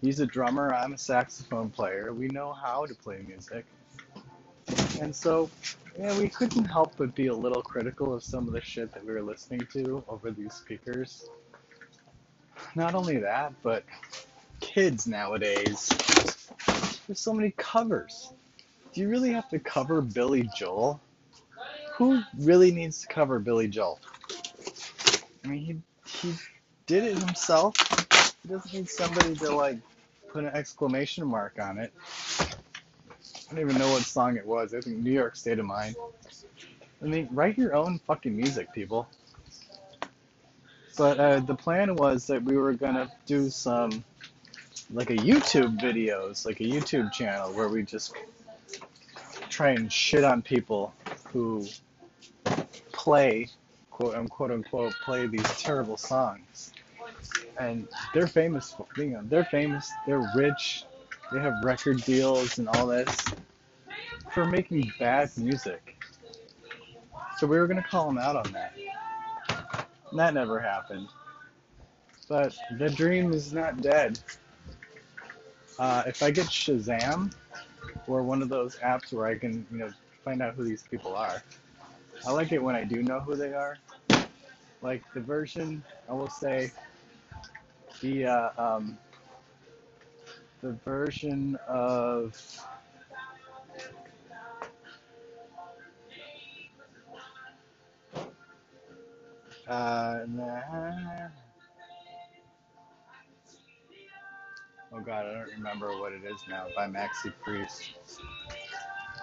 He's 0.00 0.20
a 0.20 0.26
drummer, 0.26 0.72
I'm 0.72 0.94
a 0.94 0.98
saxophone 0.98 1.68
player. 1.68 2.14
We 2.14 2.28
know 2.28 2.54
how 2.54 2.86
to 2.86 2.94
play 2.94 3.22
music. 3.26 3.66
And 4.98 5.14
so, 5.14 5.50
yeah, 5.98 6.18
we 6.18 6.28
couldn't 6.28 6.64
help 6.64 6.94
but 6.96 7.14
be 7.14 7.26
a 7.26 7.34
little 7.34 7.62
critical 7.62 8.14
of 8.14 8.24
some 8.24 8.46
of 8.46 8.54
the 8.54 8.62
shit 8.62 8.92
that 8.94 9.04
we 9.04 9.12
were 9.12 9.22
listening 9.22 9.60
to 9.74 10.02
over 10.08 10.30
these 10.30 10.54
speakers. 10.54 11.28
Not 12.74 12.94
only 12.94 13.18
that, 13.18 13.52
but 13.62 13.84
kids 14.60 15.06
nowadays, 15.06 15.90
there's 17.06 17.20
so 17.20 17.34
many 17.34 17.52
covers. 17.58 18.32
Do 18.96 19.02
you 19.02 19.10
really 19.10 19.34
have 19.34 19.50
to 19.50 19.58
cover 19.58 20.00
Billy 20.00 20.48
Joel? 20.56 21.02
Who 21.96 22.22
really 22.38 22.70
needs 22.70 23.02
to 23.02 23.06
cover 23.08 23.38
Billy 23.38 23.68
Joel? 23.68 24.00
I 25.44 25.48
mean, 25.48 25.82
he, 26.06 26.28
he 26.28 26.34
did 26.86 27.04
it 27.04 27.18
himself. 27.18 27.76
He 28.42 28.48
doesn't 28.48 28.72
need 28.72 28.88
somebody 28.88 29.34
to, 29.34 29.54
like, 29.54 29.76
put 30.32 30.44
an 30.44 30.50
exclamation 30.54 31.26
mark 31.26 31.58
on 31.60 31.76
it. 31.76 31.92
I 33.50 33.54
don't 33.54 33.60
even 33.60 33.76
know 33.76 33.90
what 33.90 34.00
song 34.04 34.38
it 34.38 34.46
was. 34.46 34.72
I 34.72 34.80
think 34.80 34.96
New 34.96 35.12
York 35.12 35.36
State 35.36 35.58
of 35.58 35.66
Mind. 35.66 35.94
I 37.02 37.04
mean, 37.04 37.28
write 37.32 37.58
your 37.58 37.74
own 37.74 37.98
fucking 38.06 38.34
music, 38.34 38.72
people. 38.72 39.06
But 40.96 41.20
uh, 41.20 41.40
the 41.40 41.54
plan 41.54 41.96
was 41.96 42.26
that 42.28 42.42
we 42.42 42.56
were 42.56 42.72
gonna 42.72 43.10
do 43.26 43.50
some, 43.50 44.02
like 44.90 45.10
a 45.10 45.16
YouTube 45.16 45.78
videos, 45.78 46.46
like 46.46 46.60
a 46.60 46.64
YouTube 46.64 47.12
channel 47.12 47.52
where 47.52 47.68
we 47.68 47.82
just 47.82 48.14
try 49.48 49.70
and 49.70 49.92
shit 49.92 50.24
on 50.24 50.42
people 50.42 50.94
who 51.32 51.66
play, 52.92 53.48
quote 53.90 54.14
unquote 54.14 54.50
unquote, 54.50 54.94
play 55.04 55.26
these 55.26 55.46
terrible 55.58 55.96
songs. 55.96 56.72
And 57.58 57.88
they're 58.12 58.26
famous 58.26 58.72
for, 58.72 58.86
you 58.96 59.10
know, 59.10 59.22
they're 59.24 59.44
famous, 59.44 59.90
they're 60.06 60.30
rich, 60.34 60.84
they 61.32 61.40
have 61.40 61.64
record 61.64 62.02
deals 62.04 62.58
and 62.58 62.68
all 62.68 62.86
this 62.86 63.16
for 64.30 64.44
making 64.46 64.92
bad 64.98 65.30
music. 65.36 65.96
So 67.38 67.46
we 67.46 67.58
were 67.58 67.66
gonna 67.66 67.82
call 67.82 68.06
them 68.06 68.18
out 68.18 68.36
on 68.36 68.52
that. 68.52 68.74
And 70.10 70.18
that 70.18 70.34
never 70.34 70.60
happened. 70.60 71.08
But 72.28 72.56
the 72.78 72.90
dream 72.90 73.32
is 73.32 73.52
not 73.52 73.80
dead. 73.80 74.18
Uh, 75.78 76.02
if 76.06 76.22
I 76.22 76.30
get 76.30 76.46
Shazam 76.46 77.32
or 78.08 78.22
one 78.22 78.42
of 78.42 78.48
those 78.48 78.76
apps 78.76 79.12
where 79.12 79.26
I 79.26 79.38
can, 79.38 79.66
you 79.70 79.78
know, 79.78 79.92
find 80.24 80.42
out 80.42 80.54
who 80.54 80.64
these 80.64 80.82
people 80.82 81.14
are, 81.14 81.42
I 82.26 82.32
like 82.32 82.52
it 82.52 82.62
when 82.62 82.74
I 82.74 82.84
do 82.84 83.02
know 83.02 83.20
who 83.20 83.36
they 83.36 83.52
are. 83.52 83.78
Like 84.82 85.02
the 85.14 85.20
version, 85.20 85.84
I 86.08 86.12
will 86.12 86.28
say, 86.28 86.72
the 88.00 88.26
uh, 88.26 88.50
um, 88.58 88.98
the 90.62 90.72
version 90.84 91.56
of 91.68 92.36
uh, 99.66 100.24
nah. 100.28 101.28
Oh 104.96 105.00
god, 105.00 105.26
I 105.26 105.32
don't 105.34 105.50
remember 105.56 105.98
what 105.98 106.12
it 106.12 106.22
is 106.24 106.40
now 106.48 106.66
by 106.74 106.86
Maxi 106.86 107.32
Priest. 107.42 107.90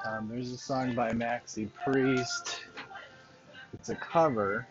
Um, 0.05 0.29
there's 0.29 0.51
a 0.51 0.57
song 0.57 0.93
by 0.95 1.11
Maxi 1.11 1.69
Priest. 1.83 2.61
It's 3.73 3.89
a 3.89 3.95
cover. 3.95 4.67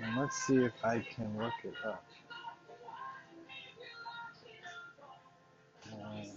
And 0.00 0.16
let's 0.20 0.36
see 0.36 0.56
if 0.56 0.72
I 0.84 1.00
can 1.00 1.36
look 1.38 1.52
it 1.64 1.74
up. 1.84 2.04
Uh, 5.90 5.96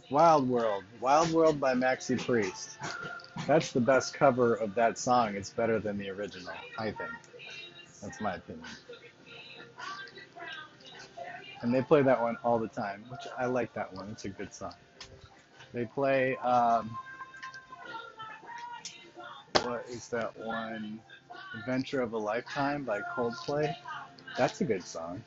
Wild 0.10 0.50
World. 0.50 0.84
Wild 1.02 1.32
World 1.32 1.60
by 1.60 1.74
Maxi 1.74 2.24
Priest. 2.24 2.78
That's 3.48 3.72
the 3.72 3.82
best 3.82 4.14
cover 4.14 4.56
of 4.56 4.74
that 4.76 4.98
song. 4.98 5.36
It's 5.36 5.50
better 5.50 5.80
than 5.80 5.98
the 5.98 6.10
original, 6.10 6.54
I 6.78 6.86
think. 6.86 7.12
That's 8.02 8.22
my 8.22 8.36
opinion. 8.36 8.66
And 11.62 11.74
they 11.74 11.82
play 11.82 12.02
that 12.04 12.22
one 12.22 12.38
all 12.44 12.60
the 12.60 12.68
time, 12.68 13.04
which 13.10 13.28
I 13.38 13.46
like 13.46 13.74
that 13.74 13.92
one. 13.94 14.10
It's 14.12 14.26
a 14.26 14.30
good 14.30 14.54
song. 14.54 14.74
They 15.74 15.86
play, 15.86 16.36
um, 16.38 16.98
what 19.64 19.86
is 19.90 20.08
that 20.10 20.38
one? 20.38 21.00
Adventure 21.56 22.02
of 22.02 22.14
a 22.14 22.18
Lifetime 22.18 22.84
by 22.84 23.02
Coldplay. 23.02 23.76
That's 24.38 24.62
a 24.62 24.66
good 24.66 24.84
song. 24.84 25.24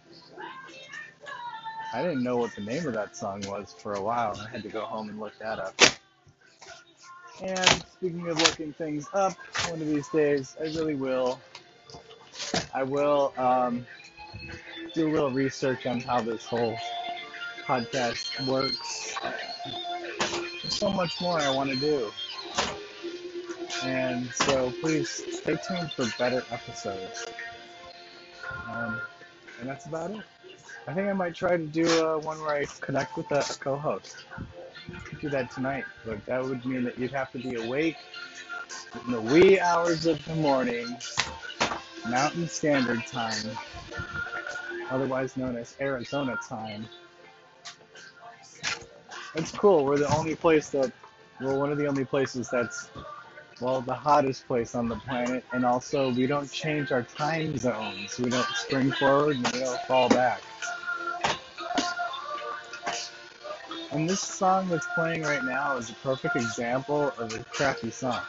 I 1.93 2.03
didn't 2.03 2.22
know 2.22 2.37
what 2.37 2.55
the 2.55 2.61
name 2.61 2.87
of 2.87 2.95
that 2.95 3.16
song 3.16 3.43
was 3.49 3.74
for 3.76 3.95
a 3.95 4.03
while. 4.03 4.39
I 4.41 4.49
had 4.49 4.62
to 4.62 4.68
go 4.68 4.83
home 4.83 5.09
and 5.09 5.18
look 5.18 5.37
that 5.41 5.59
up. 5.59 5.74
And 7.43 7.83
speaking 7.85 8.28
of 8.28 8.39
looking 8.39 8.72
things 8.74 9.09
up, 9.12 9.33
one 9.68 9.81
of 9.81 9.89
these 9.89 10.09
days 10.09 10.57
I 10.61 10.64
really 10.64 10.95
will. 10.95 11.41
I 12.72 12.85
will 12.85 13.33
um, 13.37 13.87
do 14.95 15.09
a 15.09 15.12
little 15.12 15.31
research 15.31 15.87
on 15.87 16.01
how 16.01 16.20
this 16.20 16.45
whole 16.45 16.76
podcast 17.64 18.47
works. 18.47 19.14
There's 20.62 20.76
so 20.76 20.91
much 20.91 21.20
more 21.20 21.39
I 21.39 21.55
want 21.55 21.70
to 21.70 21.76
do. 21.76 22.11
And 23.85 24.28
so 24.33 24.72
please 24.81 25.09
stay 25.09 25.57
tuned 25.66 25.93
for 25.93 26.07
better 26.18 26.45
episodes. 26.51 27.26
Um, 28.68 29.01
and 29.61 29.68
that's 29.68 29.87
about 29.87 30.11
it. 30.11 30.20
I 30.87 30.95
think 30.95 31.09
I 31.09 31.12
might 31.12 31.35
try 31.35 31.57
to 31.57 31.64
do 31.64 31.87
uh, 32.05 32.18
one 32.18 32.41
where 32.41 32.57
I 32.57 32.64
connect 32.81 33.16
with 33.16 33.31
a 33.31 33.45
co-host. 33.61 34.24
Do 35.20 35.28
that 35.28 35.51
tonight, 35.53 35.85
but 36.05 36.24
that 36.26 36.43
would 36.43 36.64
mean 36.64 36.83
that 36.85 36.99
you'd 36.99 37.12
have 37.12 37.31
to 37.33 37.39
be 37.39 37.55
awake 37.55 37.97
in 39.07 39.12
the 39.12 39.20
wee 39.20 39.61
hours 39.61 40.07
of 40.07 40.24
the 40.24 40.35
morning, 40.37 40.97
Mountain 42.09 42.49
Standard 42.49 43.07
Time, 43.07 43.51
otherwise 44.91 45.36
known 45.36 45.57
as 45.57 45.76
Arizona 45.80 46.36
time. 46.49 46.86
It's 49.34 49.53
cool. 49.53 49.84
We're 49.84 49.99
the 49.99 50.12
only 50.16 50.34
place 50.34 50.70
that, 50.70 50.93
we're 51.41 51.59
one 51.59 51.70
of 51.72 51.78
the 51.78 51.86
only 51.86 52.05
places 52.05 52.51
that's, 52.51 52.91
well, 53.61 53.80
the 53.80 53.95
hottest 53.95 54.47
place 54.47 54.74
on 54.74 54.88
the 54.88 54.97
planet, 54.97 55.45
and 55.53 55.64
also 55.64 56.12
we 56.12 56.26
don't 56.26 56.51
change 56.51 56.93
our 56.93 57.03
time 57.03 57.57
zones. 57.57 58.18
We 58.18 58.30
don't 58.30 58.47
spring 58.55 58.91
forward 58.93 59.36
and 59.36 59.47
we 59.53 59.61
don't 59.61 59.80
fall 59.82 60.09
back. 60.09 60.43
And 63.93 64.09
this 64.09 64.20
song 64.20 64.68
that's 64.68 64.86
playing 64.95 65.22
right 65.22 65.45
now 65.45 65.76
is 65.76 65.91
a 65.91 65.95
perfect 65.95 66.36
example 66.36 67.12
of 67.18 67.34
a 67.34 67.41
crappy 67.45 67.91
song. 67.91 68.20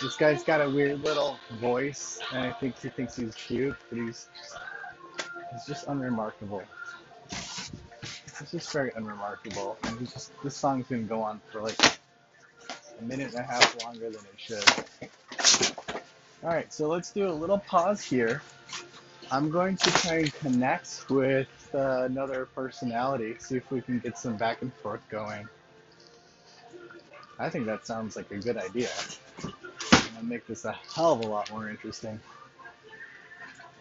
This 0.00 0.16
guy's 0.16 0.44
got 0.44 0.60
a 0.60 0.70
weird 0.70 1.02
little 1.04 1.38
voice, 1.60 2.20
and 2.32 2.46
I 2.46 2.52
think 2.52 2.80
he 2.80 2.88
thinks 2.88 3.16
he's 3.16 3.34
cute, 3.34 3.76
but 3.88 3.98
he's 3.98 4.28
he's 5.52 5.66
just 5.66 5.86
unremarkable. 5.88 6.62
It's 7.30 8.50
just 8.50 8.72
very 8.72 8.90
unremarkable, 8.96 9.76
and 9.84 9.98
just 10.10 10.32
this 10.42 10.56
song's 10.56 10.86
gonna 10.88 11.02
go 11.02 11.22
on 11.22 11.40
for 11.52 11.60
like 11.60 11.78
a 11.80 13.04
minute 13.04 13.34
and 13.34 13.40
a 13.40 13.42
half 13.42 13.84
longer 13.84 14.10
than 14.10 14.20
it 14.20 14.38
should. 14.38 15.70
All 16.42 16.48
right, 16.48 16.72
so 16.72 16.88
let's 16.88 17.12
do 17.12 17.28
a 17.28 17.32
little 17.32 17.58
pause 17.58 18.02
here. 18.02 18.42
I'm 19.30 19.50
going 19.50 19.76
to 19.76 19.90
try 19.90 20.16
and 20.16 20.34
connect 20.34 21.04
with 21.08 21.48
uh, 21.74 22.04
another 22.04 22.46
personality, 22.46 23.36
see 23.38 23.56
if 23.56 23.70
we 23.70 23.80
can 23.80 23.98
get 23.98 24.18
some 24.18 24.36
back 24.36 24.62
and 24.62 24.72
forth 24.74 25.02
going. 25.10 25.48
I 27.38 27.48
think 27.48 27.66
that 27.66 27.86
sounds 27.86 28.16
like 28.16 28.30
a 28.30 28.38
good 28.38 28.56
idea. 28.56 28.88
I'll 29.92 30.24
make 30.24 30.46
this 30.46 30.64
a 30.64 30.72
hell 30.94 31.12
of 31.12 31.20
a 31.20 31.28
lot 31.28 31.50
more 31.50 31.68
interesting. 31.68 32.20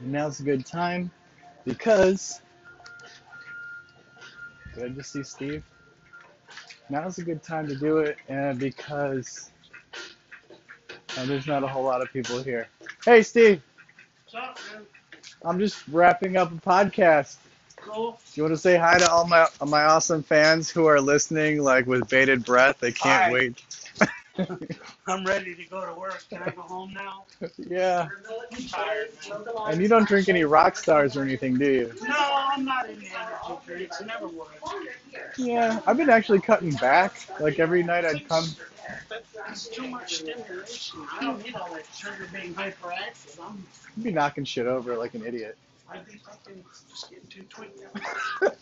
Now's 0.01 0.39
a 0.39 0.43
good 0.43 0.65
time 0.65 1.11
because. 1.66 2.41
Did 4.76 4.86
I 4.86 4.89
just 4.89 5.12
see 5.12 5.24
Steve? 5.24 5.64
Now's 6.89 7.18
a 7.18 7.22
good 7.24 7.43
time 7.43 7.68
to 7.68 7.76
do 7.76 7.99
it, 7.99 8.18
and 8.30 8.57
because 8.60 9.51
uh, 11.18 11.26
there's 11.26 11.47
not 11.47 11.64
a 11.64 11.68
whole 11.68 11.84
lot 11.84 12.01
of 12.01 12.12
people 12.12 12.41
here. 12.41 12.68
Hey, 13.05 13.22
Steve. 13.22 13.62
What's 14.32 14.36
up, 14.36 14.60
man? 14.74 14.86
I'm 15.45 15.60
just 15.60 15.88
wrapping 15.88 16.38
up 16.38 16.51
a 16.51 16.55
podcast. 16.55 17.38
Cool. 17.78 18.20
You 18.36 18.43
want 18.43 18.53
to 18.53 18.57
say 18.57 18.76
hi 18.78 18.97
to 18.97 19.10
all 19.10 19.26
my 19.28 19.47
my 19.66 19.84
awesome 19.84 20.24
fans 20.24 20.70
who 20.70 20.86
are 20.86 20.99
listening, 20.99 21.62
like 21.62 21.86
with 21.88 22.10
bated 22.10 22.43
breath? 22.45 22.80
They 22.80 22.91
can't 22.91 23.24
Hi. 23.24 23.32
wait. 23.32 23.64
I'm 25.08 25.26
ready 25.26 25.56
to 25.56 25.66
go 25.66 25.86
to 25.86 26.00
work. 26.00 26.24
Can 26.30 26.42
I 26.44 26.50
go 26.52 26.62
home 26.62 26.94
now? 26.94 27.26
yeah. 27.58 28.08
I'm 28.52 28.68
tired, 28.68 29.10
man. 29.30 29.42
And 29.68 29.82
you 29.82 29.88
don't 29.88 30.08
drink 30.08 30.30
any 30.30 30.42
Rockstars 30.42 31.16
or 31.16 31.24
anything, 31.24 31.58
do 31.58 31.70
you? 31.70 31.94
No, 32.02 32.16
I'm 32.18 32.66
not 32.66 32.90
into 32.90 33.06
energy 33.06 33.62
drinks. 33.66 34.02
Never 34.02 34.28
was. 34.28 34.48
Yeah, 35.38 35.80
I've 35.86 35.98
been 35.98 36.10
actually 36.10 36.42
cutting 36.42 36.72
back. 36.74 37.28
Like 37.40 37.60
every 37.60 37.84
night 37.84 38.06
I'd 38.06 38.28
come. 38.28 38.46
But 39.08 39.24
it's 39.50 39.68
too 39.68 39.88
much 39.88 40.16
stimulation. 40.18 41.00
I 41.12 41.22
don't 41.22 41.44
need 41.44 41.56
all 41.56 41.72
that 41.74 41.86
sugar 41.96 42.28
being 42.34 42.54
hyperactive. 42.56 43.40
I'm, 43.42 43.66
I'd 43.98 44.04
be 44.04 44.12
knocking 44.12 44.46
shit 44.46 44.66
over 44.68 44.96
like 44.96 45.14
an 45.14 45.26
idiot. 45.26 45.58
I'd 45.92 46.06
be 46.06 46.18
fucking 46.18 46.64
just 46.90 47.10
getting 47.10 47.28
too 47.28 47.44
tweaked. 47.50 47.80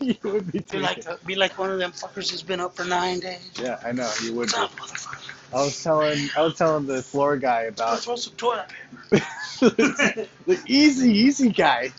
you 0.00 0.16
would 0.32 0.50
be 0.50 0.58
Be 0.58 0.64
too. 0.64 0.78
like, 0.78 1.26
be 1.26 1.34
like 1.34 1.58
one 1.58 1.70
of 1.70 1.78
them 1.78 1.92
fuckers 1.92 2.30
who's 2.30 2.42
been 2.42 2.60
up 2.60 2.74
for 2.74 2.84
nine 2.84 3.20
days. 3.20 3.50
Yeah, 3.60 3.78
I 3.84 3.92
know 3.92 4.10
you 4.22 4.32
would 4.34 4.50
What's 4.50 4.54
be. 4.54 4.60
up, 4.60 4.76
motherfucker? 4.76 5.30
I 5.54 5.64
was 5.64 5.82
telling 5.82 6.28
I 6.36 6.42
was 6.42 6.54
telling 6.56 6.86
the 6.86 7.02
floor 7.02 7.36
guy 7.38 7.64
Let's 7.64 8.06
about 8.06 8.18
some 8.18 8.34
toilet 8.36 8.66
the 9.10 10.60
easy 10.66 11.10
easy 11.10 11.50
guy. 11.50 11.90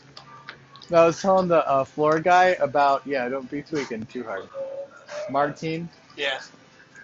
No, 0.89 1.03
I 1.03 1.05
was 1.07 1.21
telling 1.21 1.47
the 1.47 1.67
uh, 1.67 1.83
floor 1.83 2.19
guy 2.19 2.49
about 2.59 3.01
yeah, 3.05 3.27
don't 3.29 3.49
be 3.49 3.61
tweaking 3.61 4.05
too 4.05 4.23
hard. 4.23 4.47
Martin, 5.29 5.89
Yeah. 6.15 6.39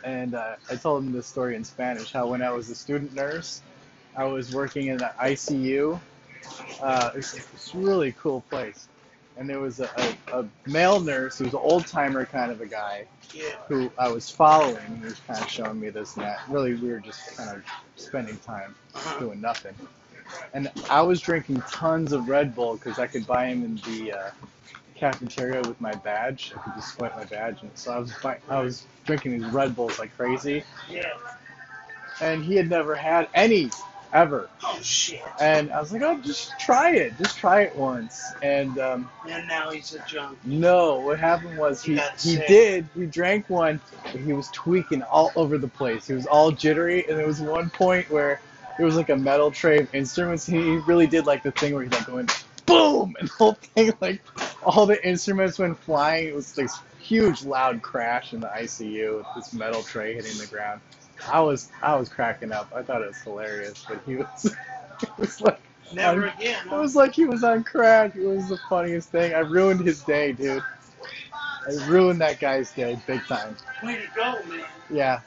and 0.04 0.36
uh, 0.36 0.56
I 0.70 0.76
told 0.76 1.04
him 1.04 1.12
this 1.12 1.28
story 1.28 1.56
in 1.56 1.64
Spanish. 1.64 2.12
How 2.12 2.28
when 2.28 2.42
I 2.42 2.52
was 2.52 2.70
a 2.70 2.76
student 2.76 3.14
nurse, 3.14 3.62
I 4.16 4.26
was 4.26 4.54
working 4.54 4.88
in 4.88 4.98
the 4.98 5.12
ICU. 5.20 6.00
Uh, 6.82 7.12
it's 7.16 7.34
it's 7.36 7.74
a 7.74 7.78
really 7.78 8.14
cool 8.14 8.41
place, 8.50 8.88
and 9.38 9.50
there 9.50 9.60
was 9.60 9.80
a, 9.80 9.89
a, 10.32 10.39
a 10.41 10.46
male 10.70 11.00
nurse 11.00 11.38
who 11.39 11.46
was 11.46 11.54
an 11.54 11.60
old 11.62 11.88
timer 11.88 12.26
kind 12.26 12.52
of 12.52 12.62
a 12.62 12.66
guy 12.68 13.06
who 13.68 13.91
I 13.98 14.10
was 14.10 14.30
following. 14.30 14.98
He 15.00 15.06
was 15.06 15.20
kind 15.22 15.41
of 15.41 15.50
showing 15.50 15.80
me 15.80 15.89
this 15.89 16.16
and 16.16 16.26
that. 16.26 16.39
Really, 16.50 16.76
we 16.76 16.89
were 16.89 17.00
just 17.00 17.36
kind 17.38 17.50
of 17.50 17.64
spending 17.96 18.38
time 18.39 18.76
Uh-huh. 18.96 19.20
doing 19.20 19.41
nothing. 19.41 19.76
And 20.54 20.72
I 20.89 21.02
was 21.02 21.22
drinking 21.22 21.62
tons 21.70 22.12
of 22.14 22.30
Red 22.30 22.56
Bull 22.56 22.76
because 22.76 23.00
I 23.00 23.08
could 23.08 23.28
buy 23.28 23.48
him 23.48 23.64
in 23.64 23.76
the 23.93 24.14
uh, 24.14 24.32
cafeteria 24.96 25.62
with 25.62 25.80
my 25.82 25.93
badge. 25.96 26.54
I 26.56 26.60
could 26.60 26.76
just 26.76 26.96
swipe 26.96 27.16
my 27.16 27.26
badge, 27.26 27.62
and 27.62 27.72
so 27.76 27.91
I 27.91 28.00
was 28.00 28.12
buy- 28.24 28.39
I 28.50 28.62
was 28.62 28.86
drinking 29.06 29.39
these 29.39 29.52
Red 29.54 29.76
Bulls 29.76 30.00
like 30.00 30.16
crazy. 30.18 30.64
Yeah. 30.89 31.12
And 32.22 32.43
he 32.43 32.56
had 32.56 32.70
never 32.70 32.96
had 32.96 33.28
any 33.34 33.72
ever. 34.14 34.49
Oh 34.64 34.80
shit. 34.82 35.22
And 35.39 35.72
I 35.72 35.80
was 35.80 35.91
like, 35.91 36.01
oh, 36.01 36.18
just 36.20 36.58
try 36.60 36.91
it, 36.95 37.18
just 37.18 37.38
try 37.38 37.62
it 37.62 37.76
once. 37.76 38.34
And 38.41 38.78
um, 38.80 39.10
And 39.30 39.47
now 39.47 39.72
he's 39.72 39.93
a 39.93 39.99
junk. 40.08 40.38
no, 40.45 40.99
what 40.99 41.20
happened 41.20 41.58
was 41.58 41.84
He 41.84 41.99
he 42.18 42.36
he 42.36 42.36
did. 42.47 42.88
He 42.95 43.06
drank 43.06 43.49
one, 43.49 43.82
but 44.12 44.22
he 44.22 44.34
was 44.34 44.49
tweaking 44.51 45.01
all 45.03 45.32
over 45.36 45.58
the 45.58 45.68
place. 45.68 46.08
He 46.08 46.14
was 46.14 46.26
all 46.26 46.51
jittery, 46.51 47.08
and 47.08 47.18
there 47.18 47.28
was 47.28 47.41
one 47.41 47.70
point 47.70 48.10
where 48.10 48.39
there 48.78 48.86
was 48.86 48.95
like 48.95 49.10
a 49.10 49.16
metal 49.16 49.51
tray 49.51 49.80
of 49.80 49.93
instruments. 49.93 50.45
He 50.45 50.78
really 50.88 51.08
did 51.08 51.26
like 51.26 51.43
the 51.43 51.51
thing 51.51 51.74
where 51.74 51.84
he's 51.84 51.91
like 51.91 52.06
going 52.08 52.28
boom, 52.66 53.16
and 53.20 53.28
the 53.30 53.34
whole 53.34 53.53
thing 53.53 53.93
like 54.01 54.22
all 54.64 54.86
the 54.86 55.06
instruments 55.08 55.60
went 55.60 55.78
flying. 55.80 56.28
It 56.28 56.36
was 56.36 56.53
this 56.53 56.78
huge 56.99 57.43
loud 57.43 57.82
crash 57.82 58.34
in 58.34 58.39
the 58.39 58.47
ICU 58.47 59.18
with 59.18 59.28
this 59.36 59.53
metal 59.53 59.84
tray 59.84 60.16
hitting 60.16 60.38
the 60.38 60.47
ground. 60.47 60.82
I 61.28 61.39
was 61.41 61.70
I 61.82 61.95
was 61.95 62.09
cracking 62.09 62.51
up. 62.51 62.72
I 62.76 62.82
thought 62.84 63.01
it 63.01 63.07
was 63.07 63.18
hilarious, 63.22 63.86
but 63.88 64.01
he 64.05 64.18
was 64.18 64.45
it 65.01 65.09
was 65.18 65.41
like 65.41 65.59
Never 65.93 66.28
I'm- 66.28 66.38
again. 66.39 66.68
it 66.68 66.76
was 66.76 66.95
like 66.95 67.13
he 67.13 67.26
was 67.26 67.43
on 67.43 67.63
crack. 67.63 68.16
It 68.16 68.26
was 68.26 68.49
the 68.49 68.57
funniest 68.70 69.09
thing. 69.09 69.34
I 69.34 69.39
ruined 69.39 69.82
his 69.82 70.01
day, 70.03 70.32
dude. 70.32 70.63
I 71.68 71.88
ruined 71.88 72.22
that 72.22 72.39
guy's 72.39 72.72
day 72.72 72.99
big 73.07 73.26
time. 73.26 73.55
Way 73.84 73.95
to 73.97 74.07
go, 74.16 74.39
man. 74.49 74.66
Yeah, 74.89 75.22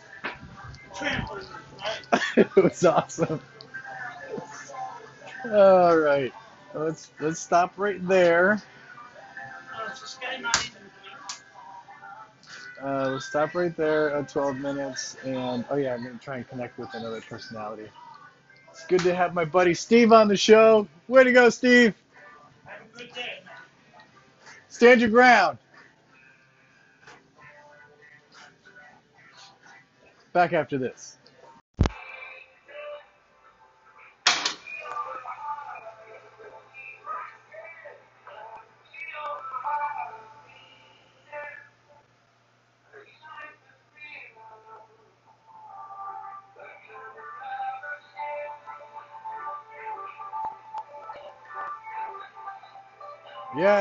it 2.36 2.54
was 2.56 2.84
awesome. 2.84 3.40
All 5.50 5.96
right, 5.96 6.32
let's 6.74 7.10
let's 7.20 7.40
stop 7.40 7.72
right 7.76 8.06
there. 8.06 8.62
Oh, 9.74 9.88
Uh, 12.82 13.10
let's 13.10 13.26
stop 13.26 13.54
right 13.54 13.76
there 13.76 14.14
at 14.14 14.28
12 14.28 14.56
minutes. 14.58 15.16
And 15.24 15.64
oh 15.70 15.76
yeah, 15.76 15.94
I'm 15.94 16.04
gonna 16.04 16.18
try 16.22 16.36
and 16.36 16.48
connect 16.48 16.78
with 16.78 16.92
another 16.94 17.20
personality. 17.20 17.88
It's 18.70 18.86
good 18.86 19.00
to 19.00 19.14
have 19.14 19.34
my 19.34 19.44
buddy 19.44 19.74
Steve 19.74 20.12
on 20.12 20.28
the 20.28 20.36
show. 20.36 20.86
Way 21.08 21.24
to 21.24 21.32
go, 21.32 21.50
Steve! 21.50 21.94
Have 22.64 22.80
a 22.94 22.98
good 22.98 23.12
day. 23.12 23.42
Stand 24.68 25.00
your 25.00 25.10
ground. 25.10 25.58
Back 30.32 30.52
after 30.52 30.78
this. 30.78 31.17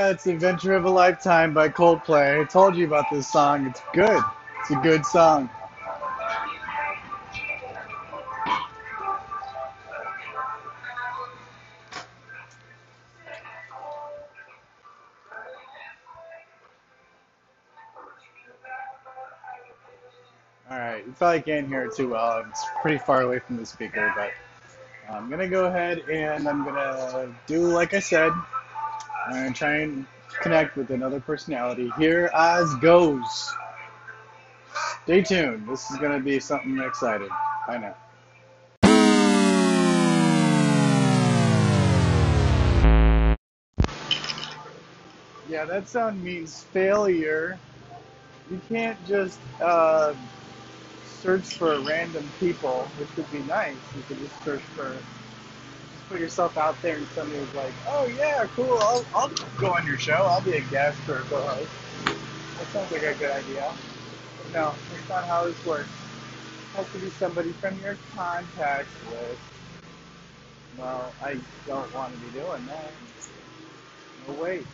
It's 0.10 0.26
Adventure 0.26 0.74
of 0.74 0.86
a 0.86 0.90
Lifetime 0.90 1.54
by 1.54 1.68
Coldplay. 1.68 2.42
I 2.42 2.46
told 2.46 2.78
you 2.78 2.86
about 2.86 3.12
this 3.12 3.28
song. 3.28 3.66
It's 3.66 3.82
good. 3.92 4.24
It's 4.62 4.72
a 4.72 4.76
good 4.76 5.06
song. 5.06 5.50
Alright, 20.72 21.06
you 21.06 21.14
probably 21.18 21.42
can't 21.42 21.68
hear 21.68 21.84
it 21.84 21.96
too 21.98 22.10
well. 22.12 22.46
It's 22.50 22.66
pretty 22.82 22.98
far 22.98 23.24
away 23.24 23.40
from 23.40 23.58
the 23.58 23.66
speaker, 23.66 24.14
but 24.16 24.32
I'm 25.14 25.30
gonna 25.30 25.50
go 25.50 25.66
ahead 25.66 26.00
and 26.10 26.48
I'm 26.48 26.64
gonna 26.64 27.36
do 27.46 27.68
like 27.68 27.94
I 27.94 28.00
said. 28.00 28.32
I'm 29.28 29.34
gonna 29.34 29.54
try 29.54 29.80
and 29.80 30.08
connect 30.42 30.78
with 30.78 30.90
another 30.90 31.20
personality. 31.20 31.92
Here 31.98 32.32
as 32.34 32.74
goes. 32.76 33.54
Stay 35.04 35.22
tuned. 35.22 35.68
This 35.68 35.92
is 35.92 35.98
gonna 35.98 36.22
be 36.22 36.40
something 36.40 36.80
exciting. 36.80 37.30
Bye 37.68 37.78
now. 37.78 37.96
Yeah, 45.50 45.66
that 45.66 45.90
sound 45.90 46.24
means 46.24 46.64
failure. 46.72 47.60
You 48.50 48.62
can't 48.70 48.98
just 49.06 49.40
uh, 49.62 50.14
search 51.06 51.56
for 51.56 51.82
random 51.82 52.30
people, 52.40 52.90
which 52.98 53.10
would 53.18 53.30
be 53.32 53.40
nice. 53.40 53.76
You 53.96 54.04
could 54.08 54.20
just 54.20 54.44
search 54.46 54.62
for, 54.62 54.96
put 56.10 56.20
yourself 56.20 56.58
out 56.58 56.82
there, 56.82 56.98
and 56.98 57.08
somebody's 57.10 57.54
like, 57.54 57.76
"Oh 57.88 58.08
yeah, 58.08 58.46
cool. 58.56 58.78
I'll, 58.80 59.06
I'll 59.14 59.30
go 59.58 59.74
on 59.74 59.86
your 59.88 59.98
show. 59.98 60.14
I'll 60.30 60.42
be 60.42 60.54
a 60.58 60.62
guest 60.62 61.08
or 61.10 61.20
a 61.22 61.24
co-host." 61.26 61.72
That 62.58 62.72
sounds 62.72 62.92
like 62.92 63.04
a 63.04 63.14
good 63.16 63.32
idea. 63.32 63.76
But 64.38 64.52
no, 64.52 64.76
that's 64.90 65.08
not 65.10 65.28
how 65.28 65.48
this 65.48 65.64
works. 65.66 65.92
It 66.74 66.78
has 66.78 66.90
to 66.92 67.00
be 67.00 67.10
somebody 67.10 67.54
from 67.54 67.80
your 67.80 68.00
contact 68.16 68.90
list. 69.06 69.42
Well, 70.76 71.16
I 71.22 71.36
don't 71.66 71.94
want 71.94 72.14
to 72.14 72.20
be 72.20 72.30
doing 72.32 72.66
that. 72.68 72.94
No 74.28 74.34
way. 74.34 74.66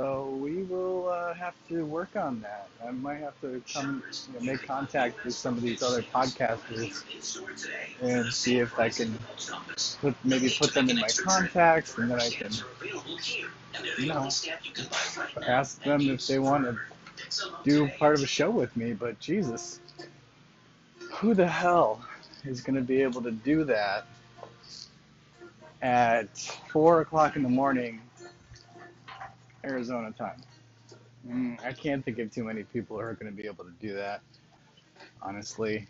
So 0.00 0.30
we 0.40 0.62
will 0.62 1.10
uh, 1.10 1.34
have 1.34 1.52
to 1.68 1.84
work 1.84 2.16
on 2.16 2.40
that. 2.40 2.70
I 2.82 2.90
might 2.90 3.18
have 3.18 3.38
to 3.42 3.62
come, 3.70 4.02
you 4.28 4.32
know, 4.32 4.40
make 4.40 4.66
contact 4.66 5.22
with 5.26 5.34
some 5.34 5.58
of 5.58 5.62
these 5.62 5.82
other 5.82 6.00
podcasters 6.00 7.04
and 8.00 8.32
see 8.32 8.60
if 8.60 8.78
I 8.78 8.88
can 8.88 9.18
put 10.00 10.14
maybe 10.24 10.48
put 10.58 10.72
them 10.72 10.88
in 10.88 10.96
my 10.96 11.10
contacts, 11.22 11.98
and 11.98 12.10
then 12.10 12.18
I 12.18 12.30
can, 12.30 12.50
you 13.98 14.06
know, 14.06 14.26
ask 15.46 15.82
them 15.82 16.08
if 16.08 16.26
they 16.26 16.38
want 16.38 16.64
to 16.64 16.78
do 17.62 17.86
part 17.98 18.14
of 18.14 18.22
a 18.22 18.26
show 18.26 18.48
with 18.48 18.74
me. 18.78 18.94
But 18.94 19.20
Jesus, 19.20 19.80
who 21.10 21.34
the 21.34 21.46
hell 21.46 22.02
is 22.46 22.62
going 22.62 22.76
to 22.76 22.82
be 22.82 23.02
able 23.02 23.20
to 23.20 23.32
do 23.32 23.64
that 23.64 24.06
at 25.82 26.38
four 26.70 27.02
o'clock 27.02 27.36
in 27.36 27.42
the 27.42 27.50
morning? 27.50 28.00
Arizona 29.64 30.12
time. 30.12 30.42
Mm, 31.26 31.62
I 31.64 31.72
can't 31.72 32.04
think 32.04 32.18
of 32.18 32.32
too 32.32 32.44
many 32.44 32.62
people 32.62 32.96
who 32.96 33.02
are 33.02 33.14
going 33.14 33.30
to 33.30 33.36
be 33.36 33.46
able 33.46 33.64
to 33.64 33.72
do 33.80 33.94
that, 33.94 34.22
honestly. 35.22 35.86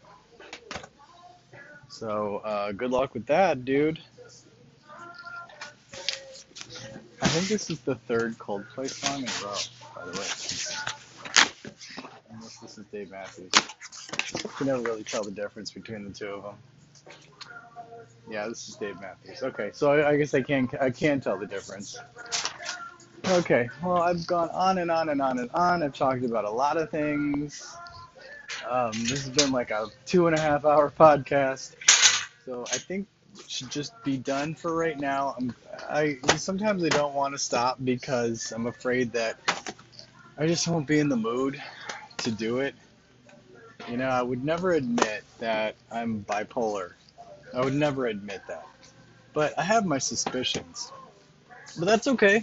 So, 1.88 2.38
uh, 2.38 2.72
good 2.72 2.90
luck 2.90 3.14
with 3.14 3.26
that, 3.26 3.64
dude. 3.64 4.00
I 7.22 7.28
think 7.28 7.48
this 7.48 7.70
is 7.70 7.80
the 7.80 7.94
third 7.94 8.38
Coldplay 8.38 8.88
song 8.88 9.22
in 9.22 9.28
a 9.28 9.46
row, 9.46 9.56
by 9.94 10.04
the 10.04 10.18
way. 10.18 10.26
Unless 12.32 12.56
this 12.58 12.78
is 12.78 12.84
Dave 12.86 13.10
Matthews. 13.10 13.52
You 14.42 14.50
can 14.56 14.66
never 14.68 14.82
really 14.82 15.04
tell 15.04 15.22
the 15.22 15.30
difference 15.30 15.70
between 15.70 16.04
the 16.04 16.10
two 16.10 16.28
of 16.28 16.42
them. 16.42 16.54
Yeah, 18.30 18.48
this 18.48 18.68
is 18.68 18.76
Dave 18.76 19.00
Matthews. 19.00 19.42
Okay, 19.42 19.70
so 19.72 19.92
I, 19.92 20.10
I 20.10 20.16
guess 20.16 20.34
I 20.34 20.42
can 20.42 20.68
I 20.80 20.90
can 20.90 21.20
tell 21.20 21.36
the 21.36 21.46
difference. 21.46 21.98
Okay, 23.30 23.70
well 23.80 24.02
I've 24.02 24.26
gone 24.26 24.50
on 24.50 24.78
and 24.78 24.90
on 24.90 25.08
and 25.10 25.22
on 25.22 25.38
and 25.38 25.48
on. 25.52 25.84
I've 25.84 25.94
talked 25.94 26.24
about 26.24 26.44
a 26.44 26.50
lot 26.50 26.76
of 26.76 26.90
things. 26.90 27.72
Um, 28.68 28.90
this 28.92 29.24
has 29.24 29.28
been 29.28 29.52
like 29.52 29.70
a 29.70 29.86
two 30.04 30.26
and 30.26 30.36
a 30.36 30.40
half 30.40 30.64
hour 30.64 30.90
podcast, 30.90 31.76
so 32.44 32.64
I 32.72 32.78
think 32.78 33.06
should 33.46 33.70
just 33.70 33.92
be 34.02 34.16
done 34.16 34.56
for 34.56 34.74
right 34.74 34.98
now. 34.98 35.36
I'm, 35.38 35.54
I 35.88 36.18
sometimes 36.38 36.82
I 36.82 36.88
don't 36.88 37.14
want 37.14 37.32
to 37.32 37.38
stop 37.38 37.78
because 37.84 38.50
I'm 38.50 38.66
afraid 38.66 39.12
that 39.12 39.38
I 40.36 40.48
just 40.48 40.66
won't 40.66 40.88
be 40.88 40.98
in 40.98 41.08
the 41.08 41.16
mood 41.16 41.62
to 42.18 42.32
do 42.32 42.58
it. 42.58 42.74
You 43.88 43.96
know, 43.96 44.08
I 44.08 44.22
would 44.22 44.44
never 44.44 44.72
admit 44.72 45.22
that 45.38 45.76
I'm 45.92 46.24
bipolar. 46.28 46.94
I 47.54 47.62
would 47.62 47.74
never 47.74 48.06
admit 48.06 48.42
that. 48.48 48.66
But 49.34 49.56
I 49.56 49.62
have 49.62 49.86
my 49.86 49.98
suspicions. 49.98 50.90
But 51.78 51.86
that's 51.86 52.08
okay. 52.08 52.42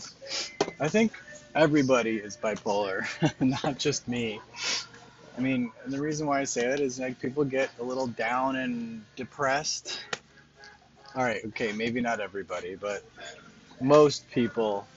I 0.80 0.88
think 0.90 1.14
everybody 1.56 2.18
is 2.18 2.38
bipolar, 2.38 3.06
not 3.64 3.80
just 3.80 4.08
me. 4.08 4.40
I 5.38 5.42
mean, 5.42 5.72
and 5.84 5.94
the 5.94 6.00
reason 6.00 6.28
why 6.28 6.40
I 6.40 6.44
say 6.44 6.68
that 6.68 6.80
is 6.80 7.00
like 7.00 7.20
people 7.20 7.44
get 7.44 7.70
a 7.80 7.84
little 7.84 8.08
down 8.08 8.56
and 8.58 9.04
depressed. 9.16 10.00
All 11.16 11.24
right, 11.24 11.44
okay, 11.48 11.72
maybe 11.72 12.02
not 12.02 12.20
everybody, 12.20 12.76
but 12.76 13.04
most 13.80 14.30
people 14.32 14.88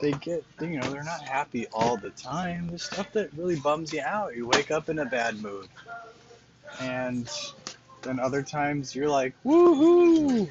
they 0.00 0.12
get 0.12 0.44
you 0.60 0.78
know 0.78 0.90
they're 0.90 1.04
not 1.04 1.22
happy 1.22 1.66
all 1.72 1.96
the 1.96 2.10
time. 2.10 2.68
the 2.68 2.78
stuff 2.78 3.10
that 3.12 3.32
really 3.34 3.56
bums 3.56 3.92
you 3.92 4.02
out. 4.04 4.36
You 4.36 4.46
wake 4.46 4.70
up 4.70 4.88
in 4.88 4.98
a 4.98 5.04
bad 5.04 5.40
mood, 5.40 5.68
and 6.80 7.30
then 8.02 8.18
other 8.18 8.42
times 8.42 8.94
you're 8.94 9.08
like, 9.08 9.34
woohoo! 9.44 10.48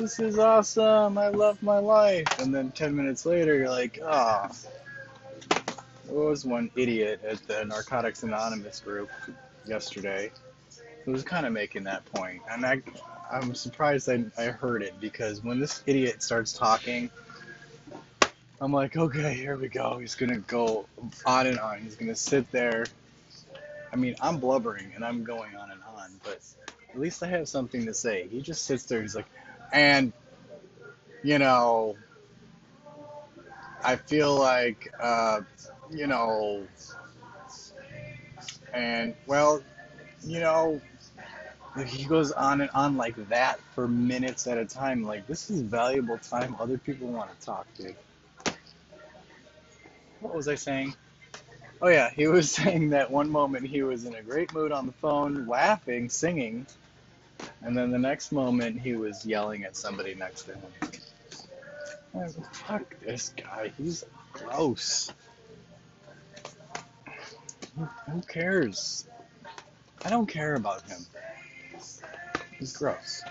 This 0.00 0.18
is 0.18 0.38
awesome. 0.38 1.18
I 1.18 1.28
love 1.28 1.62
my 1.62 1.78
life. 1.78 2.26
And 2.38 2.54
then 2.54 2.70
10 2.70 2.96
minutes 2.96 3.26
later, 3.26 3.54
you're 3.54 3.68
like, 3.68 4.00
ah. 4.02 4.50
Oh. 4.50 5.66
There 6.06 6.14
was 6.14 6.46
one 6.46 6.70
idiot 6.74 7.20
at 7.22 7.46
the 7.46 7.66
Narcotics 7.66 8.22
Anonymous 8.22 8.80
group 8.80 9.10
yesterday 9.66 10.30
who 11.04 11.12
was 11.12 11.22
kind 11.22 11.44
of 11.44 11.52
making 11.52 11.84
that 11.84 12.02
point. 12.14 12.40
And 12.50 12.64
I, 12.64 12.80
I'm 13.30 13.54
surprised 13.54 14.08
I, 14.08 14.24
I 14.38 14.44
heard 14.44 14.82
it 14.82 14.98
because 15.02 15.44
when 15.44 15.60
this 15.60 15.82
idiot 15.84 16.22
starts 16.22 16.54
talking, 16.54 17.10
I'm 18.58 18.72
like, 18.72 18.96
okay, 18.96 19.34
here 19.34 19.58
we 19.58 19.68
go. 19.68 19.98
He's 19.98 20.14
going 20.14 20.32
to 20.32 20.40
go 20.40 20.86
on 21.26 21.46
and 21.46 21.58
on. 21.58 21.78
He's 21.80 21.96
going 21.96 22.08
to 22.08 22.16
sit 22.16 22.50
there. 22.52 22.86
I 23.92 23.96
mean, 23.96 24.16
I'm 24.22 24.38
blubbering 24.38 24.92
and 24.94 25.04
I'm 25.04 25.24
going 25.24 25.56
on 25.56 25.70
and 25.70 25.80
on, 25.94 26.08
but 26.24 26.40
at 26.88 26.98
least 26.98 27.22
I 27.22 27.26
have 27.26 27.50
something 27.50 27.84
to 27.84 27.92
say. 27.92 28.28
He 28.28 28.40
just 28.40 28.64
sits 28.64 28.84
there. 28.84 29.02
He's 29.02 29.14
like, 29.14 29.26
and, 29.72 30.12
you 31.22 31.38
know, 31.38 31.96
I 33.82 33.96
feel 33.96 34.34
like, 34.36 34.92
uh, 35.00 35.40
you 35.90 36.06
know, 36.06 36.66
and, 38.72 39.14
well, 39.26 39.62
you 40.22 40.40
know, 40.40 40.80
he 41.86 42.04
goes 42.04 42.32
on 42.32 42.60
and 42.60 42.70
on 42.74 42.96
like 42.96 43.16
that 43.28 43.60
for 43.74 43.88
minutes 43.88 44.46
at 44.46 44.58
a 44.58 44.64
time. 44.64 45.04
Like, 45.04 45.26
this 45.26 45.50
is 45.50 45.62
valuable 45.62 46.18
time. 46.18 46.56
Other 46.58 46.78
people 46.78 47.08
want 47.08 47.38
to 47.38 47.46
talk, 47.46 47.66
dude. 47.76 47.96
What 50.20 50.34
was 50.34 50.48
I 50.48 50.56
saying? 50.56 50.94
Oh, 51.80 51.88
yeah, 51.88 52.10
he 52.10 52.26
was 52.26 52.50
saying 52.52 52.90
that 52.90 53.10
one 53.10 53.30
moment 53.30 53.66
he 53.66 53.82
was 53.82 54.04
in 54.04 54.14
a 54.14 54.22
great 54.22 54.52
mood 54.52 54.72
on 54.72 54.86
the 54.86 54.92
phone, 54.92 55.46
laughing, 55.46 56.08
singing, 56.08 56.66
and 57.62 57.76
then 57.76 57.90
the 57.90 57.98
next 57.98 58.32
moment, 58.32 58.80
he 58.80 58.94
was 58.94 59.24
yelling 59.24 59.64
at 59.64 59.76
somebody 59.76 60.14
next 60.14 60.42
to 60.44 60.54
him. 60.54 60.62
Fuck 62.52 62.94
this 63.00 63.32
guy. 63.36 63.72
He's 63.76 64.04
gross. 64.32 65.12
Who 67.76 68.20
cares? 68.22 69.06
I 70.04 70.10
don't 70.10 70.26
care 70.26 70.54
about 70.54 70.82
him. 70.88 71.04
He's 72.58 72.76
gross. 72.76 73.22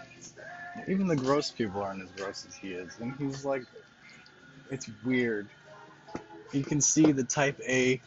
Even 0.88 1.07
the 1.07 1.16
gross 1.16 1.51
people 1.51 1.82
aren't 1.82 2.01
as 2.01 2.10
gross 2.12 2.45
as 2.47 2.55
he 2.55 2.70
is. 2.70 2.97
And 2.99 3.14
he's 3.18 3.43
like, 3.43 3.64
it's 4.72 4.89
weird. 5.03 5.49
You 6.53 6.64
can 6.64 6.82
see 6.82 7.12
the 7.12 7.24
type 7.24 7.60
A 7.68 8.01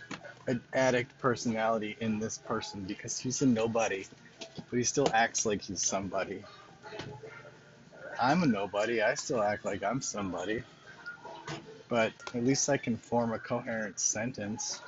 addict 0.73 1.17
personality 1.19 1.97
in 2.01 2.19
this 2.19 2.39
person 2.39 2.83
because 2.83 3.19
he's 3.19 3.43
a 3.43 3.47
nobody 3.47 4.05
but 4.57 4.77
he 4.77 4.85
still 4.85 5.09
acts 5.13 5.47
like 5.47 5.63
he's 5.63 5.83
somebody. 5.83 6.43
I'm 8.21 8.43
a 8.43 8.47
nobody. 8.47 9.03
I 9.03 9.15
still 9.15 9.43
act 9.43 9.65
like 9.65 9.83
I'm 9.83 10.01
somebody. 10.01 10.63
But 11.89 12.13
at 12.35 12.45
least 12.45 12.69
I 12.69 12.77
can 12.77 12.97
form 12.97 13.33
a 13.33 13.39
coherent 13.39 13.99
sentence. 14.01 14.81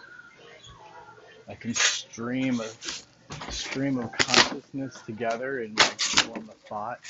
I 1.48 1.54
can 1.54 1.74
stream 1.74 2.60
a 2.60 3.50
stream 3.52 3.98
of 3.98 4.12
consciousness 4.12 5.00
together 5.04 5.60
and 5.60 5.78
like 5.78 6.00
form 6.00 6.50
a 6.50 6.68
thought. 6.68 7.00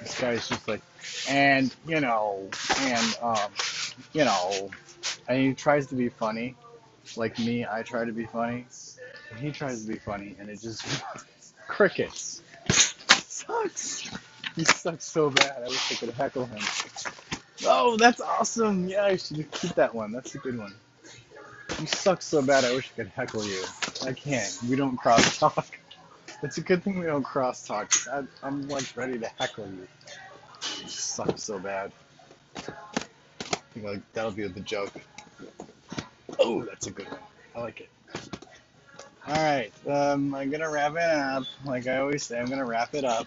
This 0.00 0.20
guy's 0.20 0.48
just 0.48 0.66
like, 0.68 0.80
and 1.28 1.74
you 1.86 2.00
know, 2.00 2.48
and 2.80 3.18
um, 3.20 3.50
you 4.12 4.24
know, 4.24 4.70
and 5.28 5.38
he 5.38 5.54
tries 5.54 5.88
to 5.88 5.94
be 5.94 6.08
funny, 6.08 6.54
like 7.16 7.38
me. 7.38 7.66
I 7.66 7.82
try 7.82 8.04
to 8.04 8.12
be 8.12 8.26
funny, 8.26 8.66
he 9.36 9.52
tries 9.52 9.82
to 9.84 9.88
be 9.92 9.98
funny, 9.98 10.36
and 10.38 10.48
it 10.48 10.60
just 10.60 10.84
crickets. 11.68 12.42
sucks. 12.68 14.10
He 14.56 14.64
sucks 14.64 15.04
so 15.04 15.30
bad. 15.30 15.62
I 15.62 15.68
wish 15.68 15.92
I 15.92 15.94
could 15.94 16.10
heckle 16.10 16.46
him. 16.46 16.60
Oh, 17.66 17.96
that's 17.96 18.20
awesome. 18.20 18.88
Yeah, 18.88 19.04
I 19.04 19.16
should 19.16 19.50
keep 19.52 19.74
that 19.74 19.94
one. 19.94 20.12
That's 20.12 20.34
a 20.34 20.38
good 20.38 20.58
one. 20.58 20.74
You 21.80 21.86
suck 21.86 22.22
so 22.22 22.42
bad. 22.42 22.64
I 22.64 22.72
wish 22.74 22.90
I 22.94 23.02
could 23.02 23.12
heckle 23.14 23.44
you. 23.44 23.62
I 24.04 24.12
can't. 24.12 24.58
We 24.68 24.76
don't 24.76 24.96
cross 24.96 25.38
talk. 25.38 25.66
It's 26.40 26.56
a 26.56 26.60
good 26.60 26.84
thing 26.84 27.00
we 27.00 27.06
don't 27.06 27.24
cross 27.24 27.66
talk. 27.66 27.90
I, 28.12 28.22
I'm 28.44 28.68
like 28.68 28.84
ready 28.94 29.18
to 29.18 29.26
heckle 29.40 29.66
you. 29.66 29.88
You 30.80 30.88
suck 30.88 31.36
so 31.36 31.58
bad. 31.58 31.90
I 32.56 32.72
think 33.74 33.84
like 33.86 34.12
that'll 34.12 34.30
be 34.30 34.46
the 34.46 34.60
joke. 34.60 34.92
Oh, 36.38 36.62
that's 36.62 36.86
a 36.86 36.92
good 36.92 37.10
one. 37.10 37.18
I 37.56 37.60
like 37.60 37.80
it. 37.80 37.88
All 39.28 39.34
right, 39.34 39.70
um, 39.86 40.34
I'm 40.34 40.48
gonna 40.48 40.70
wrap 40.70 40.92
it 40.92 41.02
up. 41.02 41.44
Like 41.66 41.86
I 41.86 41.98
always 41.98 42.22
say, 42.22 42.40
I'm 42.40 42.46
gonna 42.46 42.64
wrap 42.64 42.94
it 42.94 43.04
up, 43.04 43.26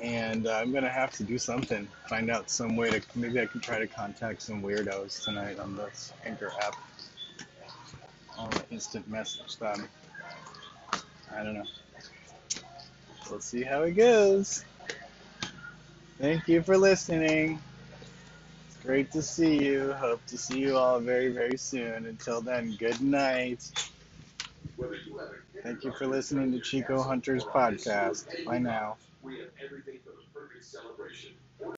and 0.00 0.46
uh, 0.46 0.52
I'm 0.52 0.72
gonna 0.72 0.88
have 0.88 1.10
to 1.14 1.24
do 1.24 1.38
something. 1.38 1.88
Find 2.08 2.30
out 2.30 2.50
some 2.50 2.76
way 2.76 2.90
to 2.90 3.02
maybe 3.16 3.40
I 3.40 3.46
can 3.46 3.60
try 3.60 3.80
to 3.80 3.88
contact 3.88 4.42
some 4.42 4.62
weirdos 4.62 5.24
tonight 5.24 5.58
on 5.58 5.74
this 5.74 6.12
Anchor 6.24 6.52
app. 6.62 6.76
I'll 8.38 8.48
instant 8.70 9.08
message 9.08 9.56
them. 9.56 9.88
I 11.34 11.42
don't 11.42 11.54
know. 11.54 11.66
We'll 13.28 13.40
see 13.40 13.64
how 13.64 13.82
it 13.82 13.94
goes. 13.94 14.64
Thank 16.20 16.46
you 16.46 16.62
for 16.62 16.78
listening. 16.78 17.60
Great 18.82 19.10
to 19.12 19.22
see 19.22 19.64
you. 19.64 19.92
Hope 19.92 20.24
to 20.26 20.38
see 20.38 20.60
you 20.60 20.76
all 20.76 21.00
very, 21.00 21.28
very 21.28 21.56
soon. 21.56 22.06
Until 22.06 22.40
then, 22.40 22.76
good 22.76 23.00
night. 23.00 23.70
Thank 25.62 25.84
you 25.84 25.92
for 25.92 26.06
listening 26.06 26.52
to 26.52 26.60
Chico 26.60 27.02
Hunter's 27.02 27.44
podcast. 27.44 28.42
Bye 28.44 28.58
now. 28.58 28.98